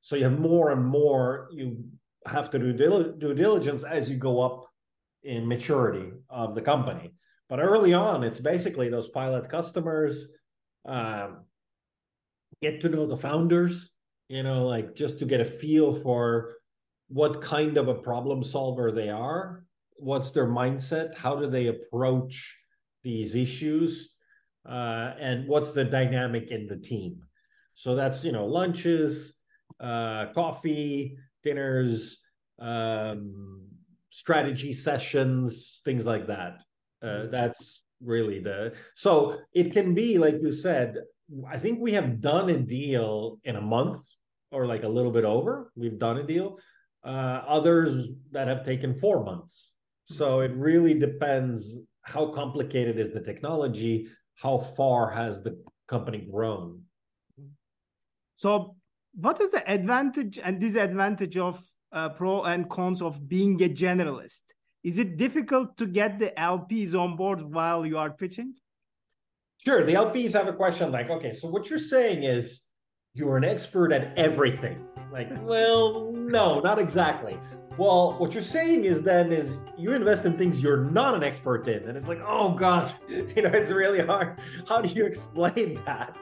So 0.00 0.16
you 0.16 0.24
have 0.24 0.38
more 0.38 0.70
and 0.70 0.84
more 0.84 1.48
you 1.52 1.84
have 2.26 2.50
to 2.50 2.58
do 2.58 2.72
due 2.72 3.34
diligence 3.34 3.84
as 3.84 4.10
you 4.10 4.16
go 4.16 4.40
up 4.40 4.66
in 5.22 5.48
maturity 5.48 6.12
of 6.28 6.54
the 6.54 6.62
company. 6.62 7.14
But 7.48 7.60
early 7.60 7.92
on, 7.92 8.24
it's 8.24 8.40
basically 8.40 8.88
those 8.88 9.08
pilot 9.08 9.48
customers, 9.50 10.28
um, 10.86 11.44
get 12.62 12.80
to 12.80 12.88
know 12.88 13.06
the 13.06 13.16
founders, 13.16 13.90
you 14.28 14.42
know, 14.42 14.66
like 14.66 14.94
just 14.94 15.18
to 15.18 15.26
get 15.26 15.40
a 15.40 15.44
feel 15.44 15.94
for 15.94 16.56
what 17.08 17.42
kind 17.42 17.76
of 17.76 17.88
a 17.88 17.94
problem 17.94 18.42
solver 18.42 18.90
they 18.90 19.10
are, 19.10 19.64
what's 19.96 20.30
their 20.30 20.46
mindset, 20.46 21.14
how 21.14 21.36
do 21.36 21.48
they 21.48 21.66
approach 21.66 22.58
these 23.04 23.34
issues, 23.34 24.14
uh, 24.68 25.12
and 25.20 25.46
what's 25.46 25.72
the 25.72 25.84
dynamic 25.84 26.50
in 26.50 26.66
the 26.66 26.76
team. 26.76 27.20
So 27.74 27.94
that's, 27.94 28.24
you 28.24 28.32
know, 28.32 28.46
lunches, 28.46 29.38
uh, 29.80 30.26
coffee, 30.34 31.16
dinners, 31.42 32.18
um, 32.58 33.62
strategy 34.08 34.72
sessions, 34.72 35.82
things 35.84 36.06
like 36.06 36.26
that. 36.26 36.62
Uh, 37.02 37.06
mm-hmm. 37.06 37.30
that's 37.30 37.84
really 38.02 38.38
the 38.38 38.74
so 38.94 39.38
it 39.52 39.72
can 39.72 39.94
be 39.94 40.18
like 40.18 40.36
you 40.40 40.52
said. 40.52 40.96
I 41.48 41.58
think 41.58 41.80
we 41.80 41.92
have 41.92 42.20
done 42.20 42.50
a 42.50 42.58
deal 42.58 43.38
in 43.44 43.56
a 43.56 43.60
month 43.60 44.06
or 44.52 44.66
like 44.66 44.84
a 44.84 44.88
little 44.88 45.10
bit 45.10 45.24
over. 45.24 45.72
We've 45.74 45.98
done 45.98 46.18
a 46.18 46.22
deal. 46.22 46.58
Uh, 47.02 47.42
others 47.46 48.08
that 48.30 48.46
have 48.46 48.64
taken 48.64 48.94
four 48.94 49.24
months. 49.24 49.72
So 50.04 50.40
it 50.40 50.52
really 50.52 50.94
depends 50.94 51.78
how 52.04 52.26
complicated 52.26 52.98
is 52.98 53.12
the 53.12 53.20
technology, 53.20 54.08
how 54.36 54.58
far 54.58 55.10
has 55.10 55.42
the 55.42 55.60
company 55.88 56.18
grown. 56.30 56.82
So, 58.36 58.76
what 59.14 59.40
is 59.40 59.50
the 59.50 59.68
advantage 59.70 60.38
and 60.42 60.60
disadvantage 60.60 61.36
of 61.36 61.62
uh, 61.92 62.10
pro 62.10 62.42
and 62.42 62.68
cons 62.68 63.00
of 63.00 63.28
being 63.28 63.62
a 63.62 63.68
generalist? 63.68 64.42
Is 64.82 64.98
it 64.98 65.16
difficult 65.16 65.76
to 65.78 65.86
get 65.86 66.18
the 66.18 66.32
LPs 66.36 66.94
on 66.94 67.16
board 67.16 67.40
while 67.40 67.86
you 67.86 67.96
are 67.96 68.10
pitching? 68.10 68.54
Sure. 69.58 69.84
The 69.84 69.94
LPs 69.94 70.34
have 70.34 70.46
a 70.46 70.52
question 70.52 70.92
like, 70.92 71.08
okay, 71.08 71.32
so 71.32 71.48
what 71.48 71.70
you're 71.70 71.78
saying 71.78 72.24
is 72.24 72.64
you're 73.14 73.36
an 73.36 73.44
expert 73.44 73.92
at 73.92 74.16
everything. 74.18 74.84
Like, 75.10 75.30
well, 75.42 76.12
no, 76.12 76.60
not 76.60 76.78
exactly. 76.78 77.38
Well, 77.76 78.16
what 78.18 78.34
you're 78.34 78.42
saying 78.42 78.84
is 78.84 79.02
then 79.02 79.32
is 79.32 79.56
you 79.76 79.92
invest 79.92 80.24
in 80.24 80.38
things 80.38 80.62
you're 80.62 80.84
not 80.84 81.14
an 81.14 81.24
expert 81.24 81.66
in. 81.66 81.88
And 81.88 81.96
it's 81.96 82.06
like, 82.06 82.20
oh 82.24 82.50
God, 82.54 82.92
you 83.08 83.42
know, 83.42 83.50
it's 83.50 83.70
really 83.70 84.00
hard. 84.00 84.38
How 84.68 84.80
do 84.80 84.88
you 84.88 85.04
explain 85.04 85.82
that? 85.84 86.16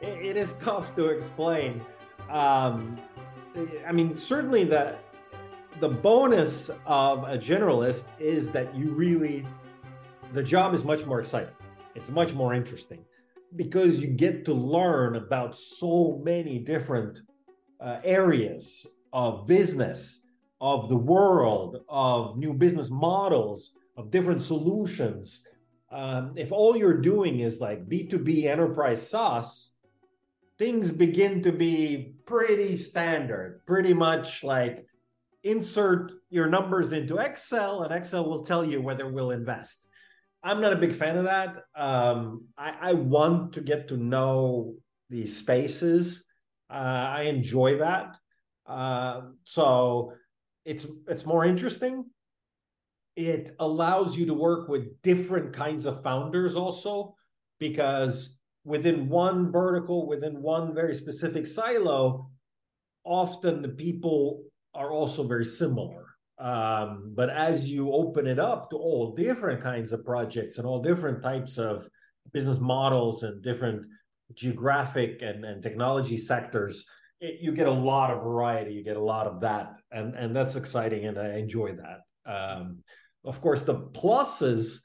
it 0.00 0.36
is 0.36 0.54
tough 0.54 0.94
to 0.94 1.06
explain. 1.06 1.82
Um, 2.30 2.98
I 3.86 3.92
mean, 3.92 4.16
certainly 4.16 4.64
the 4.64 4.96
the 5.80 5.88
bonus 5.88 6.70
of 6.86 7.24
a 7.24 7.36
generalist 7.36 8.04
is 8.18 8.50
that 8.50 8.74
you 8.76 8.90
really 8.92 9.46
the 10.32 10.42
job 10.42 10.72
is 10.72 10.84
much 10.84 11.04
more 11.04 11.20
exciting 11.20 11.52
it's 11.94 12.10
much 12.10 12.32
more 12.32 12.54
interesting 12.54 13.04
because 13.56 14.00
you 14.00 14.08
get 14.08 14.44
to 14.44 14.52
learn 14.52 15.16
about 15.16 15.56
so 15.56 16.20
many 16.24 16.58
different 16.58 17.20
uh, 17.80 17.98
areas 18.04 18.86
of 19.12 19.46
business 19.46 20.20
of 20.64 20.88
the 20.88 20.96
world 20.96 21.72
of 21.88 22.38
new 22.38 22.54
business 22.54 22.88
models 22.90 23.72
of 23.98 24.10
different 24.10 24.40
solutions 24.40 25.42
um, 25.94 26.32
if 26.34 26.50
all 26.50 26.76
you're 26.76 27.00
doing 27.00 27.40
is 27.40 27.60
like 27.60 27.88
b2b 27.88 28.46
enterprise 28.46 29.08
SaaS, 29.08 29.70
things 30.58 30.90
begin 30.90 31.40
to 31.42 31.52
be 31.52 32.14
pretty 32.26 32.76
standard 32.76 33.60
pretty 33.64 33.94
much 33.94 34.42
like 34.42 34.84
insert 35.44 36.10
your 36.30 36.48
numbers 36.48 36.92
into 36.92 37.18
Excel, 37.18 37.82
and 37.82 37.94
Excel 37.94 38.24
will 38.28 38.44
tell 38.44 38.64
you 38.64 38.80
whether 38.80 39.08
we'll 39.08 39.30
invest. 39.30 39.88
I'm 40.42 40.60
not 40.60 40.72
a 40.72 40.76
big 40.76 40.94
fan 40.94 41.16
of 41.16 41.24
that. 41.24 41.56
Um, 41.76 42.46
I, 42.58 42.74
I, 42.80 42.92
want 42.94 43.52
to 43.54 43.60
get 43.60 43.88
to 43.88 43.96
know 43.96 44.74
these 45.10 45.36
spaces. 45.36 46.24
Uh, 46.70 47.06
I 47.18 47.22
enjoy 47.22 47.78
that. 47.78 48.16
Uh, 48.66 49.20
so 49.44 50.12
it's 50.64 50.86
it's 51.08 51.26
more 51.26 51.44
interesting. 51.44 52.04
It 53.16 53.54
allows 53.60 54.16
you 54.16 54.26
to 54.26 54.34
work 54.34 54.68
with 54.68 55.00
different 55.02 55.52
kinds 55.52 55.86
of 55.86 56.02
founders 56.02 56.56
also, 56.56 57.14
because 57.60 58.36
within 58.64 59.08
one 59.08 59.52
vertical, 59.52 60.08
within 60.08 60.42
one 60.42 60.74
very 60.74 60.94
specific 60.94 61.46
silo, 61.46 62.30
often 63.04 63.62
the 63.62 63.68
people 63.68 64.42
are 64.74 64.90
also 64.90 65.22
very 65.26 65.44
similar. 65.44 66.06
Um, 66.38 67.12
but 67.14 67.30
as 67.30 67.70
you 67.70 67.92
open 67.92 68.26
it 68.26 68.40
up 68.40 68.70
to 68.70 68.76
all 68.76 69.14
different 69.14 69.62
kinds 69.62 69.92
of 69.92 70.04
projects 70.04 70.58
and 70.58 70.66
all 70.66 70.82
different 70.82 71.22
types 71.22 71.58
of 71.58 71.86
business 72.32 72.58
models 72.58 73.22
and 73.22 73.40
different 73.42 73.86
geographic 74.32 75.22
and, 75.22 75.44
and 75.44 75.62
technology 75.62 76.16
sectors, 76.16 76.84
it, 77.20 77.40
you 77.40 77.52
get 77.52 77.66
a 77.66 77.72
lot 77.72 78.10
of 78.10 78.22
variety. 78.22 78.72
You 78.72 78.84
get 78.84 78.96
a 78.96 79.02
lot 79.02 79.26
of 79.26 79.40
that, 79.40 79.74
and 79.90 80.14
and 80.14 80.34
that's 80.34 80.56
exciting, 80.56 81.06
and 81.06 81.18
I 81.18 81.38
enjoy 81.38 81.76
that. 81.76 82.30
Um, 82.30 82.78
of 83.24 83.40
course, 83.40 83.62
the 83.62 83.88
pluses 83.92 84.78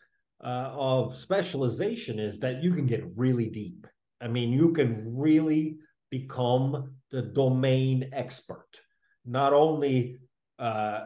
uh, 0.44 0.72
of 0.74 1.16
specialization 1.16 2.20
is 2.20 2.40
that 2.40 2.64
you 2.64 2.74
can 2.74 2.86
get 2.86 3.04
really 3.18 3.50
deep. 3.50 3.86
I 4.22 4.28
mean, 4.28 4.52
you 4.52 4.74
can 4.74 5.16
really 5.18 5.78
become 6.10 6.96
the 7.12 7.22
domain 7.22 8.10
expert 8.14 8.68
not 9.30 9.54
only 9.54 10.18
uh, 10.58 11.02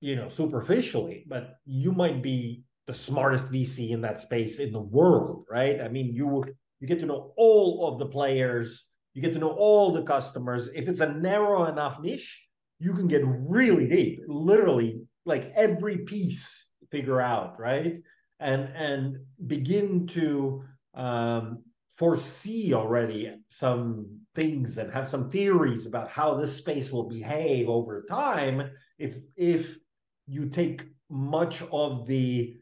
you 0.00 0.16
know 0.16 0.28
superficially, 0.28 1.24
but 1.28 1.56
you 1.64 1.92
might 1.92 2.22
be 2.22 2.64
the 2.86 2.94
smartest 2.94 3.52
VC 3.52 3.90
in 3.90 4.00
that 4.00 4.20
space 4.20 4.58
in 4.58 4.72
the 4.72 4.80
world, 4.80 5.44
right? 5.50 5.80
I 5.80 5.88
mean, 5.88 6.14
you 6.14 6.44
you 6.80 6.88
get 6.88 7.00
to 7.00 7.06
know 7.06 7.32
all 7.36 7.88
of 7.88 7.98
the 7.98 8.06
players, 8.06 8.84
you 9.16 9.22
get 9.22 9.32
to 9.32 9.38
know 9.38 9.52
all 9.52 9.92
the 9.92 10.02
customers. 10.02 10.68
If 10.74 10.88
it's 10.88 11.00
a 11.00 11.10
narrow 11.10 11.64
enough 11.64 11.98
niche, 12.00 12.38
you 12.78 12.92
can 12.92 13.08
get 13.08 13.22
really 13.24 13.88
deep, 13.88 14.20
literally 14.28 15.00
like 15.24 15.54
every 15.56 15.98
piece 16.04 16.68
figure 16.90 17.18
out, 17.18 17.58
right? 17.58 18.02
And 18.40 18.68
and 18.76 19.16
begin 19.46 20.06
to 20.08 20.64
um, 20.92 21.62
foresee 21.96 22.74
already 22.74 23.34
some 23.48 24.20
things 24.34 24.76
and 24.76 24.92
have 24.92 25.08
some 25.08 25.30
theories 25.30 25.86
about 25.86 26.10
how 26.10 26.34
this 26.34 26.54
space 26.54 26.92
will 26.92 27.08
behave 27.08 27.70
over 27.70 28.04
time 28.06 28.70
if 28.98 29.16
if 29.34 29.78
you 30.26 30.50
take 30.50 30.84
much 31.08 31.62
of 31.72 32.06
the 32.06 32.58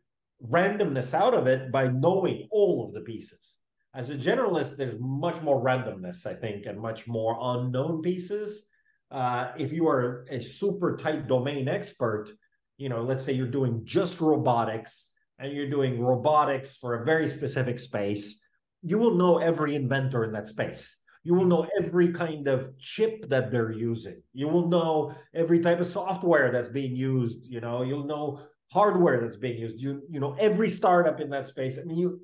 randomness 0.49 1.15
out 1.15 1.35
of 1.35 1.49
it 1.49 1.73
by 1.73 1.89
knowing 1.89 2.47
all 2.53 2.87
of 2.87 2.95
the 2.95 3.01
pieces 3.01 3.57
As 3.95 4.11
a 4.11 4.17
generalist, 4.17 4.77
there's 4.77 4.97
much 4.99 5.41
more 5.41 5.63
randomness, 5.63 6.27
I 6.27 6.35
think, 6.35 6.67
and 6.67 6.81
much 6.81 7.07
more 7.07 7.39
unknown 7.41 8.03
pieces. 8.03 8.65
Uh, 9.11 9.53
if 9.57 9.73
you 9.73 9.87
are 9.87 10.27
a 10.31 10.41
super 10.41 10.97
tight 10.97 11.29
domain 11.29 11.69
expert, 11.69 12.31
you 12.77 12.89
know, 12.89 13.03
let's 13.03 13.25
say 13.25 13.33
you're 13.33 13.47
doing 13.47 13.83
just 13.85 14.21
robotics 14.21 15.11
and 15.39 15.53
you're 15.53 15.71
doing 15.71 16.01
robotics 16.01 16.77
for 16.77 17.03
a 17.03 17.05
very 17.05 17.29
specific 17.29 17.79
space, 17.79 18.41
you 18.83 18.99
will 18.99 19.15
know 19.15 19.39
every 19.39 19.77
inventor 19.77 20.25
in 20.25 20.33
that 20.33 20.49
space. 20.49 21.01
You 21.23 21.35
will 21.35 21.47
know 21.47 21.67
every 21.81 22.13
kind 22.13 22.49
of 22.49 22.77
chip 22.79 23.29
that 23.29 23.53
they're 23.53 23.71
using. 23.71 24.21
You 24.33 24.49
will 24.49 24.69
know 24.69 25.15
every 25.33 25.61
type 25.61 25.79
of 25.81 25.87
software 25.87 26.51
that's 26.51 26.69
being 26.69 26.97
used. 26.97 27.47
You 27.47 27.61
know, 27.61 27.83
you'll 27.83 28.07
know 28.07 28.41
hardware 28.73 29.21
that's 29.21 29.37
being 29.37 29.59
used. 29.59 29.81
You 29.81 30.03
you 30.11 30.21
know 30.21 30.35
every 30.39 30.69
startup 30.69 31.21
in 31.21 31.31
that 31.31 31.47
space. 31.47 31.79
I 31.79 31.85
mean, 31.85 31.97
you 31.97 32.21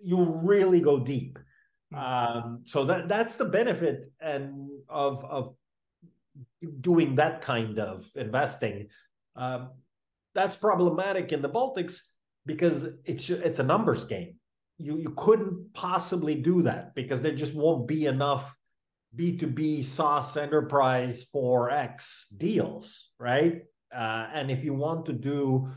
you 0.00 0.22
really 0.42 0.80
go 0.80 0.98
deep. 0.98 1.38
Um, 1.94 2.62
so 2.64 2.84
that 2.84 3.08
that's 3.08 3.36
the 3.36 3.44
benefit 3.44 4.12
and 4.20 4.68
of 4.88 5.24
of 5.24 5.54
doing 6.80 7.16
that 7.16 7.42
kind 7.42 7.78
of 7.78 8.08
investing. 8.14 8.88
Um, 9.36 9.70
that's 10.34 10.54
problematic 10.54 11.32
in 11.32 11.42
the 11.42 11.48
Baltics 11.48 12.00
because 12.46 12.86
it's 13.04 13.28
it's 13.30 13.58
a 13.58 13.64
numbers 13.64 14.04
game. 14.04 14.36
You 14.78 14.96
you 14.98 15.10
couldn't 15.16 15.74
possibly 15.74 16.36
do 16.36 16.62
that 16.62 16.94
because 16.94 17.20
there 17.20 17.34
just 17.34 17.54
won't 17.54 17.88
be 17.88 18.06
enough 18.06 18.54
B2B 19.16 19.82
SaaS 19.84 20.36
enterprise 20.36 21.26
for 21.32 21.70
X 21.70 22.26
deals, 22.36 23.10
right? 23.18 23.62
Uh, 23.94 24.28
and 24.32 24.50
if 24.50 24.62
you 24.62 24.72
want 24.72 25.06
to 25.06 25.12
do 25.12 25.68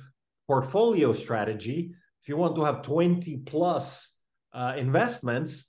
portfolio 0.48 1.14
strategy, 1.14 1.94
if 2.24 2.30
you 2.30 2.38
want 2.38 2.56
to 2.56 2.64
have 2.64 2.82
20 2.84 3.38
plus 3.46 4.16
uh, 4.54 4.74
investments, 4.78 5.66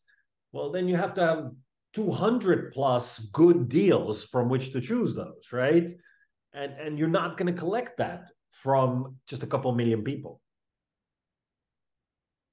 well, 0.53 0.71
then 0.71 0.87
you 0.87 0.95
have 0.95 1.13
to 1.15 1.21
have 1.21 1.51
200 1.95 2.73
plus 2.73 3.19
good 3.33 3.69
deals 3.69 4.25
from 4.25 4.49
which 4.49 4.73
to 4.73 4.81
choose 4.81 5.17
those, 5.17 5.53
right? 5.53 5.91
And, 6.53 6.73
and 6.75 6.97
you're 6.97 7.09
not 7.09 7.37
going 7.37 7.53
to 7.53 7.59
collect 7.59 7.99
that 7.99 8.29
from 8.51 9.17
just 9.27 9.43
a 9.43 9.49
couple 9.49 9.75
million 9.75 10.05
people. 10.05 10.41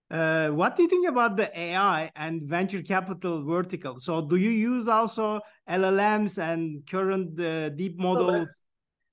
Uh, 0.10 0.50
what 0.50 0.76
do 0.76 0.82
you 0.82 0.90
think 0.90 1.08
about 1.08 1.38
the 1.38 1.58
AI 1.58 2.12
and 2.16 2.42
venture 2.42 2.82
capital 2.82 3.46
vertical? 3.46 4.00
So, 4.00 4.20
do 4.20 4.36
you 4.36 4.50
use 4.50 4.88
also 4.88 5.40
LLMs 5.70 6.42
and 6.42 6.86
current 6.90 7.40
uh, 7.40 7.70
deep 7.70 8.00
models? 8.00 8.62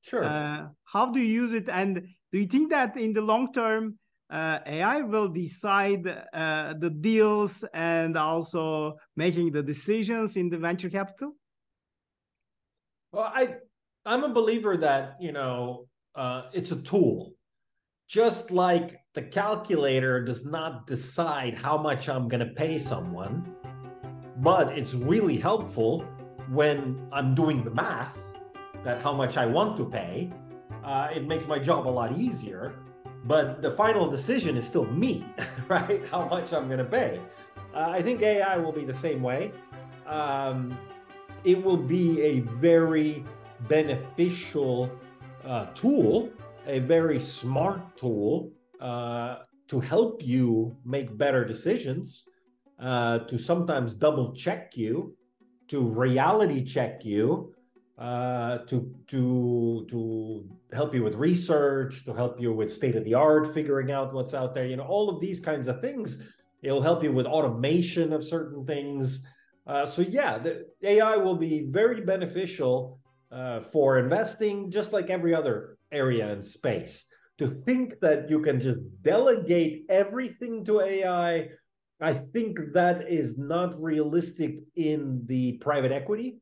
Sure. 0.01 0.25
Uh, 0.25 0.69
how 0.85 1.13
do 1.13 1.21
you 1.21 1.43
use 1.43 1.53
it? 1.53 1.69
And 1.69 2.09
do 2.33 2.39
you 2.39 2.47
think 2.47 2.71
that 2.71 2.97
in 2.97 3.13
the 3.13 3.21
long 3.21 3.53
term, 3.53 3.99
uh, 4.31 4.59
AI 4.67 5.01
will 5.03 5.29
decide 5.29 6.07
uh, 6.07 6.75
the 6.79 6.91
deals 6.91 7.65
and 7.73 8.17
also 8.17 8.97
making 9.17 9.53
the 9.53 9.63
decisions 9.63 10.37
in 10.37 10.51
the 10.51 10.59
venture 10.59 10.91
capital? 10.91 11.33
Well, 13.13 13.33
I 13.35 13.55
I'm 14.05 14.25
a 14.25 14.29
believer 14.29 14.77
that 14.77 15.17
you 15.19 15.33
know 15.33 15.89
uh, 16.15 16.43
it's 16.53 16.73
a 16.73 16.83
tool, 16.83 17.33
just 18.07 18.51
like 18.51 18.99
the 19.15 19.23
calculator 19.23 20.23
does 20.23 20.45
not 20.45 20.87
decide 20.87 21.57
how 21.57 21.79
much 21.79 22.09
I'm 22.09 22.29
going 22.29 22.47
to 22.47 22.53
pay 22.55 22.79
someone, 22.79 23.55
but 24.39 24.77
it's 24.77 24.93
really 24.93 25.39
helpful 25.39 26.05
when 26.51 27.09
I'm 27.13 27.35
doing 27.35 27.65
the 27.65 27.71
math 27.71 28.19
that 28.85 29.01
how 29.01 29.15
much 29.15 29.39
I 29.39 29.47
want 29.47 29.77
to 29.79 29.87
pay. 29.87 30.31
Uh, 30.85 31.09
it 31.15 31.27
makes 31.27 31.47
my 31.47 31.59
job 31.59 31.87
a 31.87 31.91
lot 31.91 32.17
easier 32.17 32.75
but 33.29 33.61
the 33.61 33.71
final 33.73 34.09
decision 34.09 34.57
is 34.57 34.65
still 34.65 34.87
me, 34.87 35.25
right? 35.69 36.03
How 36.09 36.27
much 36.29 36.55
I'm 36.55 36.67
going 36.67 36.79
to 36.79 36.85
pay. 36.85 37.21
Uh, 37.75 37.91
I 37.91 38.01
think 38.01 38.23
AI 38.23 38.57
will 38.57 38.73
be 38.73 38.87
the 38.87 38.95
same 38.95 39.23
way. 39.23 39.53
Um, 40.07 40.77
it 41.45 41.63
will 41.63 41.77
be 41.77 42.23
a 42.23 42.41
very 42.41 43.23
beneficial 43.69 44.91
uh, 45.45 45.67
tool, 45.75 46.31
a 46.67 46.79
very 46.81 47.21
smart 47.21 47.97
tool 47.99 48.51
uh, 48.81 49.41
to 49.69 49.79
help 49.79 50.23
you 50.25 50.75
make 50.87 51.17
better 51.19 51.45
decisions, 51.45 52.25
uh, 52.81 53.19
to 53.21 53.39
sometimes 53.39 53.93
double 53.93 54.33
check 54.33 54.75
you, 54.75 55.15
to 55.69 55.83
reality 55.83 56.65
check 56.65 57.05
you, 57.05 57.53
uh, 57.99 58.59
to 58.59 58.95
to 59.09 59.87
to 59.91 60.49
help 60.73 60.95
you 60.95 61.03
with 61.03 61.15
research, 61.15 62.05
to 62.05 62.13
help 62.13 62.41
you 62.41 62.53
with 62.53 62.73
state 62.73 62.97
of 62.97 63.05
the 63.05 63.15
art, 63.15 63.53
figuring 63.55 63.91
out 63.91 64.13
what's 64.13 64.35
out 64.35 64.55
there. 64.55 64.67
You 64.67 64.77
know, 64.77 64.85
all 64.85 65.09
of 65.09 65.21
these 65.21 65.41
kinds 65.41 65.69
of 65.69 65.81
things. 65.81 66.19
It'll 66.63 66.83
help 66.83 67.03
you 67.03 67.13
with 67.13 67.27
automation 67.27 68.13
of 68.13 68.25
certain 68.25 68.67
things. 68.67 69.25
Uh, 69.67 69.87
so 69.87 70.03
yeah, 70.03 70.39
the 70.39 70.67
AI 70.83 71.17
will 71.17 71.37
be 71.37 71.69
very 71.71 72.01
beneficial 72.01 73.01
uh, 73.31 73.61
for 73.73 73.99
investing, 73.99 74.71
just 74.71 74.93
like 74.93 75.11
every 75.11 75.35
other 75.35 75.79
area 75.93 76.31
in 76.33 76.43
space. 76.43 77.05
To 77.39 77.47
think 77.47 78.01
that 78.01 78.29
you 78.29 78.41
can 78.41 78.59
just 78.59 78.79
delegate 79.03 79.85
everything 79.89 80.65
to 80.65 80.81
AI, 80.81 81.49
I 82.01 82.13
think 82.13 82.59
that 82.73 83.09
is 83.09 83.39
not 83.39 83.81
realistic 83.81 84.59
in 84.75 85.23
the 85.27 85.53
private 85.59 85.93
equity 85.93 86.41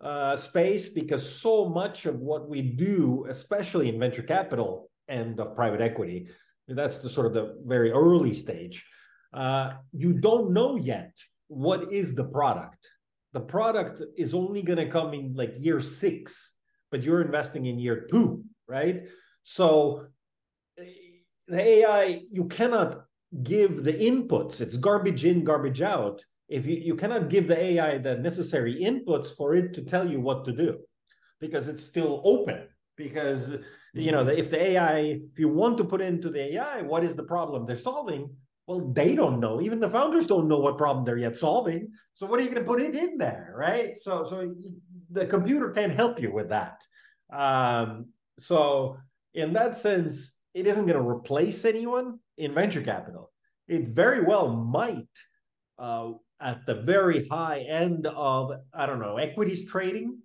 uh, 0.00 0.36
space 0.36 0.88
because 0.88 1.28
so 1.40 1.68
much 1.68 2.06
of 2.06 2.18
what 2.20 2.48
we 2.48 2.62
do, 2.62 3.26
especially 3.28 3.88
in 3.88 3.98
venture 3.98 4.22
capital 4.22 4.90
and 5.08 5.38
of 5.40 5.54
private 5.54 5.80
equity, 5.80 6.28
that's 6.68 6.98
the 6.98 7.08
sort 7.08 7.26
of 7.26 7.34
the 7.34 7.56
very 7.64 7.90
early 7.90 8.34
stage. 8.34 8.84
Uh, 9.32 9.74
you 9.92 10.12
don't 10.14 10.52
know 10.52 10.76
yet 10.76 11.16
what 11.48 11.92
is 11.92 12.14
the 12.14 12.24
product. 12.24 12.88
The 13.32 13.40
product 13.40 14.00
is 14.16 14.32
only 14.32 14.62
going 14.62 14.78
to 14.78 14.88
come 14.88 15.12
in 15.12 15.34
like 15.34 15.54
year 15.58 15.80
six, 15.80 16.52
but 16.90 17.02
you're 17.02 17.22
investing 17.22 17.66
in 17.66 17.78
year 17.78 18.06
two, 18.08 18.44
right? 18.68 19.02
So 19.42 20.06
the 21.48 21.60
AI, 21.60 22.22
you 22.30 22.44
cannot 22.44 23.04
give 23.42 23.82
the 23.82 23.92
inputs. 23.92 24.60
It's 24.60 24.76
garbage 24.76 25.24
in, 25.24 25.44
garbage 25.44 25.82
out 25.82 26.24
if 26.48 26.66
you, 26.66 26.76
you 26.76 26.94
cannot 26.94 27.30
give 27.30 27.48
the 27.48 27.58
AI 27.58 27.98
the 27.98 28.16
necessary 28.16 28.80
inputs 28.82 29.34
for 29.34 29.54
it 29.54 29.74
to 29.74 29.82
tell 29.82 30.10
you 30.10 30.20
what 30.20 30.44
to 30.44 30.52
do 30.52 30.78
because 31.40 31.68
it's 31.68 31.84
still 31.84 32.20
open. 32.24 32.68
Because 32.96 33.56
you 33.92 34.12
know, 34.12 34.26
if 34.26 34.50
the 34.50 34.60
AI, 34.60 34.98
if 35.32 35.38
you 35.38 35.48
want 35.48 35.78
to 35.78 35.84
put 35.84 36.00
into 36.00 36.30
the 36.30 36.54
AI, 36.54 36.82
what 36.82 37.02
is 37.02 37.16
the 37.16 37.24
problem 37.24 37.66
they're 37.66 37.76
solving? 37.76 38.30
Well, 38.66 38.92
they 38.92 39.14
don't 39.14 39.40
know. 39.40 39.60
Even 39.60 39.80
the 39.80 39.90
founders 39.90 40.26
don't 40.26 40.48
know 40.48 40.58
what 40.58 40.78
problem 40.78 41.04
they're 41.04 41.18
yet 41.18 41.36
solving. 41.36 41.90
So 42.14 42.26
what 42.26 42.38
are 42.38 42.42
you 42.42 42.50
going 42.50 42.62
to 42.62 42.70
put 42.70 42.80
it 42.80 42.94
in 42.94 43.18
there, 43.18 43.52
right? 43.56 43.98
So 43.98 44.24
so 44.24 44.54
the 45.10 45.26
computer 45.26 45.70
can't 45.70 45.92
help 45.92 46.20
you 46.20 46.32
with 46.32 46.50
that. 46.50 46.82
Um, 47.32 48.06
so 48.38 48.96
in 49.34 49.52
that 49.54 49.76
sense, 49.76 50.36
it 50.54 50.66
isn't 50.66 50.86
going 50.86 51.02
to 51.02 51.08
replace 51.08 51.64
anyone 51.64 52.20
in 52.38 52.54
venture 52.54 52.82
capital. 52.82 53.32
It 53.66 53.88
very 53.88 54.22
well 54.22 54.48
might 54.48 55.08
uh, 55.78 56.12
at 56.44 56.66
the 56.66 56.74
very 56.74 57.26
high 57.28 57.60
end 57.60 58.06
of, 58.06 58.52
I 58.72 58.84
don't 58.84 59.00
know, 59.00 59.16
equities 59.16 59.66
trading. 59.66 60.18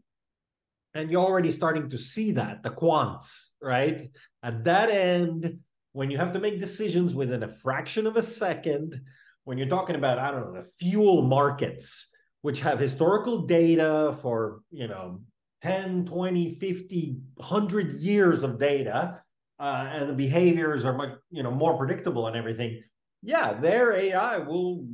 And 0.93 1.09
you're 1.09 1.26
already 1.26 1.53
starting 1.53 1.89
to 1.91 1.97
see 1.97 2.32
that, 2.34 2.61
the 2.61 2.72
quants, 2.72 3.32
right? 3.61 4.01
At 4.43 4.65
that 4.65 4.89
end, 4.89 5.59
when 5.93 6.11
you 6.11 6.17
have 6.17 6.34
to 6.34 6.39
make 6.39 6.59
decisions 6.59 7.15
within 7.15 7.43
a 7.43 7.47
fraction 7.47 8.05
of 8.05 8.17
a 8.17 8.24
second, 8.24 8.99
when 9.45 9.57
you're 9.57 9.70
talking 9.70 9.95
about, 9.95 10.20
I 10.20 10.32
don't 10.32 10.53
know, 10.53 10.61
the 10.61 10.70
fuel 10.78 11.22
markets, 11.22 12.07
which 12.41 12.59
have 12.61 12.80
historical 12.80 13.43
data 13.43 14.17
for, 14.22 14.61
you 14.72 14.88
know, 14.88 15.22
10, 15.61 16.05
20, 16.05 16.55
50, 16.55 17.17
100 17.36 17.93
years 17.93 18.43
of 18.43 18.59
data, 18.59 19.22
uh, 19.59 19.89
and 19.91 20.09
the 20.09 20.13
behaviors 20.13 20.86
are 20.86 20.93
much, 20.93 21.11
you 21.32 21.43
know, 21.43 21.51
more 21.51 21.78
predictable 21.78 22.28
and 22.28 22.36
everything. 22.36 22.82
Yeah, 23.22 23.53
their 23.53 23.93
AI 23.93 24.38
will 24.38 24.86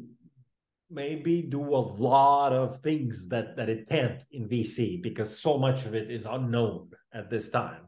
maybe 0.95 1.41
do 1.41 1.61
a 1.61 1.83
lot 2.09 2.53
of 2.53 2.79
things 2.79 3.27
that 3.27 3.55
that 3.57 3.69
it 3.69 3.87
can't 3.89 4.23
in 4.31 4.47
VC 4.47 5.03
because 5.03 5.37
so 5.39 5.57
much 5.57 5.85
of 5.85 5.93
it 5.93 6.09
is 6.09 6.25
unknown 6.25 6.89
at 7.13 7.29
this 7.29 7.49
time. 7.49 7.83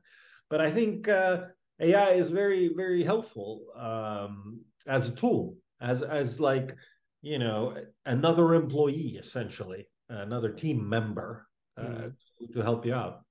But 0.49 0.61
I 0.61 0.69
think 0.69 1.07
uh, 1.07 1.45
AI 1.79 2.11
is 2.11 2.29
very 2.29 2.71
very 2.75 3.03
helpful 3.03 3.67
um, 3.75 4.59
as 4.85 5.09
a 5.09 5.15
tool, 5.15 5.55
as 5.81 6.03
as 6.03 6.39
like 6.39 6.75
you 7.21 7.39
know 7.39 7.75
another 8.05 8.53
employee 8.53 9.17
essentially, 9.19 9.87
another 10.09 10.51
team 10.51 10.87
member 10.87 11.47
uh, 11.77 11.81
mm. 11.81 12.13
to, 12.39 12.53
to 12.53 12.61
help 12.61 12.85
you 12.85 12.93
out. 12.93 13.23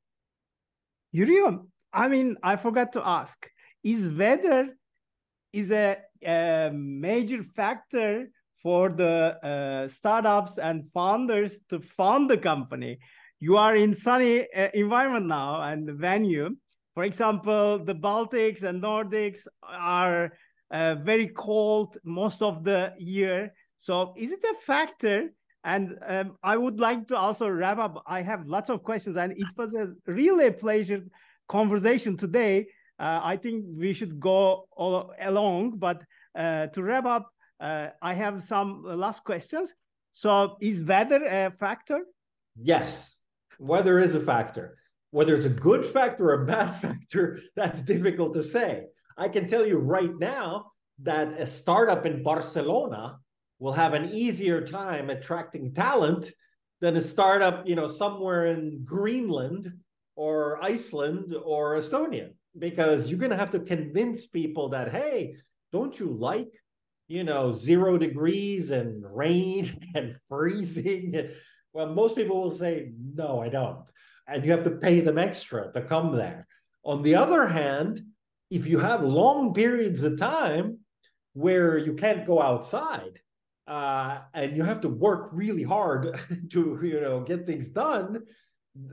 Yurion, 1.14 1.66
I 1.92 2.08
mean, 2.08 2.36
I 2.42 2.56
forgot 2.56 2.92
to 2.94 3.06
ask: 3.06 3.48
Is 3.84 4.08
weather 4.08 4.76
is 5.52 5.70
a, 5.70 5.98
a 6.22 6.70
major 6.72 7.42
factor 7.42 8.28
for 8.66 8.88
the 8.88 9.38
uh, 9.46 9.86
startups 9.86 10.58
and 10.58 10.90
founders 10.92 11.60
to 11.68 11.78
found 11.78 12.28
the 12.28 12.36
company. 12.36 12.98
You 13.38 13.58
are 13.58 13.76
in 13.76 13.94
sunny 13.94 14.40
uh, 14.52 14.70
environment 14.74 15.26
now 15.26 15.62
and 15.62 15.86
the 15.86 15.92
venue. 15.92 16.50
For 16.92 17.04
example, 17.04 17.78
the 17.78 17.94
Baltics 17.94 18.64
and 18.64 18.82
Nordics 18.82 19.46
are 19.62 20.32
uh, 20.72 20.96
very 20.96 21.28
cold 21.28 21.96
most 22.02 22.42
of 22.42 22.64
the 22.64 22.92
year. 22.98 23.54
So 23.76 24.14
is 24.16 24.32
it 24.32 24.42
a 24.42 24.54
factor? 24.66 25.30
And 25.62 25.96
um, 26.04 26.36
I 26.42 26.56
would 26.56 26.80
like 26.80 27.06
to 27.10 27.16
also 27.16 27.48
wrap 27.48 27.78
up. 27.78 28.02
I 28.04 28.20
have 28.22 28.48
lots 28.48 28.68
of 28.68 28.82
questions, 28.82 29.16
and 29.16 29.30
it 29.30 29.46
was 29.56 29.74
a 29.74 29.92
really 30.10 30.50
pleasure 30.50 31.04
conversation 31.48 32.16
today. 32.16 32.66
Uh, 32.98 33.20
I 33.22 33.36
think 33.36 33.64
we 33.78 33.92
should 33.92 34.18
go 34.18 34.66
all 34.76 35.14
along, 35.20 35.78
but 35.78 36.02
uh, 36.34 36.66
to 36.74 36.82
wrap 36.82 37.06
up, 37.06 37.30
Uh, 37.60 37.88
I 38.02 38.14
have 38.14 38.42
some 38.42 38.84
uh, 38.86 38.96
last 38.96 39.24
questions. 39.24 39.74
So, 40.12 40.56
is 40.60 40.82
weather 40.82 41.24
a 41.24 41.50
factor? 41.58 42.00
Yes, 42.60 43.18
weather 43.58 43.98
is 43.98 44.14
a 44.14 44.20
factor. 44.20 44.78
Whether 45.10 45.34
it's 45.34 45.44
a 45.44 45.50
good 45.50 45.84
factor 45.84 46.30
or 46.30 46.42
a 46.42 46.46
bad 46.46 46.70
factor, 46.82 47.40
that's 47.54 47.82
difficult 47.82 48.34
to 48.34 48.42
say. 48.42 48.86
I 49.16 49.28
can 49.28 49.46
tell 49.46 49.66
you 49.66 49.78
right 49.78 50.16
now 50.18 50.72
that 51.02 51.40
a 51.40 51.46
startup 51.46 52.06
in 52.06 52.22
Barcelona 52.22 53.18
will 53.58 53.72
have 53.72 53.94
an 53.94 54.10
easier 54.10 54.66
time 54.66 55.10
attracting 55.10 55.72
talent 55.72 56.30
than 56.80 56.96
a 56.96 57.00
startup, 57.00 57.66
you 57.66 57.74
know, 57.74 57.86
somewhere 57.86 58.46
in 58.46 58.82
Greenland 58.84 59.72
or 60.14 60.62
Iceland 60.62 61.34
or 61.42 61.76
Estonia, 61.76 62.30
because 62.58 63.08
you're 63.08 63.18
going 63.18 63.30
to 63.30 63.36
have 63.36 63.50
to 63.52 63.60
convince 63.60 64.26
people 64.26 64.68
that, 64.70 64.92
hey, 64.92 65.36
don't 65.72 65.98
you 65.98 66.16
like, 66.18 66.52
you 67.08 67.24
know, 67.24 67.52
zero 67.52 67.98
degrees 67.98 68.70
and 68.70 69.04
rain 69.14 69.70
and 69.94 70.16
freezing? 70.28 71.30
Well, 71.72 71.88
most 71.88 72.16
people 72.16 72.40
will 72.40 72.50
say, 72.50 72.92
no, 73.14 73.40
I 73.40 73.48
don't. 73.48 73.88
And 74.26 74.44
you 74.44 74.50
have 74.50 74.64
to 74.64 74.70
pay 74.70 75.00
them 75.00 75.18
extra 75.18 75.72
to 75.72 75.82
come 75.82 76.16
there. 76.16 76.46
On 76.84 77.02
the 77.02 77.14
other 77.14 77.46
hand, 77.46 78.02
if 78.50 78.66
you 78.66 78.78
have 78.78 79.02
long 79.02 79.54
periods 79.54 80.02
of 80.02 80.18
time 80.18 80.78
where 81.34 81.76
you 81.78 81.94
can't 81.94 82.26
go 82.26 82.40
outside, 82.40 83.20
uh, 83.66 84.20
and 84.32 84.56
you 84.56 84.62
have 84.62 84.80
to 84.80 84.88
work 84.88 85.30
really 85.32 85.64
hard 85.64 86.18
to 86.50 86.78
you 86.82 87.00
know 87.00 87.20
get 87.20 87.44
things 87.44 87.70
done 87.70 88.22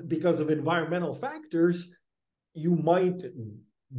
because 0.07 0.39
of 0.39 0.49
environmental 0.49 1.13
factors 1.13 1.93
you 2.53 2.75
might 2.75 3.23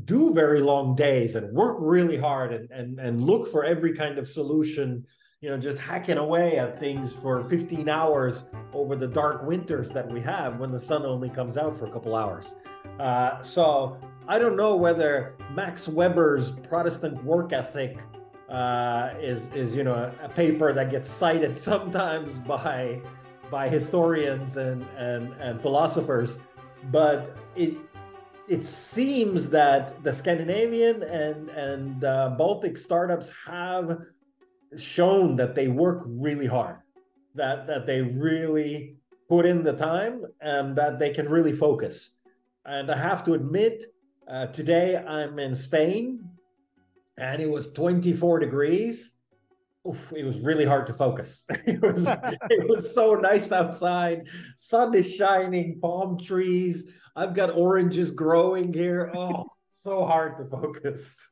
do 0.05 0.33
very 0.33 0.61
long 0.61 0.95
days 0.97 1.37
and 1.37 1.53
work 1.53 1.77
really 1.81 2.17
hard 2.17 2.53
and, 2.53 2.71
and 2.71 2.99
and 2.99 3.23
look 3.23 3.51
for 3.51 3.65
every 3.65 3.93
kind 3.93 4.19
of 4.19 4.29
solution 4.29 5.07
you 5.41 5.49
know 5.49 5.57
just 5.57 5.79
hacking 5.79 6.19
away 6.19 6.59
at 6.59 6.79
things 6.79 7.13
for 7.13 7.45
15 7.45 7.89
hours 7.89 8.45
over 8.73 8.97
the 8.97 9.07
dark 9.07 9.45
winters 9.45 9.91
that 9.91 10.09
we 10.11 10.21
have 10.21 10.59
when 10.59 10.73
the 10.73 10.81
sun 10.81 11.07
only 11.07 11.29
comes 11.29 11.57
out 11.57 11.79
for 11.79 11.87
a 11.87 11.91
couple 11.91 12.17
hours. 12.17 12.57
Uh, 12.99 13.43
so 13.43 13.97
i 14.29 14.39
don't 14.39 14.57
know 14.57 14.77
whether 14.77 15.35
max 15.53 15.89
weber's 15.89 16.53
protestant 16.69 17.23
work 17.25 17.53
ethic 17.53 17.99
uh, 18.49 19.15
is 19.21 19.49
is 19.55 19.75
you 19.75 19.85
know 19.85 20.13
a, 20.23 20.29
paper 20.29 20.73
that 20.73 20.91
gets 20.91 21.11
cited 21.11 21.57
sometimes 21.71 22.39
by 22.41 23.01
by 23.51 23.69
historians 23.69 24.57
and 24.57 24.85
and 24.97 25.33
and 25.41 25.61
philosophers, 25.61 26.39
but 26.91 27.37
it 27.57 27.77
it 28.49 28.65
seems 28.65 29.49
that 29.51 30.03
the 30.03 30.13
Scandinavian 30.13 31.03
and 31.03 31.49
and 31.51 32.05
uh, 32.05 32.31
Baltic 32.31 32.77
startups 32.77 33.31
have 33.47 33.99
shown 34.77 35.37
that 35.37 35.55
they 35.55 35.69
work 35.69 36.03
really 36.07 36.47
hard, 36.47 36.77
that 37.35 37.67
that 37.67 37.87
they 37.87 38.03
really 38.03 38.97
put 39.29 39.47
in 39.47 39.63
the 39.63 39.73
time 39.73 40.23
and 40.41 40.77
that 40.77 40.99
they 40.99 41.11
can 41.11 41.29
really 41.29 41.53
focus. 41.53 42.11
And 42.67 42.91
I 42.91 42.97
have 42.97 43.25
to 43.25 43.35
admit, 43.35 43.87
uh, 44.29 44.47
today 44.47 44.97
I'm 44.97 45.39
in 45.39 45.55
Spain 45.55 46.29
and 47.17 47.41
it 47.41 47.49
was 47.49 47.73
24 47.73 48.41
degrees. 48.41 49.13
Oof, 49.87 50.13
it 50.15 50.25
was 50.25 50.39
really 50.41 50.65
hard 50.65 50.87
to 50.87 50.95
focus. 50.95 51.45
it 51.67 51.81
was 51.81 52.09
it 52.51 52.69
was 52.69 52.95
so 52.95 53.15
nice 53.15 53.53
outside. 53.53 54.29
Sun 54.59 54.95
is 54.95 55.15
shining, 55.15 55.79
palm 55.81 56.19
trees. 56.19 56.91
I've 57.17 57.35
got 57.35 57.57
oranges 57.57 58.11
growing 58.11 58.73
here. 58.73 59.11
Oh, 59.15 59.47
so 59.69 60.05
hard 60.05 60.37
to 60.39 60.45
focus. 60.45 61.29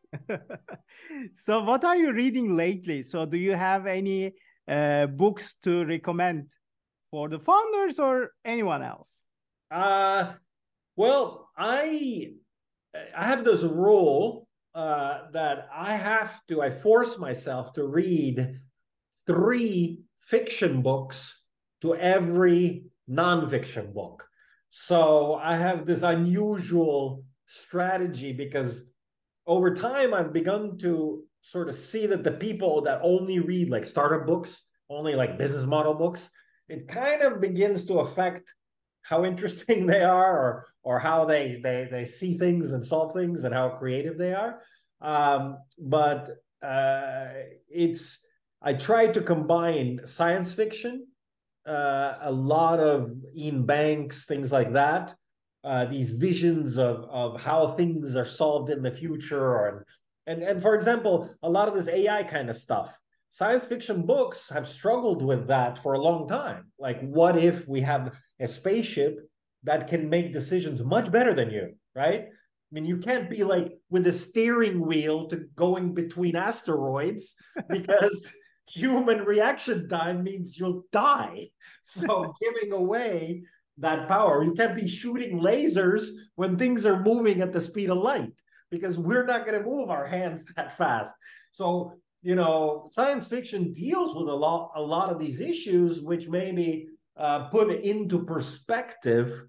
so, 1.37 1.62
what 1.62 1.85
are 1.85 1.97
you 1.97 2.12
reading 2.12 2.57
lately? 2.57 3.03
So, 3.03 3.24
do 3.26 3.37
you 3.37 3.55
have 3.55 3.87
any 3.87 4.35
uh, 4.68 5.07
books 5.07 5.55
to 5.62 5.85
recommend 5.85 6.47
for 7.11 7.28
the 7.28 7.39
founders 7.39 7.99
or 7.99 8.30
anyone 8.45 8.83
else? 8.83 9.16
Uh, 9.70 10.33
well, 10.97 11.49
I 11.57 12.33
I 13.16 13.26
have 13.26 13.45
this 13.45 13.62
rule 13.62 14.47
uh, 14.74 15.30
that 15.33 15.68
I 15.74 15.95
have 15.95 16.41
to, 16.49 16.62
I 16.62 16.70
force 16.70 17.18
myself 17.18 17.72
to 17.74 17.87
read 17.87 18.61
three 19.26 20.03
fiction 20.20 20.83
books 20.83 21.45
to 21.80 21.95
every 21.97 22.85
nonfiction 23.09 23.93
book. 23.93 24.26
So 24.75 25.35
I 25.35 25.55
have 25.57 25.85
this 25.85 26.03
unusual 26.03 27.27
strategy 27.47 28.33
because 28.33 28.85
over 29.47 29.75
time 29.75 30.14
I've 30.14 30.33
begun 30.33 30.79
to 30.79 31.25
sort 31.43 31.68
of 31.68 31.75
see 31.75 32.07
that 32.07 32.25
the 32.25 32.33
people 32.33 32.81
that 32.85 33.01
only 33.03 33.39
read 33.39 33.68
like 33.68 33.85
startup 33.85 34.27
books, 34.27 34.64
only 34.89 35.14
like 35.14 35.37
business 35.37 35.66
model 35.66 35.93
books, 35.93 36.31
it 36.70 36.89
kind 36.89 37.20
of 37.20 37.39
begins 37.39 37.85
to 37.85 37.99
affect 37.99 38.51
how 39.03 39.25
interesting 39.31 39.85
they 39.85 40.05
are 40.05 40.39
or 40.39 40.66
or 40.83 40.99
how 40.99 41.27
they 41.27 41.61
they 41.62 41.87
they 41.91 42.07
see 42.07 42.39
things 42.39 42.73
and 42.73 42.83
solve 42.83 43.12
things 43.12 43.45
and 43.45 43.53
how 43.53 43.68
creative 43.68 44.16
they 44.16 44.33
are. 44.33 44.62
Um, 45.03 45.59
but 45.79 46.31
uh, 46.62 47.29
it's 47.68 48.20
i 48.62 48.73
try 48.73 49.07
to 49.09 49.20
combine 49.20 50.01
science 50.07 50.55
fiction 50.55 51.07
uh, 51.67 52.15
a 52.21 52.33
lot 52.33 52.81
of 52.81 53.13
Iain 53.37 53.65
Banks 53.65 54.27
things 54.27 54.51
like 54.53 54.73
that 54.73 55.15
uh, 55.65 55.85
these 55.85 56.11
visions 56.11 56.79
of 56.79 57.05
of 57.11 57.41
how 57.41 57.69
things 57.69 58.17
are 58.17 58.27
solved 58.27 58.71
in 58.71 58.83
the 58.83 58.91
future 58.91 59.67
and 59.67 59.85
and 60.27 60.43
and 60.43 60.63
for 60.63 60.75
example 60.75 61.31
a 61.43 61.49
lot 61.49 61.69
of 61.69 61.75
this 61.75 61.89
ai 61.89 62.23
kind 62.25 62.51
of 62.51 62.57
stuff 62.57 62.99
science 63.33 63.65
fiction 63.65 64.03
books 64.05 64.51
have 64.51 64.69
struggled 64.69 65.23
with 65.25 65.47
that 65.49 65.83
for 65.83 65.95
a 65.95 66.01
long 66.01 66.29
time. 66.29 66.71
Like, 66.79 67.01
what 67.01 67.37
if 67.37 67.67
we 67.67 67.81
have 67.81 68.15
a 68.39 68.47
spaceship 68.47 69.19
that 69.65 69.89
can 69.89 70.09
make 70.09 70.35
decisions 70.35 70.85
much 70.85 71.11
better 71.11 71.35
than 71.35 71.51
you, 71.51 71.75
right? 71.97 72.27
I 72.27 72.71
mean, 72.71 72.85
you 72.85 72.99
can't 72.99 73.31
be 73.31 73.43
like 73.43 73.73
with 73.89 74.07
a 74.07 74.13
steering 74.13 74.87
wheel 74.87 75.29
to 75.29 75.47
going 75.57 75.95
between 75.95 76.37
asteroids 76.37 77.35
because 77.71 78.31
human 78.69 79.25
reaction 79.25 79.89
time 79.89 80.23
means 80.23 80.59
you'll 80.59 80.85
die. 80.93 81.51
So, 81.85 82.35
giving 82.43 82.73
away 82.73 83.43
that 83.79 84.09
power, 84.09 84.45
you 84.45 84.53
can't 84.53 84.77
be 84.77 84.89
shooting 84.89 85.41
lasers 85.41 86.09
when 86.37 86.57
things 86.57 86.87
are 86.87 87.03
moving 87.03 87.41
at 87.41 87.53
the 87.53 87.61
speed 87.61 87.91
of 87.91 87.99
light 87.99 88.41
because 88.71 88.99
we're 88.99 89.27
not 89.27 89.47
going 89.47 89.59
to 89.59 89.69
move 89.69 89.91
our 89.91 90.07
hands 90.07 90.45
that 90.57 90.77
fast. 90.77 91.15
So, 91.53 91.95
you 92.23 92.35
know, 92.35 92.89
science 92.91 93.27
fiction 93.27 93.73
deals 93.73 94.15
with 94.15 94.29
a 94.29 94.35
lot, 94.35 94.73
a 94.77 94.83
lot 94.83 95.11
of 95.11 95.19
these 95.19 95.41
issues, 95.41 96.01
which 96.01 96.29
maybe 96.29 96.89
uh, 97.17 97.49
put 97.49 97.71
into 97.71 98.25
perspective 98.25 99.45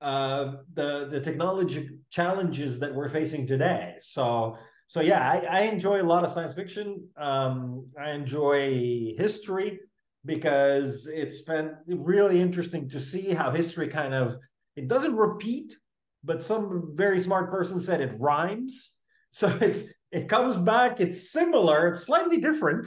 uh, 0.00 0.56
the 0.74 1.08
the 1.10 1.20
technology 1.20 1.88
challenges 2.10 2.78
that 2.78 2.94
we're 2.94 3.08
facing 3.08 3.46
today. 3.46 3.94
So, 4.00 4.58
so 4.94 5.00
yeah, 5.00 5.28
I, 5.28 5.38
I 5.38 5.60
enjoy 5.62 6.00
a 6.00 6.04
lot 6.04 6.22
of 6.22 6.30
science 6.30 6.54
fiction. 6.54 7.08
Um, 7.16 7.84
I 8.00 8.12
enjoy 8.12 9.12
history 9.18 9.80
because 10.24 11.08
it's 11.08 11.42
been 11.42 11.72
really 11.88 12.40
interesting 12.40 12.88
to 12.90 13.00
see 13.00 13.34
how 13.34 13.50
history 13.50 13.88
kind 13.88 14.14
of 14.14 14.36
it 14.76 14.86
doesn't 14.86 15.16
repeat, 15.16 15.76
but 16.22 16.44
some 16.44 16.92
very 16.94 17.18
smart 17.18 17.50
person 17.50 17.80
said 17.80 18.00
it 18.00 18.14
rhymes. 18.20 18.90
So 19.32 19.48
it's 19.60 19.82
it 20.12 20.28
comes 20.28 20.56
back, 20.56 21.00
it's 21.00 21.32
similar, 21.32 21.88
it's 21.88 22.04
slightly 22.04 22.36
different, 22.36 22.86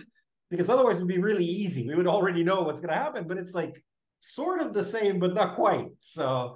because 0.49 0.69
otherwise 0.69 0.95
it 0.95 1.01
would 1.01 1.13
be 1.13 1.27
really 1.29 1.43
easy. 1.43 1.85
We 1.85 1.95
would 1.95 2.07
already 2.07 2.41
know 2.41 2.61
what's 2.61 2.79
going 2.79 2.93
to 2.93 3.03
happen, 3.03 3.27
but 3.27 3.37
it's 3.37 3.53
like 3.53 3.83
sort 4.21 4.61
of 4.61 4.73
the 4.73 4.85
same, 4.85 5.19
but 5.19 5.33
not 5.33 5.55
quite. 5.55 5.89
So, 5.99 6.55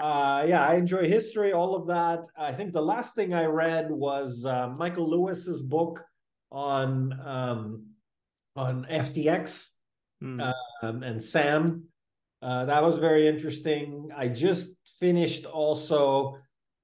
uh, 0.00 0.44
yeah, 0.48 0.66
I 0.66 0.76
enjoy 0.76 1.04
history, 1.04 1.52
all 1.52 1.76
of 1.76 1.86
that. 1.88 2.26
I 2.36 2.52
think 2.52 2.72
the 2.72 2.82
last 2.82 3.14
thing 3.14 3.34
I 3.34 3.44
read 3.44 3.90
was 3.90 4.44
uh, 4.44 4.68
Michael 4.68 5.08
Lewis's 5.10 5.62
book 5.62 6.02
on 6.50 7.12
um, 7.24 7.86
on 8.56 8.86
FTX 8.90 9.66
mm. 10.22 10.52
um, 10.82 11.02
and 11.02 11.22
Sam. 11.22 11.84
Uh, 12.42 12.64
that 12.64 12.82
was 12.82 12.96
very 12.98 13.28
interesting. 13.28 14.08
I 14.16 14.28
just 14.28 14.68
finished 14.98 15.44
also 15.44 16.38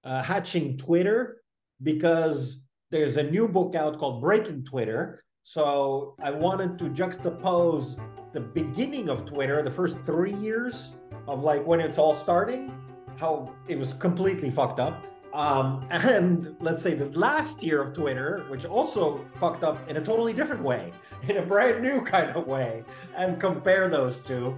uh, 0.05 0.23
hatching 0.23 0.77
Twitter 0.77 1.41
because 1.83 2.61
there's 2.91 3.17
a 3.17 3.23
new 3.23 3.49
book 3.49 3.75
out 3.75 3.99
called 3.99 4.21
Breaking 4.21 4.63
Twitter. 4.65 5.25
So 5.43 6.15
I 6.23 6.31
wanted 6.31 6.79
to 6.81 6.85
juxtapose 6.91 7.99
the 8.33 8.41
beginning 8.41 9.09
of 9.09 9.25
Twitter, 9.25 9.63
the 9.63 9.71
first 9.71 9.97
three 10.05 10.35
years 10.35 10.93
of 11.27 11.43
like 11.43 11.67
when 11.67 11.81
it's 11.81 11.97
all 11.97 12.15
starting, 12.15 12.71
how 13.17 13.55
it 13.69 13.79
was 13.79 13.95
completely 13.95 14.51
fucked 14.51 14.81
up, 14.81 15.05
Um, 15.35 15.87
and 15.91 16.57
let's 16.61 16.83
say 16.83 16.95
the 16.95 17.11
last 17.19 17.63
year 17.63 17.83
of 17.83 17.93
Twitter, 17.93 18.47
which 18.49 18.65
also 18.65 19.21
fucked 19.39 19.65
up 19.65 19.77
in 19.89 19.97
a 19.99 20.01
totally 20.01 20.33
different 20.33 20.63
way, 20.63 20.93
in 21.29 21.37
a 21.37 21.43
brand 21.43 21.83
new 21.83 22.01
kind 22.01 22.31
of 22.35 22.47
way, 22.47 22.85
and 23.15 23.39
compare 23.39 23.89
those 23.89 24.21
two. 24.21 24.57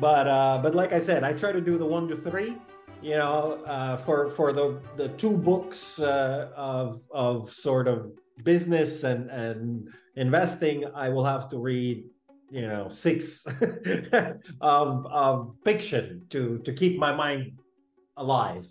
But 0.00 0.26
uh, 0.26 0.58
but 0.62 0.74
like 0.74 0.92
I 0.92 0.98
said, 0.98 1.22
I 1.22 1.32
try 1.32 1.52
to 1.52 1.60
do 1.60 1.78
the 1.78 1.86
one 1.86 2.08
to 2.08 2.16
three. 2.16 2.56
You 3.02 3.16
know, 3.22 3.62
uh, 3.66 3.96
for 3.98 4.28
for 4.30 4.52
the 4.52 4.80
the 4.96 5.08
two 5.10 5.36
books 5.36 6.00
uh, 6.00 6.50
of 6.56 7.00
of 7.12 7.52
sort 7.52 7.86
of 7.86 8.10
business 8.42 9.04
and 9.04 9.30
and 9.30 9.88
investing, 10.16 10.84
I 10.94 11.08
will 11.08 11.24
have 11.24 11.48
to 11.50 11.58
read 11.58 12.04
you 12.50 12.66
know 12.66 12.88
six 12.90 13.46
of 14.60 15.06
of 15.06 15.54
fiction 15.64 16.26
to 16.30 16.58
to 16.64 16.72
keep 16.72 16.98
my 16.98 17.12
mind 17.14 17.52
alive. 18.16 18.66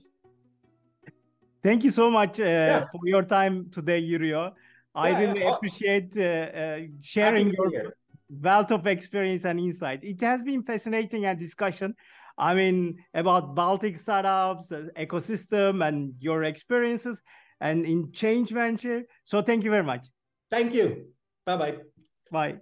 Thank 1.63 1.83
you 1.83 1.89
so 1.89 2.11
much 2.11 2.39
uh, 2.39 2.43
yeah. 2.43 2.85
for 2.91 3.01
your 3.05 3.23
time 3.23 3.69
today, 3.71 4.01
Yrjö. 4.01 4.51
I 4.93 5.09
yeah, 5.09 5.19
really 5.19 5.41
yeah. 5.41 5.55
appreciate 5.55 6.15
uh, 6.15 6.21
uh, 6.21 6.79
sharing 7.01 7.51
your 7.51 7.93
wealth 8.29 8.71
of 8.71 8.87
experience 8.87 9.45
and 9.45 9.59
insight. 9.59 10.03
It 10.03 10.21
has 10.21 10.43
been 10.43 10.63
fascinating 10.63 11.25
and 11.25 11.39
discussion. 11.39 11.95
I 12.37 12.53
mean, 12.53 13.03
about 13.13 13.55
Baltic 13.55 13.97
startups, 13.97 14.71
uh, 14.71 14.87
ecosystem, 14.97 15.85
and 15.85 16.13
your 16.19 16.43
experiences, 16.43 17.21
and 17.61 17.85
in 17.85 18.11
Change 18.11 18.51
Venture. 18.51 19.03
So, 19.23 19.41
thank 19.41 19.63
you 19.63 19.71
very 19.71 19.83
much. 19.83 20.07
Thank 20.51 20.73
you. 20.73 21.07
Bye-bye. 21.45 21.77
Bye. 22.31 22.55